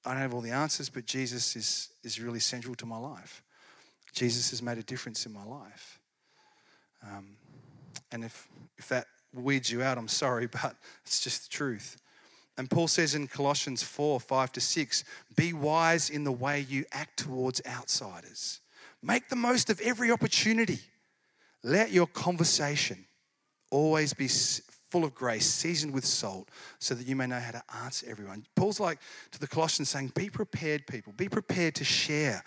I 0.04 0.10
don't 0.10 0.18
have 0.18 0.34
all 0.34 0.40
the 0.40 0.50
answers, 0.50 0.88
but 0.88 1.04
Jesus 1.04 1.56
is, 1.56 1.88
is 2.04 2.20
really 2.20 2.40
central 2.40 2.74
to 2.76 2.86
my 2.86 2.98
life. 2.98 3.42
Jesus 4.12 4.50
has 4.50 4.62
made 4.62 4.78
a 4.78 4.82
difference 4.82 5.26
in 5.26 5.32
my 5.32 5.44
life. 5.44 5.98
Um, 7.02 7.36
and 8.12 8.24
if, 8.24 8.48
if 8.78 8.88
that 8.88 9.06
weeds 9.34 9.70
you 9.70 9.82
out, 9.82 9.98
I'm 9.98 10.08
sorry, 10.08 10.46
but 10.62 10.76
it's 11.04 11.20
just 11.20 11.50
the 11.50 11.56
truth. 11.56 11.96
And 12.58 12.70
Paul 12.70 12.88
says 12.88 13.14
in 13.14 13.26
Colossians 13.26 13.82
4 13.82 14.18
5 14.18 14.52
to 14.52 14.60
6 14.60 15.04
be 15.36 15.52
wise 15.52 16.08
in 16.08 16.24
the 16.24 16.32
way 16.32 16.64
you 16.66 16.84
act 16.92 17.18
towards 17.18 17.60
outsiders. 17.66 18.60
Make 19.02 19.28
the 19.28 19.36
most 19.36 19.68
of 19.68 19.80
every 19.80 20.10
opportunity. 20.10 20.80
Let 21.62 21.90
your 21.90 22.06
conversation 22.06 23.04
always 23.70 24.14
be 24.14 24.28
full 24.90 25.04
of 25.04 25.14
grace, 25.14 25.46
seasoned 25.46 25.92
with 25.92 26.04
salt, 26.04 26.48
so 26.78 26.94
that 26.94 27.06
you 27.06 27.16
may 27.16 27.26
know 27.26 27.40
how 27.40 27.52
to 27.52 27.62
answer 27.82 28.06
everyone. 28.08 28.44
Paul's 28.54 28.80
like 28.80 28.98
to 29.32 29.38
the 29.38 29.46
Colossians 29.46 29.90
saying, 29.90 30.12
Be 30.14 30.30
prepared, 30.30 30.86
people. 30.86 31.12
Be 31.12 31.28
prepared 31.28 31.74
to 31.76 31.84
share 31.84 32.42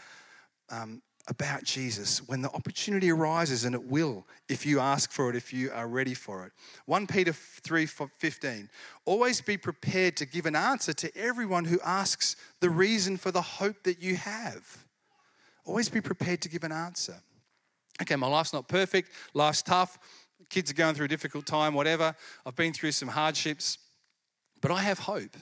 um, 0.70 1.02
about 1.28 1.64
Jesus 1.64 2.28
when 2.28 2.42
the 2.42 2.50
opportunity 2.52 3.12
arises, 3.12 3.66
and 3.66 3.76
it 3.76 3.84
will 3.84 4.26
if 4.48 4.66
you 4.66 4.80
ask 4.80 5.12
for 5.12 5.30
it, 5.30 5.36
if 5.36 5.54
you 5.54 5.72
are 5.72 5.88
ready 5.88 6.14
for 6.14 6.46
it. 6.46 6.52
1 6.86 7.08
Peter 7.08 7.34
3 7.34 7.86
15. 7.86 8.70
Always 9.06 9.42
be 9.42 9.58
prepared 9.58 10.18
to 10.18 10.26
give 10.26 10.46
an 10.46 10.56
answer 10.56 10.94
to 10.94 11.16
everyone 11.18 11.66
who 11.66 11.80
asks 11.84 12.36
the 12.62 12.70
reason 12.70 13.18
for 13.18 13.32
the 13.32 13.42
hope 13.42 13.84
that 13.84 14.02
you 14.02 14.16
have. 14.16 14.86
Always 15.66 15.90
be 15.90 16.02
prepared 16.02 16.42
to 16.42 16.50
give 16.50 16.64
an 16.64 16.72
answer. 16.72 17.22
Okay, 18.02 18.16
my 18.16 18.28
life's 18.28 18.54
not 18.54 18.68
perfect, 18.68 19.12
life's 19.34 19.62
tough 19.62 20.00
kids 20.50 20.72
are 20.72 20.76
going 20.76 20.96
through 20.96 21.06
a 21.06 21.10
difficult 21.10 21.46
time, 21.46 21.74
whatever. 21.74 22.16
I've 22.46 22.56
been 22.56 22.74
through 22.74 22.92
some 22.92 23.10
hardships, 23.10 23.78
but 24.62 24.72
I 24.72 24.82
have 24.82 25.00
hope. 25.00 25.36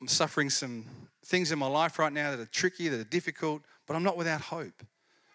I'm 0.00 0.08
suffering 0.08 0.50
some 0.50 0.84
things 1.24 1.52
in 1.52 1.58
my 1.58 1.66
life 1.66 1.98
right 1.98 2.12
now 2.12 2.30
that 2.30 2.40
are 2.40 2.46
tricky, 2.46 2.88
that 2.88 3.00
are 3.00 3.04
difficult, 3.04 3.62
but 3.86 3.96
I'm 3.96 4.02
not 4.02 4.16
without 4.16 4.40
hope. 4.40 4.82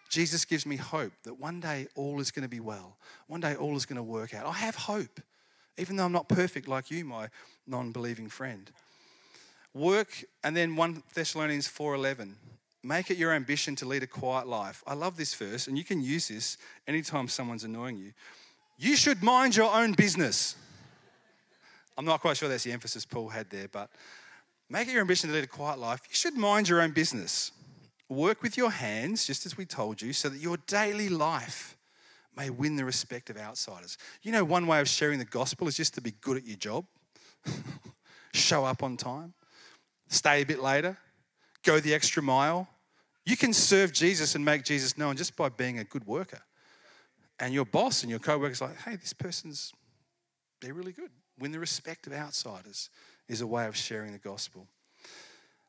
Jesus 0.08 0.44
gives 0.44 0.66
me 0.66 0.76
hope 0.76 1.12
that 1.24 1.40
one 1.40 1.60
day 1.60 1.86
all 1.94 2.20
is 2.20 2.30
going 2.30 2.42
to 2.42 2.48
be 2.48 2.60
well. 2.60 2.98
One 3.28 3.40
day 3.40 3.54
all 3.54 3.76
is 3.76 3.86
going 3.86 3.96
to 3.96 4.02
work 4.02 4.34
out. 4.34 4.46
I 4.46 4.52
have 4.52 4.74
hope, 4.74 5.20
even 5.78 5.96
though 5.96 6.04
I'm 6.04 6.12
not 6.12 6.28
perfect 6.28 6.68
like 6.68 6.90
you, 6.90 7.04
my 7.04 7.28
non 7.66 7.92
believing 7.92 8.28
friend. 8.28 8.70
Work, 9.74 10.22
and 10.44 10.54
then 10.54 10.76
1 10.76 11.02
Thessalonians 11.14 11.66
4.11. 11.66 12.34
Make 12.84 13.10
it 13.10 13.16
your 13.16 13.32
ambition 13.32 13.74
to 13.76 13.86
lead 13.86 14.02
a 14.02 14.06
quiet 14.06 14.46
life. 14.46 14.82
I 14.86 14.94
love 14.94 15.16
this 15.16 15.34
verse, 15.34 15.66
and 15.66 15.78
you 15.78 15.84
can 15.84 16.02
use 16.02 16.28
this 16.28 16.58
anytime 16.86 17.26
someone's 17.28 17.64
annoying 17.64 17.96
you. 17.96 18.12
You 18.82 18.96
should 18.96 19.22
mind 19.22 19.54
your 19.54 19.72
own 19.72 19.92
business. 19.92 20.56
I'm 21.96 22.04
not 22.04 22.20
quite 22.20 22.36
sure 22.36 22.48
that's 22.48 22.64
the 22.64 22.72
emphasis 22.72 23.04
Paul 23.04 23.28
had 23.28 23.48
there, 23.48 23.68
but 23.68 23.88
make 24.68 24.88
it 24.88 24.90
your 24.90 25.02
ambition 25.02 25.28
to 25.28 25.34
lead 25.36 25.44
a 25.44 25.46
quiet 25.46 25.78
life. 25.78 26.00
You 26.08 26.16
should 26.16 26.34
mind 26.34 26.68
your 26.68 26.82
own 26.82 26.90
business. 26.90 27.52
Work 28.08 28.42
with 28.42 28.56
your 28.56 28.72
hands, 28.72 29.24
just 29.24 29.46
as 29.46 29.56
we 29.56 29.66
told 29.66 30.02
you, 30.02 30.12
so 30.12 30.28
that 30.28 30.38
your 30.38 30.56
daily 30.66 31.08
life 31.08 31.76
may 32.36 32.50
win 32.50 32.74
the 32.74 32.84
respect 32.84 33.30
of 33.30 33.36
outsiders. 33.36 33.98
You 34.22 34.32
know, 34.32 34.42
one 34.42 34.66
way 34.66 34.80
of 34.80 34.88
sharing 34.88 35.20
the 35.20 35.26
gospel 35.26 35.68
is 35.68 35.76
just 35.76 35.94
to 35.94 36.00
be 36.00 36.14
good 36.20 36.36
at 36.36 36.44
your 36.44 36.56
job, 36.56 36.84
show 38.34 38.64
up 38.64 38.82
on 38.82 38.96
time, 38.96 39.32
stay 40.08 40.42
a 40.42 40.44
bit 40.44 40.60
later, 40.60 40.98
go 41.62 41.78
the 41.78 41.94
extra 41.94 42.20
mile. 42.20 42.66
You 43.24 43.36
can 43.36 43.52
serve 43.52 43.92
Jesus 43.92 44.34
and 44.34 44.44
make 44.44 44.64
Jesus 44.64 44.98
known 44.98 45.16
just 45.16 45.36
by 45.36 45.50
being 45.50 45.78
a 45.78 45.84
good 45.84 46.04
worker. 46.04 46.42
And 47.42 47.52
your 47.52 47.64
boss 47.64 48.02
and 48.02 48.10
your 48.10 48.20
co 48.20 48.38
worker's 48.38 48.60
like, 48.60 48.80
hey, 48.82 48.94
this 48.94 49.12
person's, 49.12 49.72
they're 50.60 50.74
really 50.74 50.92
good. 50.92 51.10
Win 51.40 51.50
the 51.50 51.58
respect 51.58 52.06
of 52.06 52.12
outsiders 52.12 52.88
is 53.28 53.40
a 53.40 53.46
way 53.48 53.66
of 53.66 53.76
sharing 53.76 54.12
the 54.12 54.18
gospel. 54.18 54.68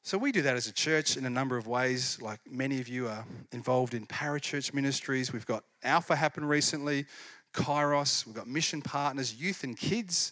So 0.03 0.19
we 0.19 0.31
do 0.31 0.43
that 0.43 0.55
as 0.55 0.67
a 0.67 0.71
church 0.71 1.17
in 1.17 1.25
a 1.25 1.31
number 1.31 1.57
of 1.57 1.65
ways. 1.65 2.21
Like 2.21 2.39
many 2.47 2.79
of 2.79 2.87
you 2.87 3.07
are 3.07 3.25
involved 3.51 3.95
in 3.95 4.05
parachurch 4.05 4.71
ministries. 4.71 5.33
We've 5.33 5.47
got 5.47 5.63
Alpha 5.81 6.15
happen 6.15 6.45
recently, 6.45 7.07
Kairos, 7.55 8.27
we've 8.27 8.35
got 8.35 8.45
mission 8.45 8.83
partners, 8.83 9.33
youth 9.33 9.63
and 9.63 9.75
kids 9.75 10.31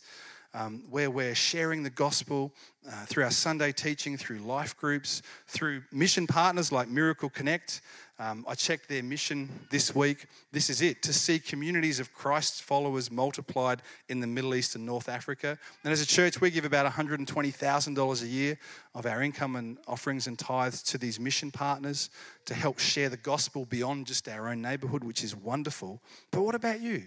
um, 0.53 0.83
where 0.89 1.09
we're 1.09 1.35
sharing 1.35 1.83
the 1.83 1.89
gospel 1.89 2.53
uh, 2.87 3.05
through 3.05 3.23
our 3.23 3.31
Sunday 3.31 3.71
teaching, 3.71 4.17
through 4.17 4.39
life 4.39 4.75
groups, 4.75 5.21
through 5.47 5.83
mission 5.91 6.27
partners 6.27 6.71
like 6.71 6.87
Miracle 6.89 7.29
Connect. 7.29 7.81
Um, 8.19 8.45
I 8.47 8.53
checked 8.53 8.87
their 8.87 9.01
mission 9.01 9.49
this 9.71 9.95
week. 9.95 10.25
This 10.51 10.69
is 10.69 10.81
it 10.81 11.01
to 11.03 11.13
see 11.13 11.39
communities 11.39 11.99
of 11.99 12.13
Christ's 12.13 12.59
followers 12.59 13.09
multiplied 13.09 13.81
in 14.09 14.19
the 14.19 14.27
Middle 14.27 14.53
East 14.53 14.75
and 14.75 14.85
North 14.85 15.09
Africa. 15.09 15.57
And 15.83 15.91
as 15.91 16.01
a 16.01 16.05
church, 16.05 16.39
we 16.39 16.51
give 16.51 16.65
about 16.65 16.91
$120,000 16.91 18.21
a 18.21 18.27
year 18.27 18.59
of 18.93 19.05
our 19.07 19.23
income 19.23 19.55
and 19.55 19.79
offerings 19.87 20.27
and 20.27 20.37
tithes 20.37 20.83
to 20.83 20.99
these 20.99 21.19
mission 21.19 21.49
partners 21.49 22.11
to 22.45 22.53
help 22.53 22.77
share 22.77 23.09
the 23.09 23.17
gospel 23.17 23.65
beyond 23.65 24.05
just 24.05 24.27
our 24.27 24.49
own 24.49 24.61
neighborhood, 24.61 25.03
which 25.03 25.23
is 25.23 25.35
wonderful. 25.35 26.01
But 26.31 26.41
what 26.41 26.53
about 26.53 26.81
you? 26.81 27.05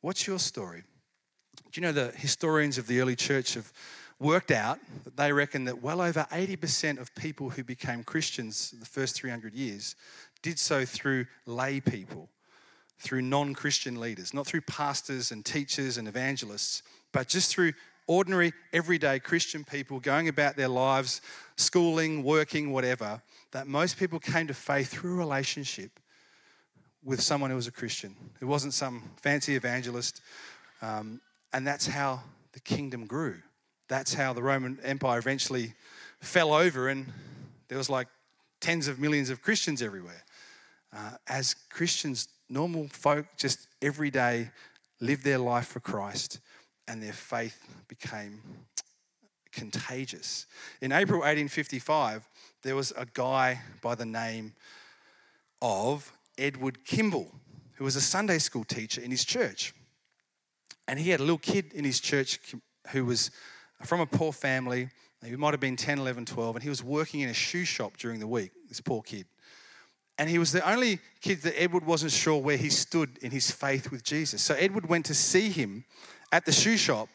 What's 0.00 0.26
your 0.26 0.38
story? 0.38 0.82
Do 1.72 1.80
you 1.80 1.86
know 1.86 1.92
the 1.92 2.10
historians 2.16 2.78
of 2.78 2.88
the 2.88 3.00
early 3.00 3.14
church 3.14 3.54
have 3.54 3.72
worked 4.18 4.50
out 4.50 4.80
that 5.04 5.16
they 5.16 5.32
reckon 5.32 5.66
that 5.66 5.80
well 5.80 6.00
over 6.00 6.26
80% 6.32 7.00
of 7.00 7.14
people 7.14 7.50
who 7.50 7.62
became 7.62 8.02
Christians 8.02 8.74
the 8.78 8.86
first 8.86 9.14
300 9.14 9.54
years 9.54 9.94
did 10.42 10.58
so 10.58 10.84
through 10.84 11.26
lay 11.46 11.78
people, 11.80 12.28
through 12.98 13.22
non 13.22 13.54
Christian 13.54 14.00
leaders, 14.00 14.34
not 14.34 14.46
through 14.46 14.62
pastors 14.62 15.30
and 15.30 15.44
teachers 15.44 15.96
and 15.96 16.08
evangelists, 16.08 16.82
but 17.12 17.28
just 17.28 17.54
through 17.54 17.72
ordinary, 18.08 18.52
everyday 18.72 19.20
Christian 19.20 19.62
people 19.62 20.00
going 20.00 20.26
about 20.26 20.56
their 20.56 20.68
lives, 20.68 21.20
schooling, 21.56 22.24
working, 22.24 22.72
whatever, 22.72 23.22
that 23.52 23.68
most 23.68 23.96
people 23.96 24.18
came 24.18 24.48
to 24.48 24.54
faith 24.54 24.88
through 24.88 25.14
a 25.14 25.18
relationship 25.18 26.00
with 27.04 27.20
someone 27.20 27.50
who 27.50 27.56
was 27.56 27.68
a 27.68 27.72
Christian. 27.72 28.16
It 28.40 28.46
wasn't 28.46 28.74
some 28.74 29.04
fancy 29.22 29.54
evangelist. 29.54 30.20
Um, 30.82 31.20
and 31.52 31.66
that's 31.66 31.86
how 31.86 32.22
the 32.52 32.60
kingdom 32.60 33.06
grew. 33.06 33.36
That's 33.88 34.14
how 34.14 34.32
the 34.32 34.42
Roman 34.42 34.78
Empire 34.82 35.18
eventually 35.18 35.74
fell 36.20 36.52
over, 36.52 36.88
and 36.88 37.12
there 37.68 37.78
was 37.78 37.90
like 37.90 38.08
tens 38.60 38.88
of 38.88 38.98
millions 38.98 39.30
of 39.30 39.42
Christians 39.42 39.82
everywhere. 39.82 40.24
Uh, 40.92 41.12
as 41.28 41.54
Christians, 41.70 42.28
normal 42.48 42.88
folk 42.88 43.26
just 43.36 43.68
every 43.80 44.10
day 44.10 44.50
lived 45.00 45.24
their 45.24 45.38
life 45.38 45.68
for 45.68 45.80
Christ, 45.80 46.40
and 46.86 47.02
their 47.02 47.12
faith 47.12 47.58
became 47.88 48.42
contagious. 49.52 50.46
In 50.80 50.92
April 50.92 51.20
1855, 51.20 52.28
there 52.62 52.76
was 52.76 52.92
a 52.96 53.06
guy 53.12 53.60
by 53.82 53.94
the 53.94 54.06
name 54.06 54.54
of 55.62 56.12
Edward 56.38 56.84
Kimball, 56.84 57.32
who 57.74 57.84
was 57.84 57.96
a 57.96 58.00
Sunday 58.00 58.38
school 58.38 58.64
teacher 58.64 59.00
in 59.00 59.10
his 59.10 59.24
church. 59.24 59.74
And 60.90 60.98
he 60.98 61.10
had 61.10 61.20
a 61.20 61.22
little 61.22 61.38
kid 61.38 61.72
in 61.72 61.84
his 61.84 62.00
church 62.00 62.40
who 62.88 63.04
was 63.04 63.30
from 63.84 64.00
a 64.00 64.06
poor 64.06 64.32
family. 64.32 64.88
He 65.24 65.36
might 65.36 65.52
have 65.52 65.60
been 65.60 65.76
10, 65.76 66.00
11, 66.00 66.24
12, 66.24 66.56
and 66.56 66.62
he 66.64 66.68
was 66.68 66.82
working 66.82 67.20
in 67.20 67.28
a 67.28 67.32
shoe 67.32 67.64
shop 67.64 67.96
during 67.96 68.18
the 68.18 68.26
week, 68.26 68.50
this 68.68 68.80
poor 68.80 69.00
kid. 69.00 69.26
And 70.18 70.28
he 70.28 70.40
was 70.40 70.50
the 70.50 70.68
only 70.68 70.98
kid 71.20 71.42
that 71.42 71.62
Edward 71.62 71.86
wasn't 71.86 72.10
sure 72.10 72.42
where 72.42 72.56
he 72.56 72.70
stood 72.70 73.18
in 73.22 73.30
his 73.30 73.52
faith 73.52 73.92
with 73.92 74.02
Jesus. 74.02 74.42
So 74.42 74.56
Edward 74.56 74.88
went 74.88 75.06
to 75.06 75.14
see 75.14 75.50
him 75.50 75.84
at 76.32 76.44
the 76.44 76.50
shoe 76.50 76.76
shop 76.76 77.08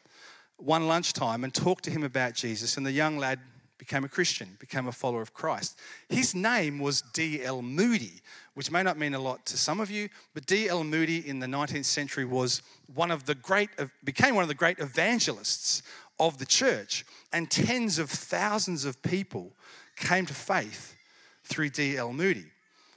one 0.55 0.87
lunchtime 0.87 1.43
and 1.43 1.53
talked 1.53 1.83
to 1.83 1.91
him 1.91 2.05
about 2.05 2.33
Jesus. 2.33 2.77
And 2.77 2.85
the 2.85 2.93
young 2.93 3.17
lad 3.17 3.41
became 3.77 4.03
a 4.03 4.09
Christian, 4.09 4.55
became 4.59 4.87
a 4.87 4.91
follower 4.91 5.21
of 5.21 5.33
Christ. 5.33 5.77
His 6.09 6.33
name 6.33 6.79
was 6.79 7.01
D.L. 7.01 7.61
Moody, 7.61 8.21
which 8.53 8.71
may 8.71 8.83
not 8.83 8.97
mean 8.97 9.13
a 9.13 9.19
lot 9.19 9.45
to 9.47 9.57
some 9.57 9.79
of 9.79 9.91
you, 9.91 10.09
but 10.33 10.45
D.L. 10.45 10.83
Moody 10.83 11.27
in 11.27 11.39
the 11.39 11.47
19th 11.47 11.85
century 11.85 12.25
was 12.25 12.61
one 12.93 13.11
of 13.11 13.25
the 13.25 13.35
great, 13.35 13.69
became 14.03 14.35
one 14.35 14.43
of 14.43 14.47
the 14.47 14.55
great 14.55 14.79
evangelists 14.79 15.83
of 16.19 16.37
the 16.37 16.45
church, 16.45 17.05
and 17.33 17.51
tens 17.51 17.99
of 17.99 18.09
thousands 18.09 18.85
of 18.85 19.01
people 19.01 19.51
came 19.97 20.25
to 20.25 20.33
faith 20.33 20.95
through 21.43 21.69
D.L. 21.69 22.13
Moody. 22.13 22.45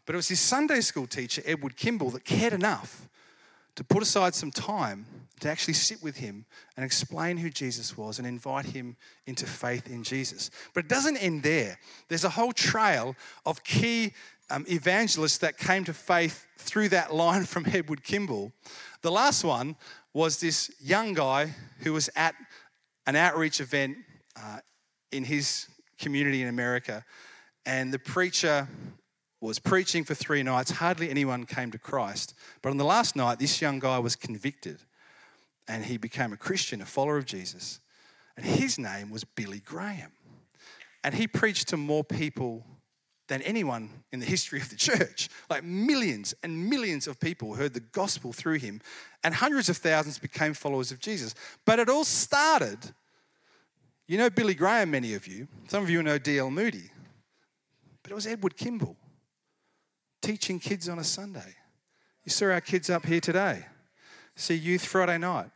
But 0.07 0.15
it 0.15 0.17
was 0.17 0.29
his 0.29 0.41
Sunday 0.41 0.81
school 0.81 1.07
teacher, 1.07 1.43
Edward 1.45 1.77
Kimball, 1.77 2.11
that 2.11 2.25
cared 2.25 2.53
enough 2.53 3.09
to 3.75 3.85
put 3.85 4.03
aside 4.03 4.35
some 4.35 4.51
time 4.51 5.05
to 5.41 5.49
actually 5.49 5.75
sit 5.75 6.03
with 6.03 6.17
him 6.17 6.45
and 6.77 6.85
explain 6.85 7.37
who 7.37 7.51
Jesus 7.51 7.97
was 7.97 8.19
and 8.19 8.27
invite 8.27 8.67
him 8.67 8.97
into 9.27 9.47
faith 9.47 9.89
in 9.91 10.03
Jesus. 10.03 10.51
But 10.75 10.85
it 10.85 10.89
doesn't 10.89 11.17
end 11.17 11.43
there. 11.43 11.79
There's 12.09 12.25
a 12.25 12.31
whole 12.31 12.53
trail 12.53 13.17
of 13.47 13.65
key 13.65 14.13
um, 14.51 14.65
evangelists 14.69 15.39
that 15.39 15.59
came 15.59 15.85
to 15.85 15.93
faith 15.93 16.47
through 16.57 16.91
that 16.91 17.15
line 17.15 17.45
from 17.45 17.67
Edward 17.73 18.03
Kimball. 18.03 18.53
The 19.03 19.11
last 19.11 19.45
one 19.45 19.77
was 20.13 20.41
this 20.41 20.71
young 20.81 21.15
guy 21.15 21.55
who 21.81 21.93
was 21.93 22.11
at 22.17 22.35
an 23.07 23.17
outreach 23.17 23.61
event 23.61 23.99
uh, 24.37 24.61
in 25.13 25.25
his 25.25 25.69
community 25.99 26.43
in 26.43 26.49
America, 26.49 27.05
and 27.67 27.93
the 27.93 27.99
preacher 27.99 28.69
was 29.41 29.59
preaching 29.59 30.05
for 30.05 30.15
three 30.15 30.43
nights. 30.43 30.71
Hardly 30.73 31.11
anyone 31.11 31.47
came 31.47 31.71
to 31.71 31.79
Christ. 31.79 32.35
But 32.61 32.71
on 32.71 32.77
the 32.77 32.85
last 32.85 33.15
night, 33.15 33.39
this 33.39 33.61
young 33.63 33.79
guy 33.79 33.99
was 33.99 34.17
convicted 34.17 34.81
and 35.69 35.85
he 35.85 35.99
became 35.99 36.33
a 36.33 36.37
Christian, 36.37 36.81
a 36.81 36.87
follower 36.87 37.19
of 37.19 37.27
Jesus. 37.27 37.81
And 38.37 38.45
his 38.45 38.79
name 38.79 39.11
was 39.11 39.25
Billy 39.25 39.61
Graham. 39.61 40.13
And 41.05 41.15
he 41.15 41.27
preached 41.27 41.69
to 41.69 41.77
more 41.77 42.03
people 42.03 42.65
than 43.29 43.43
anyone 43.43 43.91
in 44.11 44.21
the 44.21 44.27
history 44.27 44.61
of 44.61 44.71
the 44.71 44.77
church. 44.77 45.29
Like 45.49 45.63
millions 45.63 46.35
and 46.43 46.69
millions 46.69 47.07
of 47.07 47.21
people 47.21 47.55
heard 47.55 47.75
the 47.75 47.81
gospel 47.81 48.33
through 48.33 48.59
him, 48.59 48.81
and 49.23 49.35
hundreds 49.35 49.69
of 49.69 49.77
thousands 49.77 50.19
became 50.19 50.55
followers 50.55 50.91
of 50.91 50.99
Jesus. 50.99 51.35
But 51.65 51.79
it 51.79 51.89
all 51.89 52.05
started, 52.05 52.79
you 54.07 54.19
know 54.19 54.31
Billy 54.31 54.55
Graham, 54.55 54.91
many 54.91 55.15
of 55.15 55.27
you, 55.27 55.47
some 55.69 55.83
of 55.83 55.91
you 55.91 56.03
know 56.03 56.19
D.L. 56.19 56.51
Moody, 56.51 56.91
but 58.03 58.11
it 58.11 58.15
was 58.15 58.27
Edward 58.27 58.57
Kimball 58.57 58.97
teaching 60.23 60.59
kids 60.59 60.89
on 60.89 60.99
a 60.99 61.05
Sunday. 61.05 61.55
You 62.25 62.31
saw 62.31 62.47
our 62.47 62.61
kids 62.61 62.91
up 62.91 63.07
here 63.07 63.21
today. 63.21 63.65
See 64.35 64.55
Youth 64.55 64.85
Friday 64.85 65.19
night. 65.19 65.51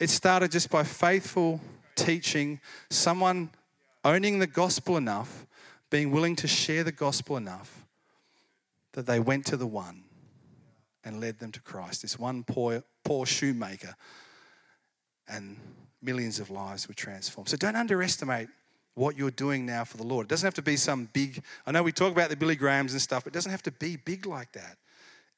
It 0.00 0.10
started 0.10 0.50
just 0.50 0.70
by 0.70 0.82
faithful 0.82 1.60
teaching, 1.94 2.60
someone 2.90 3.50
owning 4.04 4.38
the 4.38 4.46
gospel 4.46 4.96
enough, 4.96 5.46
being 5.90 6.10
willing 6.10 6.36
to 6.36 6.48
share 6.48 6.84
the 6.84 6.92
gospel 6.92 7.36
enough 7.36 7.86
that 8.92 9.06
they 9.06 9.20
went 9.20 9.46
to 9.46 9.56
the 9.56 9.66
one 9.66 10.04
and 11.04 11.20
led 11.20 11.38
them 11.38 11.52
to 11.52 11.60
Christ. 11.60 12.02
This 12.02 12.18
one 12.18 12.42
poor, 12.44 12.82
poor 13.04 13.26
shoemaker, 13.26 13.94
and 15.28 15.56
millions 16.02 16.40
of 16.40 16.50
lives 16.50 16.88
were 16.88 16.94
transformed. 16.94 17.48
So 17.48 17.56
don't 17.56 17.76
underestimate 17.76 18.48
what 18.94 19.16
you're 19.16 19.30
doing 19.30 19.66
now 19.66 19.84
for 19.84 19.96
the 19.96 20.04
Lord. 20.04 20.26
It 20.26 20.30
doesn't 20.30 20.46
have 20.46 20.54
to 20.54 20.62
be 20.62 20.76
some 20.76 21.08
big, 21.12 21.42
I 21.66 21.72
know 21.72 21.82
we 21.82 21.92
talk 21.92 22.12
about 22.12 22.30
the 22.30 22.36
Billy 22.36 22.56
Grahams 22.56 22.92
and 22.92 23.00
stuff, 23.00 23.24
but 23.24 23.32
it 23.32 23.34
doesn't 23.34 23.50
have 23.50 23.62
to 23.64 23.72
be 23.72 23.96
big 23.96 24.26
like 24.26 24.52
that. 24.52 24.76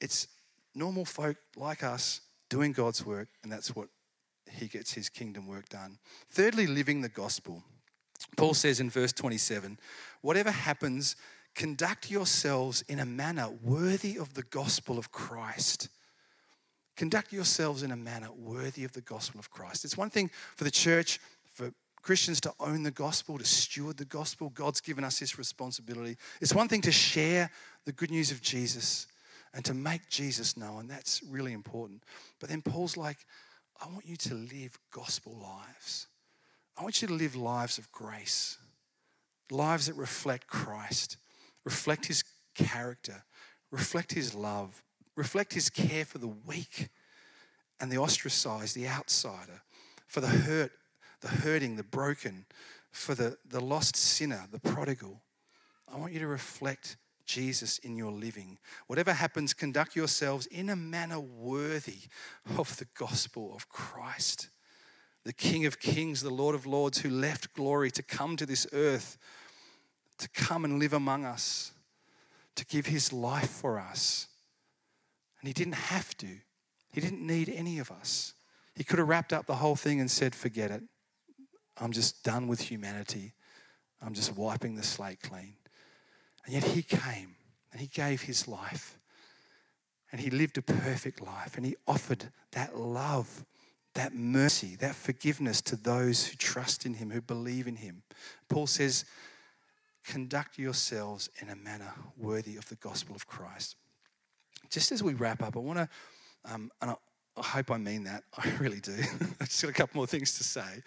It's 0.01 0.29
normal 0.75 1.05
folk 1.05 1.37
like 1.57 1.83
us 1.83 2.21
doing 2.49 2.73
God's 2.73 3.05
work, 3.05 3.29
and 3.43 3.51
that's 3.51 3.75
what 3.75 3.89
he 4.57 4.67
gets 4.67 4.93
his 4.93 5.09
kingdom 5.09 5.47
work 5.47 5.69
done. 5.69 5.99
Thirdly, 6.31 6.67
living 6.67 7.03
the 7.03 7.09
gospel. 7.09 7.63
Paul 8.37 8.55
says 8.55 8.81
in 8.81 8.91
verse 8.91 9.13
27 9.13 9.79
whatever 10.23 10.51
happens, 10.51 11.17
conduct 11.55 12.11
yourselves 12.11 12.83
in 12.89 12.99
a 12.99 13.07
manner 13.07 13.49
worthy 13.63 14.17
of 14.17 14.35
the 14.35 14.43
gospel 14.43 14.99
of 14.99 15.13
Christ. 15.13 15.89
Conduct 16.97 17.33
yourselves 17.33 17.83
in 17.83 17.91
a 17.91 17.97
manner 17.97 18.29
worthy 18.37 18.85
of 18.85 18.93
the 18.93 19.03
gospel 19.03 19.39
of 19.39 19.51
Christ. 19.51 19.85
It's 19.85 19.97
one 19.97 20.11
thing 20.11 20.31
for 20.57 20.65
the 20.65 20.71
church, 20.71 21.21
for 21.53 21.71
Christians 22.03 22.41
to 22.43 22.53
own 22.59 22.83
the 22.83 22.91
gospel, 22.91 23.37
to 23.37 23.45
steward 23.45 23.99
the 23.99 24.05
gospel. 24.05 24.51
God's 24.51 24.81
given 24.81 25.05
us 25.05 25.19
this 25.19 25.39
responsibility. 25.39 26.17
It's 26.41 26.55
one 26.55 26.69
thing 26.69 26.81
to 26.83 26.93
share 26.93 27.51
the 27.85 27.93
good 27.93 28.11
news 28.11 28.31
of 28.31 28.41
Jesus 28.41 29.07
and 29.53 29.65
to 29.65 29.75
make 29.75 30.09
Jesus 30.09 30.57
known. 30.57 30.87
That's 30.87 31.23
really 31.23 31.53
important. 31.53 32.03
But 32.41 32.49
then 32.49 32.63
Paul's 32.63 32.97
like, 32.97 33.19
I 33.81 33.87
want 33.89 34.07
you 34.07 34.17
to 34.17 34.35
live 34.35 34.79
gospel 34.91 35.37
lives. 35.41 36.07
I 36.79 36.83
want 36.83 37.01
you 37.03 37.09
to 37.09 37.15
live 37.15 37.37
lives 37.37 37.79
of 37.79 37.91
grace, 37.93 38.59
lives 39.51 39.87
that 39.87 39.95
reflect 39.95 40.47
Christ, 40.47 41.17
reflect 41.65 42.07
his 42.07 42.23
character, 42.55 43.25
reflect 43.71 44.13
his 44.13 44.35
love, 44.35 44.83
reflect 45.17 45.55
his 45.55 45.71
care 45.71 46.05
for 46.05 46.19
the 46.19 46.33
weak 46.47 46.89
and 47.81 47.91
the 47.91 47.99
ostracized, 47.99 48.77
the 48.77 48.89
outsider, 48.89 49.63
for 50.07 50.21
the 50.21 50.29
hurt, 50.29 50.73
the 51.21 51.29
hurting, 51.29 51.77
the 51.77 51.83
broken, 51.83 52.47
for 52.91 53.15
the, 53.15 53.37
the 53.49 53.61
lost 53.61 53.97
sinner, 53.97 54.45
the 54.51 54.61
prodigal. 54.61 55.23
I 55.93 55.99
want 55.99 56.13
you 56.13 56.21
to 56.21 56.27
reflect 56.27 56.97
Jesus 57.27 57.79
in 57.79 57.97
your 57.97 58.13
living. 58.13 58.59
Whatever 58.87 59.13
happens, 59.13 59.53
conduct 59.53 59.97
yourselves 59.97 60.47
in 60.47 60.69
a 60.69 60.77
manner 60.77 61.21
worthy 61.21 61.99
of 62.57 62.77
the 62.77 62.87
gospel 62.99 63.53
of 63.55 63.69
Christ, 63.69 64.49
the 65.25 65.33
King 65.33 65.67
of 65.67 65.81
Kings, 65.81 66.23
the 66.23 66.31
Lord 66.31 66.55
of 66.55 66.67
Lords, 66.67 66.99
who 66.99 67.11
left 67.11 67.53
glory 67.55 67.91
to 67.91 68.03
come 68.03 68.37
to 68.37 68.47
this 68.47 68.67
earth, 68.73 69.19
to 70.19 70.29
come 70.31 70.65
and 70.65 70.79
live 70.79 70.93
among 70.93 71.25
us, 71.25 71.73
to 72.55 72.65
give 72.65 72.87
his 72.87 73.13
life 73.13 73.51
for 73.51 73.79
us. 73.79 74.29
And 75.41 75.49
he 75.49 75.53
didn't 75.53 75.75
have 75.75 76.17
to, 76.19 76.29
he 76.93 77.01
didn't 77.01 77.27
need 77.27 77.49
any 77.49 77.79
of 77.79 77.91
us. 77.91 78.35
He 78.75 78.85
could 78.85 78.99
have 78.99 79.09
wrapped 79.09 79.33
up 79.33 79.47
the 79.47 79.57
whole 79.57 79.77
thing 79.77 80.01
and 80.01 80.11
said, 80.11 80.35
Forget 80.35 80.71
it. 80.71 80.83
I'm 81.79 81.93
just 81.93 82.23
done 82.23 82.47
with 82.49 82.61
humanity. 82.61 83.33
I'm 84.03 84.15
just 84.15 84.37
wiping 84.37 84.77
the 84.77 84.83
slate 84.83 85.21
clean. 85.21 85.55
And 86.47 86.55
yet 86.55 86.65
he 86.65 86.83
came 86.83 87.35
and 87.73 87.81
he 87.81 87.89
gave 87.89 88.23
his 88.23 88.49
life. 88.49 88.99
And 90.13 90.21
he 90.21 90.31
lived 90.31 90.57
a 90.57 90.63
perfect 90.63 91.21
life. 91.21 91.57
And 91.57 91.67
he 91.67 91.77
offered 91.87 92.31
that 92.53 92.79
love, 92.79 93.45
that 93.95 94.15
mercy, 94.15 94.77
that 94.77 94.95
forgiveness 94.95 95.61
to 95.63 95.77
those 95.77 96.27
who 96.27 96.37
trust 96.37 96.87
in 96.87 96.95
him, 96.95 97.11
who 97.11 97.21
believe 97.21 97.67
in 97.67 97.77
him. 97.77 98.03
Paul 98.49 98.69
says, 98.69 99.05
conduct 100.05 100.59
yourselves 100.59 101.29
in 101.41 101.49
a 101.49 101.57
manner 101.57 101.93
worthy 102.17 102.57
of 102.57 102.69
the 102.69 102.77
gospel 102.77 103.17
of 103.17 103.27
Christ. 103.27 103.75
Just 104.71 104.93
as 104.93 105.03
we 105.03 105.15
wrap 105.15 105.43
up, 105.43 105.57
I 105.57 105.61
want 105.61 105.81
to, 105.81 105.89
um, 106.45 106.71
and 106.81 106.93
I, 106.93 106.95
I 107.37 107.43
hope 107.43 107.73
I 107.73 107.79
mean 107.79 108.05
that. 108.05 108.23
I 108.39 108.49
really 108.61 108.81
do. 108.81 108.95
I've 109.41 109.49
just 109.49 109.63
got 109.63 109.71
a 109.71 109.75
couple 109.75 109.99
more 109.99 110.07
things 110.07 110.39
to 110.39 110.45
say. 110.45 110.83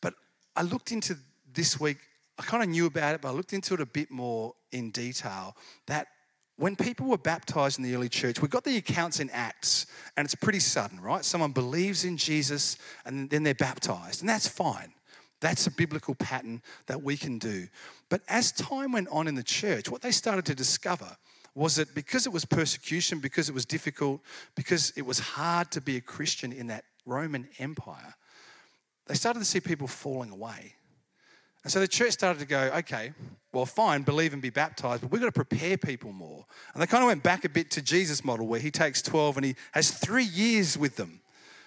But 0.00 0.14
I 0.56 0.62
looked 0.62 0.90
into 0.90 1.16
this 1.54 1.78
week 1.78 1.98
I 2.38 2.42
kind 2.42 2.62
of 2.62 2.68
knew 2.68 2.86
about 2.86 3.14
it, 3.14 3.22
but 3.22 3.28
I 3.28 3.32
looked 3.32 3.52
into 3.52 3.74
it 3.74 3.80
a 3.80 3.86
bit 3.86 4.10
more 4.10 4.54
in 4.76 4.90
detail. 4.90 5.56
That 5.86 6.08
when 6.56 6.76
people 6.76 7.06
were 7.06 7.18
baptized 7.18 7.78
in 7.78 7.84
the 7.84 7.94
early 7.94 8.08
church, 8.08 8.40
we've 8.40 8.50
got 8.50 8.64
the 8.64 8.76
accounts 8.76 9.20
in 9.20 9.28
Acts, 9.30 9.86
and 10.16 10.24
it's 10.24 10.34
pretty 10.34 10.60
sudden, 10.60 11.00
right? 11.00 11.24
Someone 11.24 11.52
believes 11.52 12.04
in 12.04 12.16
Jesus 12.16 12.78
and 13.04 13.28
then 13.28 13.42
they're 13.42 13.54
baptized, 13.54 14.20
and 14.20 14.28
that's 14.28 14.48
fine. 14.48 14.92
That's 15.40 15.66
a 15.66 15.70
biblical 15.70 16.14
pattern 16.14 16.62
that 16.86 17.02
we 17.02 17.16
can 17.16 17.38
do. 17.38 17.68
But 18.08 18.22
as 18.28 18.52
time 18.52 18.92
went 18.92 19.08
on 19.08 19.28
in 19.28 19.34
the 19.34 19.42
church, 19.42 19.90
what 19.90 20.00
they 20.00 20.10
started 20.10 20.46
to 20.46 20.54
discover 20.54 21.16
was 21.54 21.76
that 21.76 21.94
because 21.94 22.26
it 22.26 22.32
was 22.32 22.44
persecution, 22.44 23.18
because 23.18 23.48
it 23.48 23.54
was 23.54 23.66
difficult, 23.66 24.20
because 24.54 24.92
it 24.96 25.04
was 25.04 25.18
hard 25.18 25.70
to 25.72 25.80
be 25.80 25.96
a 25.96 26.00
Christian 26.00 26.52
in 26.52 26.68
that 26.68 26.84
Roman 27.04 27.48
Empire, 27.58 28.14
they 29.06 29.14
started 29.14 29.38
to 29.38 29.44
see 29.44 29.60
people 29.60 29.86
falling 29.86 30.30
away. 30.30 30.74
And 31.66 31.72
so 31.72 31.80
the 31.80 31.88
church 31.88 32.12
started 32.12 32.38
to 32.38 32.46
go, 32.46 32.70
okay, 32.76 33.12
well, 33.52 33.66
fine, 33.66 34.02
believe 34.02 34.32
and 34.32 34.40
be 34.40 34.50
baptized, 34.50 35.02
but 35.02 35.10
we've 35.10 35.20
got 35.20 35.34
to 35.34 35.44
prepare 35.44 35.76
people 35.76 36.12
more. 36.12 36.46
And 36.72 36.80
they 36.80 36.86
kind 36.86 37.02
of 37.02 37.08
went 37.08 37.24
back 37.24 37.44
a 37.44 37.48
bit 37.48 37.72
to 37.72 37.82
Jesus' 37.82 38.24
model 38.24 38.46
where 38.46 38.60
he 38.60 38.70
takes 38.70 39.02
12 39.02 39.36
and 39.38 39.46
he 39.46 39.56
has 39.72 39.90
three 39.90 40.26
years 40.26 40.78
with 40.78 40.94
them 40.94 41.22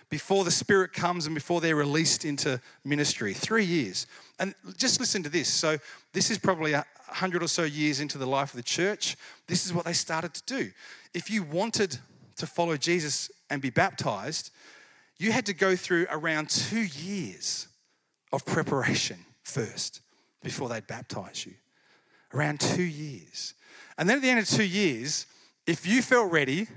before 0.10 0.46
the 0.46 0.52
Spirit 0.52 0.94
comes 0.94 1.26
and 1.26 1.36
before 1.36 1.60
they're 1.60 1.76
released 1.76 2.24
into 2.24 2.62
ministry. 2.86 3.34
Three 3.34 3.66
years. 3.66 4.08
And 4.40 4.56
just 4.78 5.02
listen 5.02 5.22
to 5.24 5.30
this. 5.30 5.50
So, 5.50 5.78
this 6.14 6.32
is 6.32 6.38
probably 6.38 6.72
a 6.72 6.86
hundred 7.08 7.44
or 7.44 7.50
so 7.50 7.64
years 7.64 8.00
into 8.00 8.18
the 8.18 8.26
life 8.26 8.52
of 8.52 8.56
the 8.56 8.64
church. 8.64 9.18
This 9.48 9.66
is 9.66 9.74
what 9.74 9.84
they 9.84 9.92
started 9.92 10.34
to 10.34 10.44
do. 10.46 10.72
If 11.14 11.30
you 11.30 11.44
wanted 11.44 11.98
to 12.38 12.48
follow 12.48 12.78
Jesus 12.78 13.30
and 13.50 13.62
be 13.62 13.70
baptized, 13.70 14.52
you 15.18 15.34
had 15.34 15.46
to 15.48 15.54
go 15.54 15.76
through 15.76 16.08
around 16.10 16.50
two 16.50 16.84
years 16.84 17.68
of 18.32 18.46
preparation 18.46 19.26
first 19.50 20.02
before 20.42 20.70
they'd 20.70 20.88
baptize 20.88 21.46
you. 21.46 21.54
Around 22.34 22.60
two 22.60 22.84
years. 22.84 23.54
And 23.98 24.08
then 24.08 24.18
at 24.18 24.22
the 24.22 24.30
end 24.30 24.40
of 24.40 24.48
two 24.48 24.64
years, 24.64 25.26
if 25.66 25.86
you 25.86 26.02
felt 26.02 26.32
ready 26.32 26.68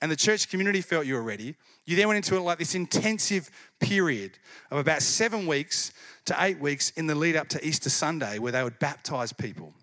and 0.00 0.10
the 0.10 0.16
church 0.16 0.48
community 0.48 0.80
felt 0.80 1.04
you 1.06 1.14
were 1.14 1.22
ready, 1.22 1.56
you 1.84 1.96
then 1.96 2.08
went 2.08 2.16
into 2.16 2.40
like 2.40 2.58
this 2.58 2.74
intensive 2.74 3.50
period 3.80 4.38
of 4.70 4.78
about 4.78 5.02
seven 5.02 5.46
weeks 5.46 5.92
to 6.26 6.36
eight 6.38 6.58
weeks 6.60 6.90
in 6.90 7.06
the 7.06 7.14
lead 7.14 7.36
up 7.36 7.48
to 7.48 7.66
Easter 7.66 7.90
Sunday 7.90 8.38
where 8.38 8.52
they 8.52 8.62
would 8.62 8.78
baptize 8.78 9.32
people. 9.32 9.74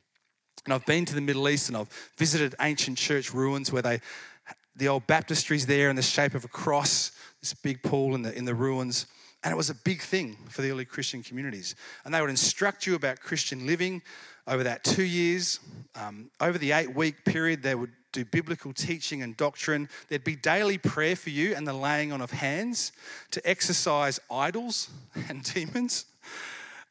And 0.65 0.73
I've 0.73 0.85
been 0.85 1.05
to 1.05 1.15
the 1.15 1.21
Middle 1.21 1.47
East 1.49 1.69
and 1.69 1.77
I've 1.77 2.11
visited 2.17 2.55
ancient 2.61 2.97
church 2.97 3.33
ruins 3.33 3.71
where 3.71 3.81
they, 3.81 4.01
the 4.75 4.87
old 4.87 5.05
baptistry's 5.07 5.65
there 5.65 5.89
in 5.89 5.95
the 5.95 6.01
shape 6.01 6.33
of 6.33 6.45
a 6.45 6.49
cross, 6.49 7.11
this 7.41 7.53
big 7.53 7.83
pool 7.83 8.15
in 8.15 8.21
the, 8.21 8.37
in 8.37 8.45
the 8.45 8.55
ruins. 8.55 9.05
And 9.43 9.53
it 9.53 9.55
was 9.55 9.69
a 9.69 9.75
big 9.75 10.01
thing 10.01 10.35
for 10.49 10.61
the 10.61 10.71
early 10.71 10.85
Christian 10.85 11.23
communities. 11.23 11.75
And 12.03 12.13
they 12.13 12.21
would 12.21 12.29
instruct 12.29 12.87
you 12.87 12.95
about 12.95 13.19
Christian 13.19 13.65
living 13.67 14.01
over 14.47 14.63
that 14.63 14.83
two 14.83 15.03
years. 15.03 15.59
Um, 15.95 16.31
over 16.41 16.57
the 16.57 16.71
eight 16.71 16.95
week 16.95 17.23
period, 17.25 17.61
they 17.61 17.75
would 17.75 17.91
do 18.11 18.25
biblical 18.25 18.73
teaching 18.73 19.21
and 19.21 19.37
doctrine. 19.37 19.89
There'd 20.07 20.23
be 20.23 20.35
daily 20.35 20.77
prayer 20.77 21.15
for 21.15 21.29
you 21.29 21.55
and 21.55 21.67
the 21.67 21.73
laying 21.73 22.11
on 22.11 22.21
of 22.21 22.31
hands 22.31 22.91
to 23.31 23.47
exorcise 23.47 24.19
idols 24.31 24.89
and 25.29 25.43
demons, 25.43 26.05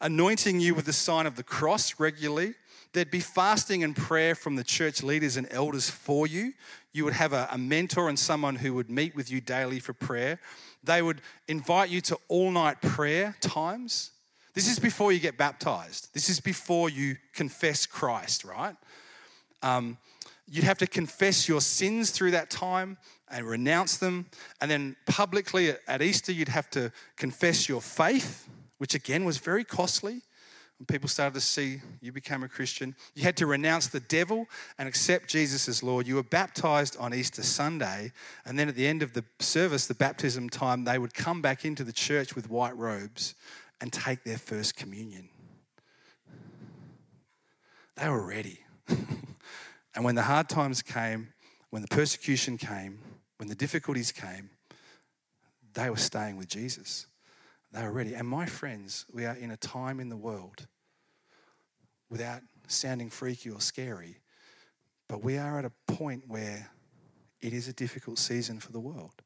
anointing 0.00 0.60
you 0.60 0.74
with 0.74 0.86
the 0.86 0.92
sign 0.92 1.26
of 1.26 1.36
the 1.36 1.42
cross 1.42 1.98
regularly. 1.98 2.54
There'd 2.92 3.10
be 3.10 3.20
fasting 3.20 3.82
and 3.84 3.94
prayer 3.94 4.34
from 4.34 4.56
the 4.56 4.64
church 4.64 5.02
leaders 5.02 5.36
and 5.36 5.46
elders 5.50 5.90
for 5.90 6.26
you. 6.26 6.52
You 6.92 7.04
would 7.04 7.12
have 7.12 7.32
a, 7.32 7.48
a 7.50 7.58
mentor 7.58 8.08
and 8.08 8.18
someone 8.18 8.56
who 8.56 8.72
would 8.74 8.88
meet 8.88 9.14
with 9.14 9.30
you 9.30 9.40
daily 9.40 9.80
for 9.80 9.92
prayer. 9.92 10.38
They 10.86 11.02
would 11.02 11.20
invite 11.48 11.90
you 11.90 12.00
to 12.02 12.18
all 12.28 12.50
night 12.50 12.80
prayer 12.80 13.36
times. 13.40 14.12
This 14.54 14.70
is 14.70 14.78
before 14.78 15.12
you 15.12 15.20
get 15.20 15.36
baptized. 15.36 16.14
This 16.14 16.28
is 16.28 16.40
before 16.40 16.88
you 16.88 17.16
confess 17.34 17.84
Christ, 17.84 18.44
right? 18.44 18.74
Um, 19.62 19.98
you'd 20.48 20.64
have 20.64 20.78
to 20.78 20.86
confess 20.86 21.48
your 21.48 21.60
sins 21.60 22.10
through 22.10 22.30
that 22.30 22.50
time 22.50 22.96
and 23.28 23.46
renounce 23.46 23.98
them. 23.98 24.26
And 24.60 24.70
then 24.70 24.96
publicly 25.06 25.74
at 25.86 26.00
Easter, 26.00 26.32
you'd 26.32 26.48
have 26.48 26.70
to 26.70 26.92
confess 27.16 27.68
your 27.68 27.82
faith, 27.82 28.48
which 28.78 28.94
again 28.94 29.24
was 29.24 29.38
very 29.38 29.64
costly. 29.64 30.22
When 30.78 30.86
people 30.86 31.08
started 31.08 31.34
to 31.34 31.40
see 31.40 31.80
you 32.02 32.12
became 32.12 32.42
a 32.42 32.48
Christian, 32.48 32.94
you 33.14 33.22
had 33.22 33.36
to 33.38 33.46
renounce 33.46 33.86
the 33.86 34.00
devil 34.00 34.46
and 34.78 34.86
accept 34.86 35.28
Jesus 35.28 35.68
as 35.68 35.82
Lord. 35.82 36.06
You 36.06 36.16
were 36.16 36.22
baptized 36.22 36.96
on 36.98 37.14
Easter 37.14 37.42
Sunday, 37.42 38.12
and 38.44 38.58
then 38.58 38.68
at 38.68 38.74
the 38.74 38.86
end 38.86 39.02
of 39.02 39.14
the 39.14 39.24
service, 39.38 39.86
the 39.86 39.94
baptism 39.94 40.50
time, 40.50 40.84
they 40.84 40.98
would 40.98 41.14
come 41.14 41.40
back 41.40 41.64
into 41.64 41.82
the 41.82 41.94
church 41.94 42.36
with 42.36 42.50
white 42.50 42.76
robes 42.76 43.34
and 43.80 43.90
take 43.90 44.24
their 44.24 44.38
first 44.38 44.76
communion. 44.76 45.30
They 47.96 48.08
were 48.10 48.26
ready. 48.26 48.60
and 48.88 50.04
when 50.04 50.14
the 50.14 50.22
hard 50.22 50.50
times 50.50 50.82
came, 50.82 51.32
when 51.70 51.80
the 51.80 51.88
persecution 51.88 52.58
came, 52.58 52.98
when 53.38 53.48
the 53.48 53.54
difficulties 53.54 54.12
came, 54.12 54.50
they 55.72 55.88
were 55.88 55.96
staying 55.96 56.36
with 56.36 56.48
Jesus. 56.48 57.06
They 57.72 57.82
were 57.82 57.92
ready. 57.92 58.14
And 58.14 58.26
my 58.26 58.46
friends, 58.46 59.04
we 59.12 59.26
are 59.26 59.34
in 59.36 59.50
a 59.50 59.56
time 59.56 60.00
in 60.00 60.08
the 60.08 60.16
world 60.16 60.66
without 62.08 62.40
sounding 62.68 63.10
freaky 63.10 63.50
or 63.50 63.60
scary, 63.60 64.18
but 65.08 65.22
we 65.22 65.38
are 65.38 65.58
at 65.58 65.64
a 65.64 65.72
point 65.92 66.24
where 66.26 66.70
it 67.40 67.52
is 67.52 67.68
a 67.68 67.72
difficult 67.72 68.18
season 68.18 68.60
for 68.60 68.72
the 68.72 68.80
world. 68.80 69.22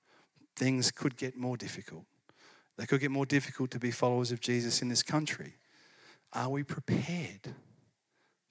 Things 0.56 0.90
could 0.90 1.16
get 1.16 1.36
more 1.36 1.56
difficult. 1.56 2.04
They 2.76 2.86
could 2.86 3.00
get 3.00 3.10
more 3.10 3.26
difficult 3.26 3.70
to 3.72 3.78
be 3.78 3.90
followers 3.90 4.32
of 4.32 4.40
Jesus 4.40 4.82
in 4.82 4.88
this 4.88 5.02
country. 5.02 5.54
Are 6.32 6.48
we 6.48 6.62
prepared 6.62 7.54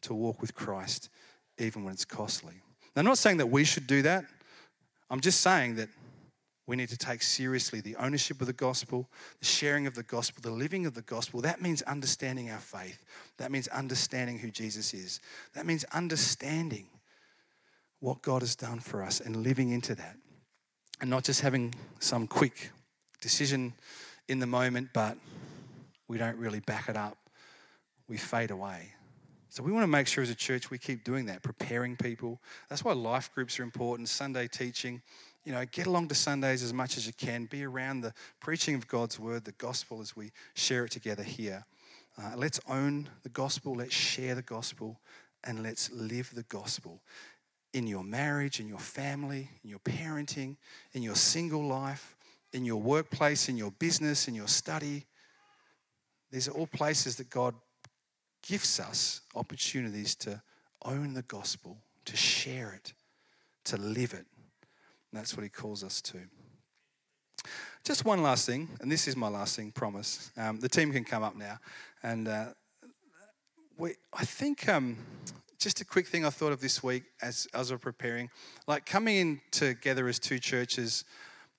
to 0.01 0.13
walk 0.13 0.41
with 0.41 0.53
Christ 0.53 1.09
even 1.57 1.83
when 1.83 1.93
it's 1.93 2.05
costly? 2.05 2.61
Now, 2.95 3.01
I'm 3.01 3.05
not 3.05 3.17
saying 3.17 3.37
that 3.37 3.47
we 3.47 3.63
should 3.63 3.87
do 3.87 4.01
that. 4.03 4.25
I'm 5.09 5.21
just 5.21 5.41
saying 5.41 5.75
that 5.75 5.89
we 6.69 6.75
need 6.75 6.89
to 6.89 6.97
take 6.97 7.23
seriously 7.23 7.81
the 7.81 7.95
ownership 7.95 8.41
of 8.41 8.47
the 8.47 8.53
gospel, 8.53 9.09
the 9.39 9.45
sharing 9.45 9.87
of 9.87 9.95
the 9.95 10.03
gospel, 10.03 10.39
the 10.43 10.55
living 10.55 10.85
of 10.85 10.93
the 10.93 11.01
gospel. 11.01 11.41
That 11.41 11.63
means 11.63 11.81
understanding 11.81 12.51
our 12.51 12.59
faith. 12.59 13.03
That 13.37 13.51
means 13.51 13.67
understanding 13.69 14.37
who 14.37 14.51
Jesus 14.51 14.93
is. 14.93 15.19
That 15.55 15.65
means 15.65 15.83
understanding 15.85 16.85
what 18.01 18.21
God 18.21 18.43
has 18.43 18.55
done 18.55 18.79
for 18.79 19.01
us 19.01 19.19
and 19.19 19.37
living 19.37 19.71
into 19.71 19.95
that. 19.95 20.15
And 21.01 21.09
not 21.09 21.23
just 21.23 21.41
having 21.41 21.73
some 21.99 22.27
quick 22.27 22.69
decision 23.19 23.73
in 24.27 24.37
the 24.37 24.47
moment, 24.47 24.89
but 24.93 25.17
we 26.07 26.19
don't 26.19 26.37
really 26.37 26.59
back 26.59 26.87
it 26.87 26.95
up. 26.95 27.17
We 28.07 28.17
fade 28.17 28.51
away. 28.51 28.93
So 29.49 29.63
we 29.63 29.71
want 29.71 29.81
to 29.83 29.87
make 29.87 30.05
sure 30.05 30.21
as 30.23 30.29
a 30.29 30.35
church 30.35 30.69
we 30.69 30.77
keep 30.77 31.03
doing 31.03 31.25
that, 31.25 31.41
preparing 31.41 31.95
people. 31.97 32.39
That's 32.69 32.85
why 32.85 32.93
life 32.93 33.31
groups 33.33 33.59
are 33.59 33.63
important, 33.63 34.07
Sunday 34.07 34.47
teaching. 34.47 35.01
You 35.49 35.55
know, 35.55 35.65
get 35.65 35.87
along 35.87 36.09
to 36.09 36.13
Sundays 36.13 36.61
as 36.61 36.73
much 36.73 36.95
as 36.95 37.07
you 37.07 37.13
can. 37.13 37.45
Be 37.45 37.63
around 37.63 38.01
the 38.01 38.13
preaching 38.39 38.75
of 38.75 38.87
God's 38.87 39.19
word, 39.19 39.45
the 39.45 39.51
gospel, 39.53 39.99
as 39.99 40.15
we 40.15 40.31
share 40.53 40.85
it 40.85 40.91
together 40.91 41.23
here. 41.23 41.65
Uh, 42.19 42.33
let's 42.35 42.59
own 42.69 43.09
the 43.23 43.29
gospel, 43.29 43.73
let's 43.73 43.95
share 43.95 44.35
the 44.35 44.43
gospel, 44.43 44.99
and 45.43 45.63
let's 45.63 45.89
live 45.91 46.29
the 46.35 46.43
gospel 46.43 47.01
in 47.73 47.87
your 47.87 48.03
marriage, 48.03 48.59
in 48.59 48.67
your 48.67 48.77
family, 48.77 49.49
in 49.63 49.71
your 49.71 49.79
parenting, 49.79 50.55
in 50.93 51.01
your 51.01 51.15
single 51.15 51.65
life, 51.65 52.15
in 52.53 52.63
your 52.63 52.79
workplace, 52.79 53.49
in 53.49 53.57
your 53.57 53.71
business, 53.71 54.27
in 54.27 54.35
your 54.35 54.47
study. 54.47 55.07
These 56.31 56.47
are 56.47 56.51
all 56.51 56.67
places 56.67 57.15
that 57.15 57.31
God 57.31 57.55
gifts 58.47 58.79
us 58.79 59.21
opportunities 59.33 60.13
to 60.17 60.43
own 60.85 61.15
the 61.15 61.23
gospel, 61.23 61.79
to 62.05 62.15
share 62.15 62.71
it, 62.73 62.93
to 63.63 63.77
live 63.77 64.13
it. 64.13 64.27
And 65.11 65.19
that's 65.19 65.35
what 65.35 65.43
He 65.43 65.49
calls 65.49 65.83
us 65.83 66.01
to. 66.01 66.19
Just 67.83 68.05
one 68.05 68.21
last 68.21 68.45
thing, 68.45 68.67
and 68.81 68.91
this 68.91 69.07
is 69.07 69.15
my 69.15 69.29
last 69.29 69.55
thing, 69.55 69.71
promise. 69.71 70.31
Um, 70.37 70.59
the 70.59 70.69
team 70.69 70.91
can 70.91 71.03
come 71.03 71.23
up 71.23 71.35
now. 71.35 71.57
And 72.03 72.27
uh, 72.27 72.47
we, 73.77 73.95
I 74.13 74.25
think 74.25 74.67
um, 74.67 74.97
just 75.57 75.81
a 75.81 75.85
quick 75.85 76.07
thing 76.07 76.25
I 76.25 76.29
thought 76.29 76.51
of 76.51 76.61
this 76.61 76.83
week 76.83 77.03
as, 77.21 77.47
as 77.53 77.71
we're 77.71 77.77
preparing, 77.77 78.29
like 78.67 78.85
coming 78.85 79.15
in 79.15 79.41
together 79.51 80.07
as 80.07 80.19
two 80.19 80.39
churches. 80.39 81.05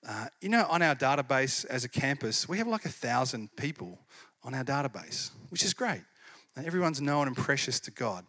Uh, 0.07 0.27
you 0.41 0.49
know, 0.49 0.65
on 0.69 0.81
our 0.81 0.95
database 0.95 1.65
as 1.65 1.83
a 1.83 1.89
campus, 1.89 2.47
we 2.47 2.57
have 2.57 2.67
like 2.67 2.85
a 2.85 2.89
thousand 2.89 3.55
people 3.55 3.99
on 4.43 4.53
our 4.53 4.63
database, 4.63 5.31
which 5.49 5.63
is 5.63 5.73
great. 5.73 6.01
And 6.55 6.65
everyone's 6.65 7.01
known 7.01 7.27
and 7.27 7.37
precious 7.37 7.79
to 7.81 7.91
God. 7.91 8.25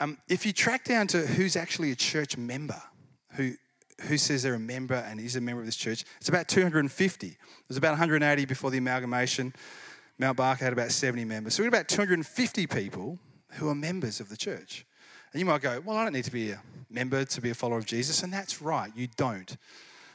Um, 0.00 0.18
if 0.28 0.46
you 0.46 0.52
track 0.52 0.84
down 0.84 1.08
to 1.08 1.26
who's 1.26 1.56
actually 1.56 1.90
a 1.90 1.96
church 1.96 2.36
member, 2.36 2.80
who, 3.32 3.54
who 4.02 4.16
says 4.16 4.42
they're 4.42 4.54
a 4.54 4.58
member 4.58 4.94
and 4.94 5.20
is 5.20 5.36
a 5.36 5.40
member 5.40 5.60
of 5.60 5.66
this 5.66 5.76
church, 5.76 6.04
it's 6.18 6.28
about 6.28 6.48
250. 6.48 7.36
There's 7.68 7.78
about 7.78 7.90
180 7.90 8.44
before 8.44 8.70
the 8.70 8.78
amalgamation. 8.78 9.54
Mount 10.18 10.36
Barker 10.36 10.64
had 10.64 10.72
about 10.72 10.90
70 10.90 11.24
members. 11.24 11.54
So 11.54 11.62
we've 11.62 11.70
got 11.70 11.78
about 11.78 11.88
250 11.88 12.66
people 12.66 13.18
who 13.52 13.68
are 13.68 13.74
members 13.74 14.20
of 14.20 14.28
the 14.28 14.36
church. 14.36 14.84
And 15.32 15.40
you 15.40 15.46
might 15.46 15.60
go, 15.60 15.80
well, 15.84 15.96
I 15.96 16.04
don't 16.04 16.12
need 16.12 16.24
to 16.24 16.32
be 16.32 16.52
a 16.52 16.60
member 16.90 17.24
to 17.24 17.40
be 17.40 17.50
a 17.50 17.54
follower 17.54 17.78
of 17.78 17.86
Jesus. 17.86 18.22
And 18.22 18.32
that's 18.32 18.62
right, 18.62 18.90
you 18.94 19.08
don't. 19.16 19.56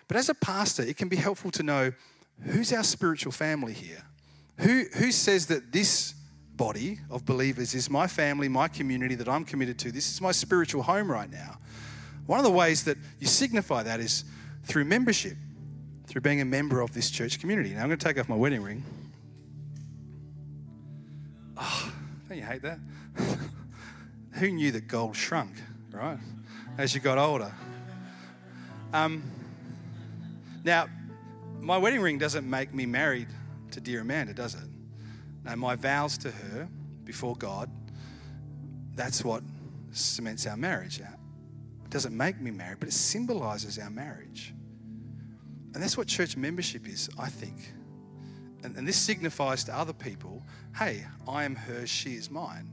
But 0.07 0.17
as 0.17 0.29
a 0.29 0.35
pastor, 0.35 0.83
it 0.83 0.97
can 0.97 1.07
be 1.07 1.15
helpful 1.15 1.51
to 1.51 1.63
know 1.63 1.91
who's 2.41 2.73
our 2.73 2.83
spiritual 2.83 3.31
family 3.31 3.73
here? 3.73 4.03
Who, 4.57 4.85
who 4.95 5.11
says 5.11 5.47
that 5.47 5.71
this 5.71 6.13
body 6.55 6.99
of 7.09 7.25
believers 7.25 7.73
is 7.73 7.89
my 7.89 8.07
family, 8.07 8.47
my 8.47 8.67
community 8.67 9.15
that 9.15 9.29
I'm 9.29 9.45
committed 9.45 9.79
to? 9.79 9.91
This 9.91 10.11
is 10.11 10.21
my 10.21 10.31
spiritual 10.31 10.83
home 10.83 11.09
right 11.09 11.29
now. 11.29 11.57
One 12.25 12.39
of 12.39 12.45
the 12.45 12.51
ways 12.51 12.83
that 12.85 12.97
you 13.19 13.27
signify 13.27 13.83
that 13.83 13.99
is 13.99 14.23
through 14.63 14.85
membership, 14.85 15.35
through 16.05 16.21
being 16.21 16.41
a 16.41 16.45
member 16.45 16.81
of 16.81 16.93
this 16.93 17.09
church 17.09 17.39
community. 17.39 17.71
Now, 17.71 17.81
I'm 17.81 17.87
going 17.87 17.99
to 17.99 18.05
take 18.05 18.17
off 18.17 18.29
my 18.29 18.35
wedding 18.35 18.61
ring. 18.61 18.83
Oh, 21.57 21.93
don't 22.29 22.37
you 22.37 22.43
hate 22.43 22.61
that? 22.61 22.79
who 24.33 24.51
knew 24.51 24.71
that 24.71 24.87
gold 24.87 25.15
shrunk, 25.15 25.51
right, 25.91 26.17
as 26.77 26.95
you 26.95 27.01
got 27.01 27.17
older? 27.17 27.53
Um, 28.93 29.23
now, 30.63 30.87
my 31.59 31.77
wedding 31.77 32.01
ring 32.01 32.17
doesn't 32.17 32.49
make 32.49 32.73
me 32.73 32.85
married 32.85 33.27
to 33.71 33.81
dear 33.81 34.01
Amanda, 34.01 34.33
does 34.33 34.55
it? 34.55 34.69
No, 35.43 35.55
my 35.55 35.75
vows 35.75 36.17
to 36.19 36.31
her 36.31 36.67
before 37.03 37.35
God, 37.35 37.69
that's 38.95 39.23
what 39.23 39.43
cements 39.91 40.47
our 40.47 40.57
marriage. 40.57 41.01
Doesn't 41.93 42.17
make 42.17 42.41
me 42.41 42.49
married, 42.49 42.79
but 42.79 42.89
it 42.89 42.93
symbolizes 42.93 43.77
our 43.77 43.91
marriage. 43.91 44.51
And 45.75 45.83
that's 45.83 45.95
what 45.95 46.07
church 46.07 46.35
membership 46.35 46.87
is, 46.87 47.07
I 47.19 47.29
think. 47.29 47.71
And, 48.63 48.75
and 48.75 48.87
this 48.87 48.97
signifies 48.97 49.63
to 49.65 49.77
other 49.77 49.93
people 49.93 50.41
hey, 50.75 51.05
I 51.27 51.43
am 51.43 51.53
hers, 51.53 51.91
she 51.91 52.15
is 52.15 52.31
mine. 52.31 52.67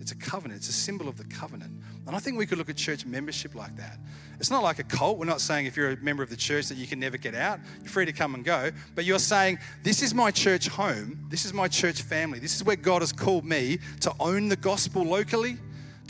It's 0.00 0.10
a 0.10 0.16
covenant, 0.16 0.58
it's 0.58 0.68
a 0.68 0.72
symbol 0.72 1.08
of 1.08 1.18
the 1.18 1.24
covenant. 1.24 1.80
And 2.04 2.16
I 2.16 2.18
think 2.18 2.36
we 2.36 2.46
could 2.46 2.58
look 2.58 2.68
at 2.68 2.76
church 2.76 3.06
membership 3.06 3.54
like 3.54 3.76
that. 3.76 4.00
It's 4.40 4.50
not 4.50 4.64
like 4.64 4.80
a 4.80 4.82
cult. 4.82 5.16
We're 5.16 5.26
not 5.26 5.40
saying 5.40 5.66
if 5.66 5.76
you're 5.76 5.90
a 5.90 5.96
member 5.98 6.24
of 6.24 6.30
the 6.30 6.36
church 6.36 6.66
that 6.66 6.78
you 6.78 6.88
can 6.88 6.98
never 6.98 7.16
get 7.16 7.36
out. 7.36 7.60
You're 7.80 7.90
free 7.90 8.06
to 8.06 8.12
come 8.12 8.34
and 8.34 8.44
go. 8.44 8.72
But 8.96 9.04
you're 9.04 9.20
saying, 9.20 9.60
this 9.84 10.02
is 10.02 10.14
my 10.14 10.32
church 10.32 10.66
home. 10.66 11.26
This 11.28 11.44
is 11.44 11.52
my 11.52 11.68
church 11.68 12.02
family. 12.02 12.40
This 12.40 12.56
is 12.56 12.64
where 12.64 12.74
God 12.74 13.02
has 13.02 13.12
called 13.12 13.44
me 13.44 13.78
to 14.00 14.12
own 14.18 14.48
the 14.48 14.56
gospel 14.56 15.04
locally, 15.04 15.58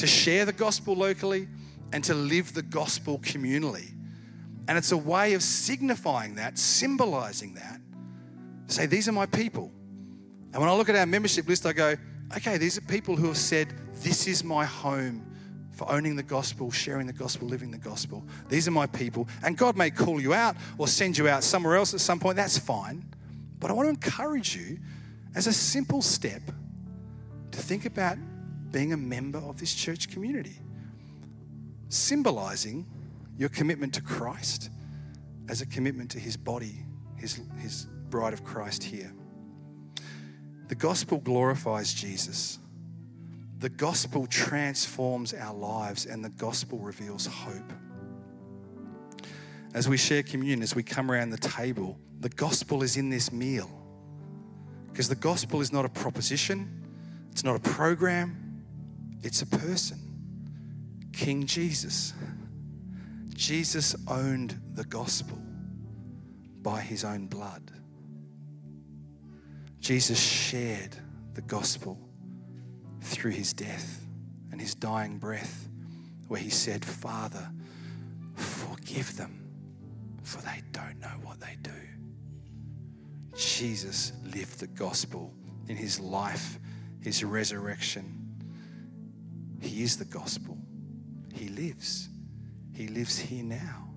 to 0.01 0.07
share 0.07 0.47
the 0.47 0.53
gospel 0.53 0.95
locally, 0.95 1.47
and 1.93 2.03
to 2.05 2.15
live 2.15 2.55
the 2.55 2.63
gospel 2.63 3.19
communally. 3.19 3.93
And 4.67 4.79
it's 4.79 4.93
a 4.93 4.97
way 4.97 5.35
of 5.35 5.43
signifying 5.43 6.37
that, 6.37 6.59
symbolizing 6.59 7.55
that. 7.55 7.81
Say, 8.67 8.87
these 8.87 9.09
are 9.09 9.13
my 9.13 9.27
people. 9.27 9.71
And 10.53 10.61
when 10.61 10.71
I 10.71 10.75
look 10.75 10.89
at 10.89 10.97
our 10.97 11.05
membership 11.05 11.47
list, 11.47 11.67
I 11.67 11.75
go, 11.75 11.97
okay, 12.35 12.57
these 12.57 12.79
are 12.79 12.83
people 12.83 13.15
who 13.15 13.27
have 13.27 13.37
said, 13.37 13.75
This 13.97 14.27
is 14.27 14.43
my 14.43 14.65
home 14.65 15.27
for 15.73 15.91
owning 15.91 16.17
the 16.17 16.23
gospel, 16.23 16.71
sharing 16.71 17.07
the 17.07 17.13
gospel, 17.13 17.47
living 17.47 17.71
the 17.71 17.79
gospel. 17.79 18.25
These 18.49 18.69
are 18.69 18.73
my 18.73 18.87
people. 18.87 19.29
And 19.43 19.57
God 19.59 19.77
may 19.77 19.91
call 19.91 20.19
you 20.19 20.33
out 20.33 20.57
or 20.79 20.89
send 20.89 21.19
you 21.19 21.29
out 21.29 21.45
somewhere 21.45 21.77
else 21.77 21.93
at 21.93 22.01
some 22.01 22.19
point. 22.19 22.37
That's 22.37 22.57
fine. 22.57 23.05
But 23.59 23.71
I 23.71 23.75
want 23.75 23.87
to 23.87 23.91
encourage 23.91 24.57
you 24.57 24.79
as 25.35 25.47
a 25.47 25.53
simple 25.53 26.01
step 26.01 26.43
to 27.51 27.59
think 27.59 27.85
about 27.85 28.17
being 28.73 28.93
a 28.93 28.97
member 28.97 29.39
of 29.39 29.59
this 29.59 29.75
church 29.75 30.09
community, 30.09 30.57
symbolizing 31.89 32.87
your 33.37 33.49
commitment 33.49 33.95
to 33.95 34.03
Christ 34.03 34.71
as 35.49 35.61
a 35.61 35.67
commitment 35.67 36.11
to 36.13 36.19
his 36.19 36.37
body, 36.37 36.85
his, 37.17 37.41
his 37.59 37.87
bride 38.09 38.33
of 38.33 38.45
Christ 38.45 38.85
here. 38.85 39.13
The 40.69 40.75
gospel 40.75 41.19
glorifies 41.19 41.93
Jesus. 41.93 42.59
The 43.59 43.69
gospel 43.69 44.27
transforms 44.27 45.35
our 45.35 45.55
lives, 45.55 46.07
and 46.07 46.25
the 46.25 46.31
gospel 46.31 46.79
reveals 46.79 47.27
hope. 47.27 47.73
As 49.75 49.89
we 49.89 49.97
share 49.97 50.23
communion, 50.23 50.63
as 50.63 50.75
we 50.75 50.83
come 50.83 51.11
around 51.11 51.31
the 51.31 51.39
table, 51.39 51.99
the 52.21 52.29
gospel 52.29 52.83
is 52.83 52.97
in 52.97 53.11
this 53.11 53.33
meal. 53.33 53.71
Because 54.89 55.09
the 55.09 55.15
gospel 55.15 55.61
is 55.61 55.73
not 55.73 55.85
a 55.85 55.89
proposition, 55.89 56.87
it's 57.33 57.45
not 57.45 57.57
a 57.57 57.61
program, 57.61 58.40
it's 59.23 59.43
a 59.43 59.47
person 59.47 59.99
King 61.13 61.45
Jesus. 61.45 62.15
Jesus 63.29 63.95
owned 64.09 64.59
the 64.75 64.85
gospel 64.85 65.39
by 66.63 66.81
his 66.81 67.05
own 67.05 67.27
blood. 67.27 67.71
Jesus 69.81 70.21
shared 70.21 70.97
the 71.35 71.43
gospel 71.43 71.99
through 73.01 73.33
his 73.33 73.53
death 73.53 74.05
and 74.53 74.61
his 74.61 74.75
dying 74.75 75.19
breath, 75.19 75.69
where 76.29 76.41
he 76.41 76.51
said, 76.51 76.85
Father, 76.85 77.51
forgive 78.35 79.17
them, 79.17 79.49
for 80.23 80.43
they 80.43 80.63
don't 80.73 80.99
know 81.01 81.17
what 81.23 81.41
they 81.41 81.57
do. 81.63 81.71
Jesus 83.35 84.13
lived 84.25 84.61
the 84.61 84.67
gospel 84.69 85.33
in 85.69 85.77
his 85.77 85.99
life, 85.99 86.59
his 87.01 87.25
resurrection. 87.25 88.20
He 89.61 89.83
is 89.83 89.97
the 89.97 90.05
gospel. 90.05 90.59
He 91.33 91.49
lives. 91.49 92.09
He 92.75 92.89
lives 92.89 93.19
here 93.19 93.45
now. 93.45 93.89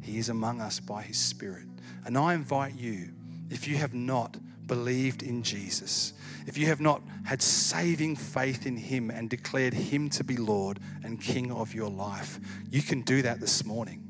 He 0.00 0.18
is 0.18 0.28
among 0.28 0.60
us 0.60 0.80
by 0.80 1.02
his 1.02 1.18
Spirit. 1.18 1.66
And 2.04 2.16
I 2.16 2.34
invite 2.34 2.76
you, 2.76 3.12
if 3.50 3.66
you 3.66 3.76
have 3.76 3.94
not 3.94 4.36
believed 4.66 5.22
in 5.22 5.42
Jesus, 5.42 6.12
if 6.46 6.56
you 6.56 6.66
have 6.66 6.80
not 6.80 7.02
had 7.24 7.42
saving 7.42 8.16
faith 8.16 8.66
in 8.66 8.76
Him 8.76 9.10
and 9.10 9.28
declared 9.28 9.74
Him 9.74 10.08
to 10.10 10.24
be 10.24 10.36
Lord 10.36 10.78
and 11.02 11.20
King 11.20 11.50
of 11.50 11.74
your 11.74 11.90
life, 11.90 12.38
you 12.70 12.82
can 12.82 13.02
do 13.02 13.22
that 13.22 13.40
this 13.40 13.64
morning. 13.64 14.02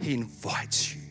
He 0.00 0.14
invites 0.14 0.94
you. 0.94 1.02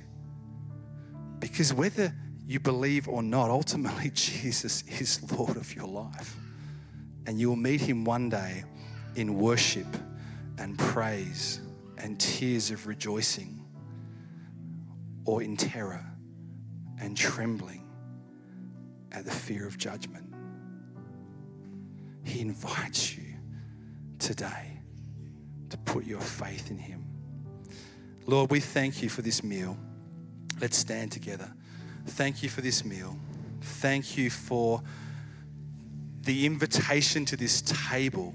Because 1.39 1.73
whether 1.73 2.13
you 2.45 2.59
believe 2.59 3.07
or 3.07 3.23
not, 3.23 3.49
ultimately 3.49 4.09
Jesus 4.13 4.83
is 4.99 5.31
Lord 5.31 5.55
of 5.55 5.73
your 5.75 5.87
life. 5.87 6.35
And 7.25 7.39
you 7.39 7.47
will 7.47 7.55
meet 7.55 7.81
Him 7.81 8.03
one 8.03 8.29
day 8.29 8.65
in 9.15 9.37
worship 9.37 9.87
and 10.57 10.77
praise 10.77 11.61
and 11.97 12.19
tears 12.19 12.71
of 12.71 12.87
rejoicing 12.87 13.63
or 15.25 15.41
in 15.41 15.55
terror 15.55 16.05
and 16.99 17.15
trembling 17.15 17.87
at 19.11 19.25
the 19.25 19.31
fear 19.31 19.67
of 19.67 19.77
judgment. 19.77 20.33
He 22.23 22.41
invites 22.41 23.15
you 23.17 23.35
today 24.19 24.79
to 25.69 25.77
put 25.77 26.05
your 26.05 26.21
faith 26.21 26.71
in 26.71 26.77
Him. 26.77 27.05
Lord, 28.25 28.51
we 28.51 28.59
thank 28.59 29.03
you 29.03 29.09
for 29.09 29.21
this 29.21 29.43
meal. 29.43 29.77
Let's 30.61 30.77
stand 30.77 31.11
together. 31.11 31.51
Thank 32.05 32.43
you 32.43 32.49
for 32.49 32.61
this 32.61 32.85
meal. 32.85 33.17
Thank 33.61 34.17
you 34.17 34.29
for 34.29 34.81
the 36.21 36.45
invitation 36.45 37.25
to 37.25 37.35
this 37.35 37.61
table. 37.61 38.33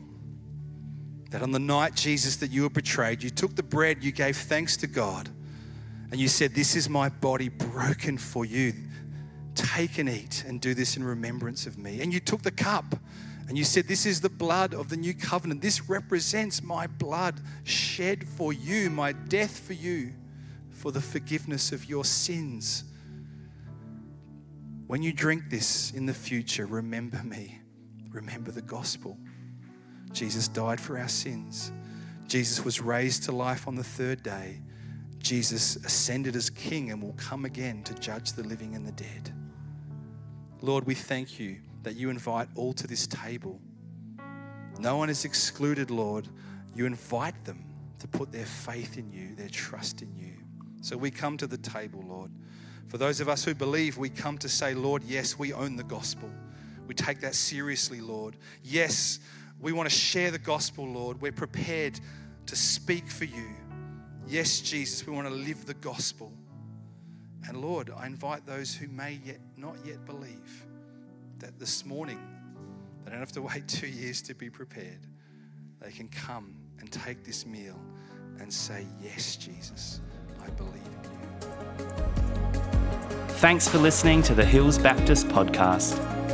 That 1.30 1.42
on 1.42 1.52
the 1.52 1.58
night, 1.58 1.94
Jesus, 1.94 2.36
that 2.36 2.50
you 2.50 2.62
were 2.62 2.70
betrayed, 2.70 3.22
you 3.22 3.30
took 3.30 3.54
the 3.54 3.62
bread, 3.62 4.02
you 4.02 4.12
gave 4.12 4.36
thanks 4.36 4.76
to 4.78 4.86
God, 4.86 5.28
and 6.10 6.18
you 6.18 6.28
said, 6.28 6.54
This 6.54 6.74
is 6.74 6.88
my 6.88 7.08
body 7.08 7.48
broken 7.48 8.16
for 8.16 8.44
you. 8.44 8.72
Take 9.54 9.98
and 9.98 10.08
eat 10.08 10.44
and 10.46 10.60
do 10.60 10.72
this 10.72 10.96
in 10.96 11.04
remembrance 11.04 11.66
of 11.66 11.76
me. 11.76 12.00
And 12.00 12.12
you 12.12 12.20
took 12.20 12.42
the 12.42 12.50
cup 12.50 12.94
and 13.48 13.58
you 13.58 13.64
said, 13.64 13.88
This 13.88 14.06
is 14.06 14.20
the 14.20 14.28
blood 14.28 14.72
of 14.72 14.88
the 14.88 14.96
new 14.96 15.14
covenant. 15.14 15.62
This 15.62 15.88
represents 15.88 16.62
my 16.62 16.86
blood 16.86 17.40
shed 17.64 18.26
for 18.28 18.52
you, 18.52 18.88
my 18.88 19.12
death 19.12 19.58
for 19.58 19.72
you, 19.72 20.12
for 20.70 20.92
the 20.92 21.00
forgiveness 21.00 21.72
of 21.72 21.86
your 21.86 22.04
sins. 22.04 22.84
When 24.86 25.02
you 25.02 25.12
drink 25.12 25.50
this 25.50 25.90
in 25.90 26.06
the 26.06 26.14
future, 26.14 26.66
remember 26.66 27.22
me. 27.24 27.60
Remember 28.10 28.50
the 28.50 28.62
gospel. 28.62 29.18
Jesus 30.12 30.48
died 30.48 30.80
for 30.80 30.98
our 30.98 31.08
sins. 31.08 31.72
Jesus 32.26 32.64
was 32.64 32.80
raised 32.80 33.24
to 33.24 33.32
life 33.32 33.66
on 33.66 33.74
the 33.74 33.84
third 33.84 34.22
day. 34.22 34.60
Jesus 35.18 35.76
ascended 35.76 36.36
as 36.36 36.50
king 36.50 36.90
and 36.90 37.02
will 37.02 37.14
come 37.14 37.44
again 37.44 37.82
to 37.84 37.94
judge 37.94 38.32
the 38.32 38.42
living 38.42 38.74
and 38.74 38.86
the 38.86 38.92
dead. 38.92 39.32
Lord, 40.60 40.86
we 40.86 40.94
thank 40.94 41.38
you 41.38 41.56
that 41.82 41.96
you 41.96 42.10
invite 42.10 42.48
all 42.54 42.72
to 42.74 42.86
this 42.86 43.06
table. 43.06 43.60
No 44.78 44.96
one 44.96 45.10
is 45.10 45.24
excluded, 45.24 45.90
Lord. 45.90 46.28
You 46.74 46.86
invite 46.86 47.44
them 47.44 47.64
to 48.00 48.08
put 48.08 48.30
their 48.30 48.46
faith 48.46 48.96
in 48.98 49.10
you, 49.10 49.34
their 49.34 49.48
trust 49.48 50.02
in 50.02 50.14
you. 50.14 50.34
So 50.80 50.96
we 50.96 51.10
come 51.10 51.36
to 51.38 51.46
the 51.46 51.58
table, 51.58 52.04
Lord. 52.06 52.30
For 52.88 52.98
those 52.98 53.20
of 53.20 53.28
us 53.28 53.44
who 53.44 53.54
believe, 53.54 53.98
we 53.98 54.08
come 54.08 54.38
to 54.38 54.48
say, 54.48 54.74
Lord, 54.74 55.02
yes, 55.04 55.38
we 55.38 55.52
own 55.52 55.76
the 55.76 55.84
gospel. 55.84 56.30
We 56.86 56.94
take 56.94 57.20
that 57.20 57.34
seriously, 57.34 58.00
Lord. 58.00 58.36
Yes, 58.64 59.20
we 59.60 59.72
want 59.72 59.88
to 59.88 59.94
share 59.94 60.30
the 60.30 60.38
gospel, 60.38 60.86
Lord. 60.86 61.20
We're 61.20 61.32
prepared 61.32 61.98
to 62.46 62.56
speak 62.56 63.06
for 63.08 63.24
you. 63.24 63.48
Yes, 64.26 64.60
Jesus, 64.60 65.06
we 65.06 65.12
want 65.12 65.26
to 65.26 65.34
live 65.34 65.66
the 65.66 65.74
gospel. 65.74 66.32
And 67.46 67.60
Lord, 67.60 67.90
I 67.96 68.06
invite 68.06 68.46
those 68.46 68.74
who 68.74 68.88
may 68.88 69.20
yet 69.24 69.40
not 69.56 69.76
yet 69.84 70.04
believe 70.04 70.66
that 71.38 71.58
this 71.58 71.86
morning 71.86 72.18
they 73.04 73.10
don't 73.10 73.20
have 73.20 73.32
to 73.32 73.42
wait 73.54 73.66
two 73.66 73.86
years 73.86 74.22
to 74.22 74.34
be 74.34 74.50
prepared. 74.50 75.06
They 75.80 75.90
can 75.90 76.08
come 76.08 76.54
and 76.80 76.90
take 76.90 77.24
this 77.24 77.46
meal 77.46 77.78
and 78.40 78.52
say, 78.52 78.86
Yes, 79.02 79.36
Jesus, 79.36 80.00
I 80.42 80.50
believe 80.50 80.74
in 80.74 81.10
you. 81.10 81.18
Thanks 83.38 83.68
for 83.68 83.78
listening 83.78 84.22
to 84.22 84.34
the 84.34 84.44
Hills 84.44 84.78
Baptist 84.78 85.28
podcast. 85.28 86.17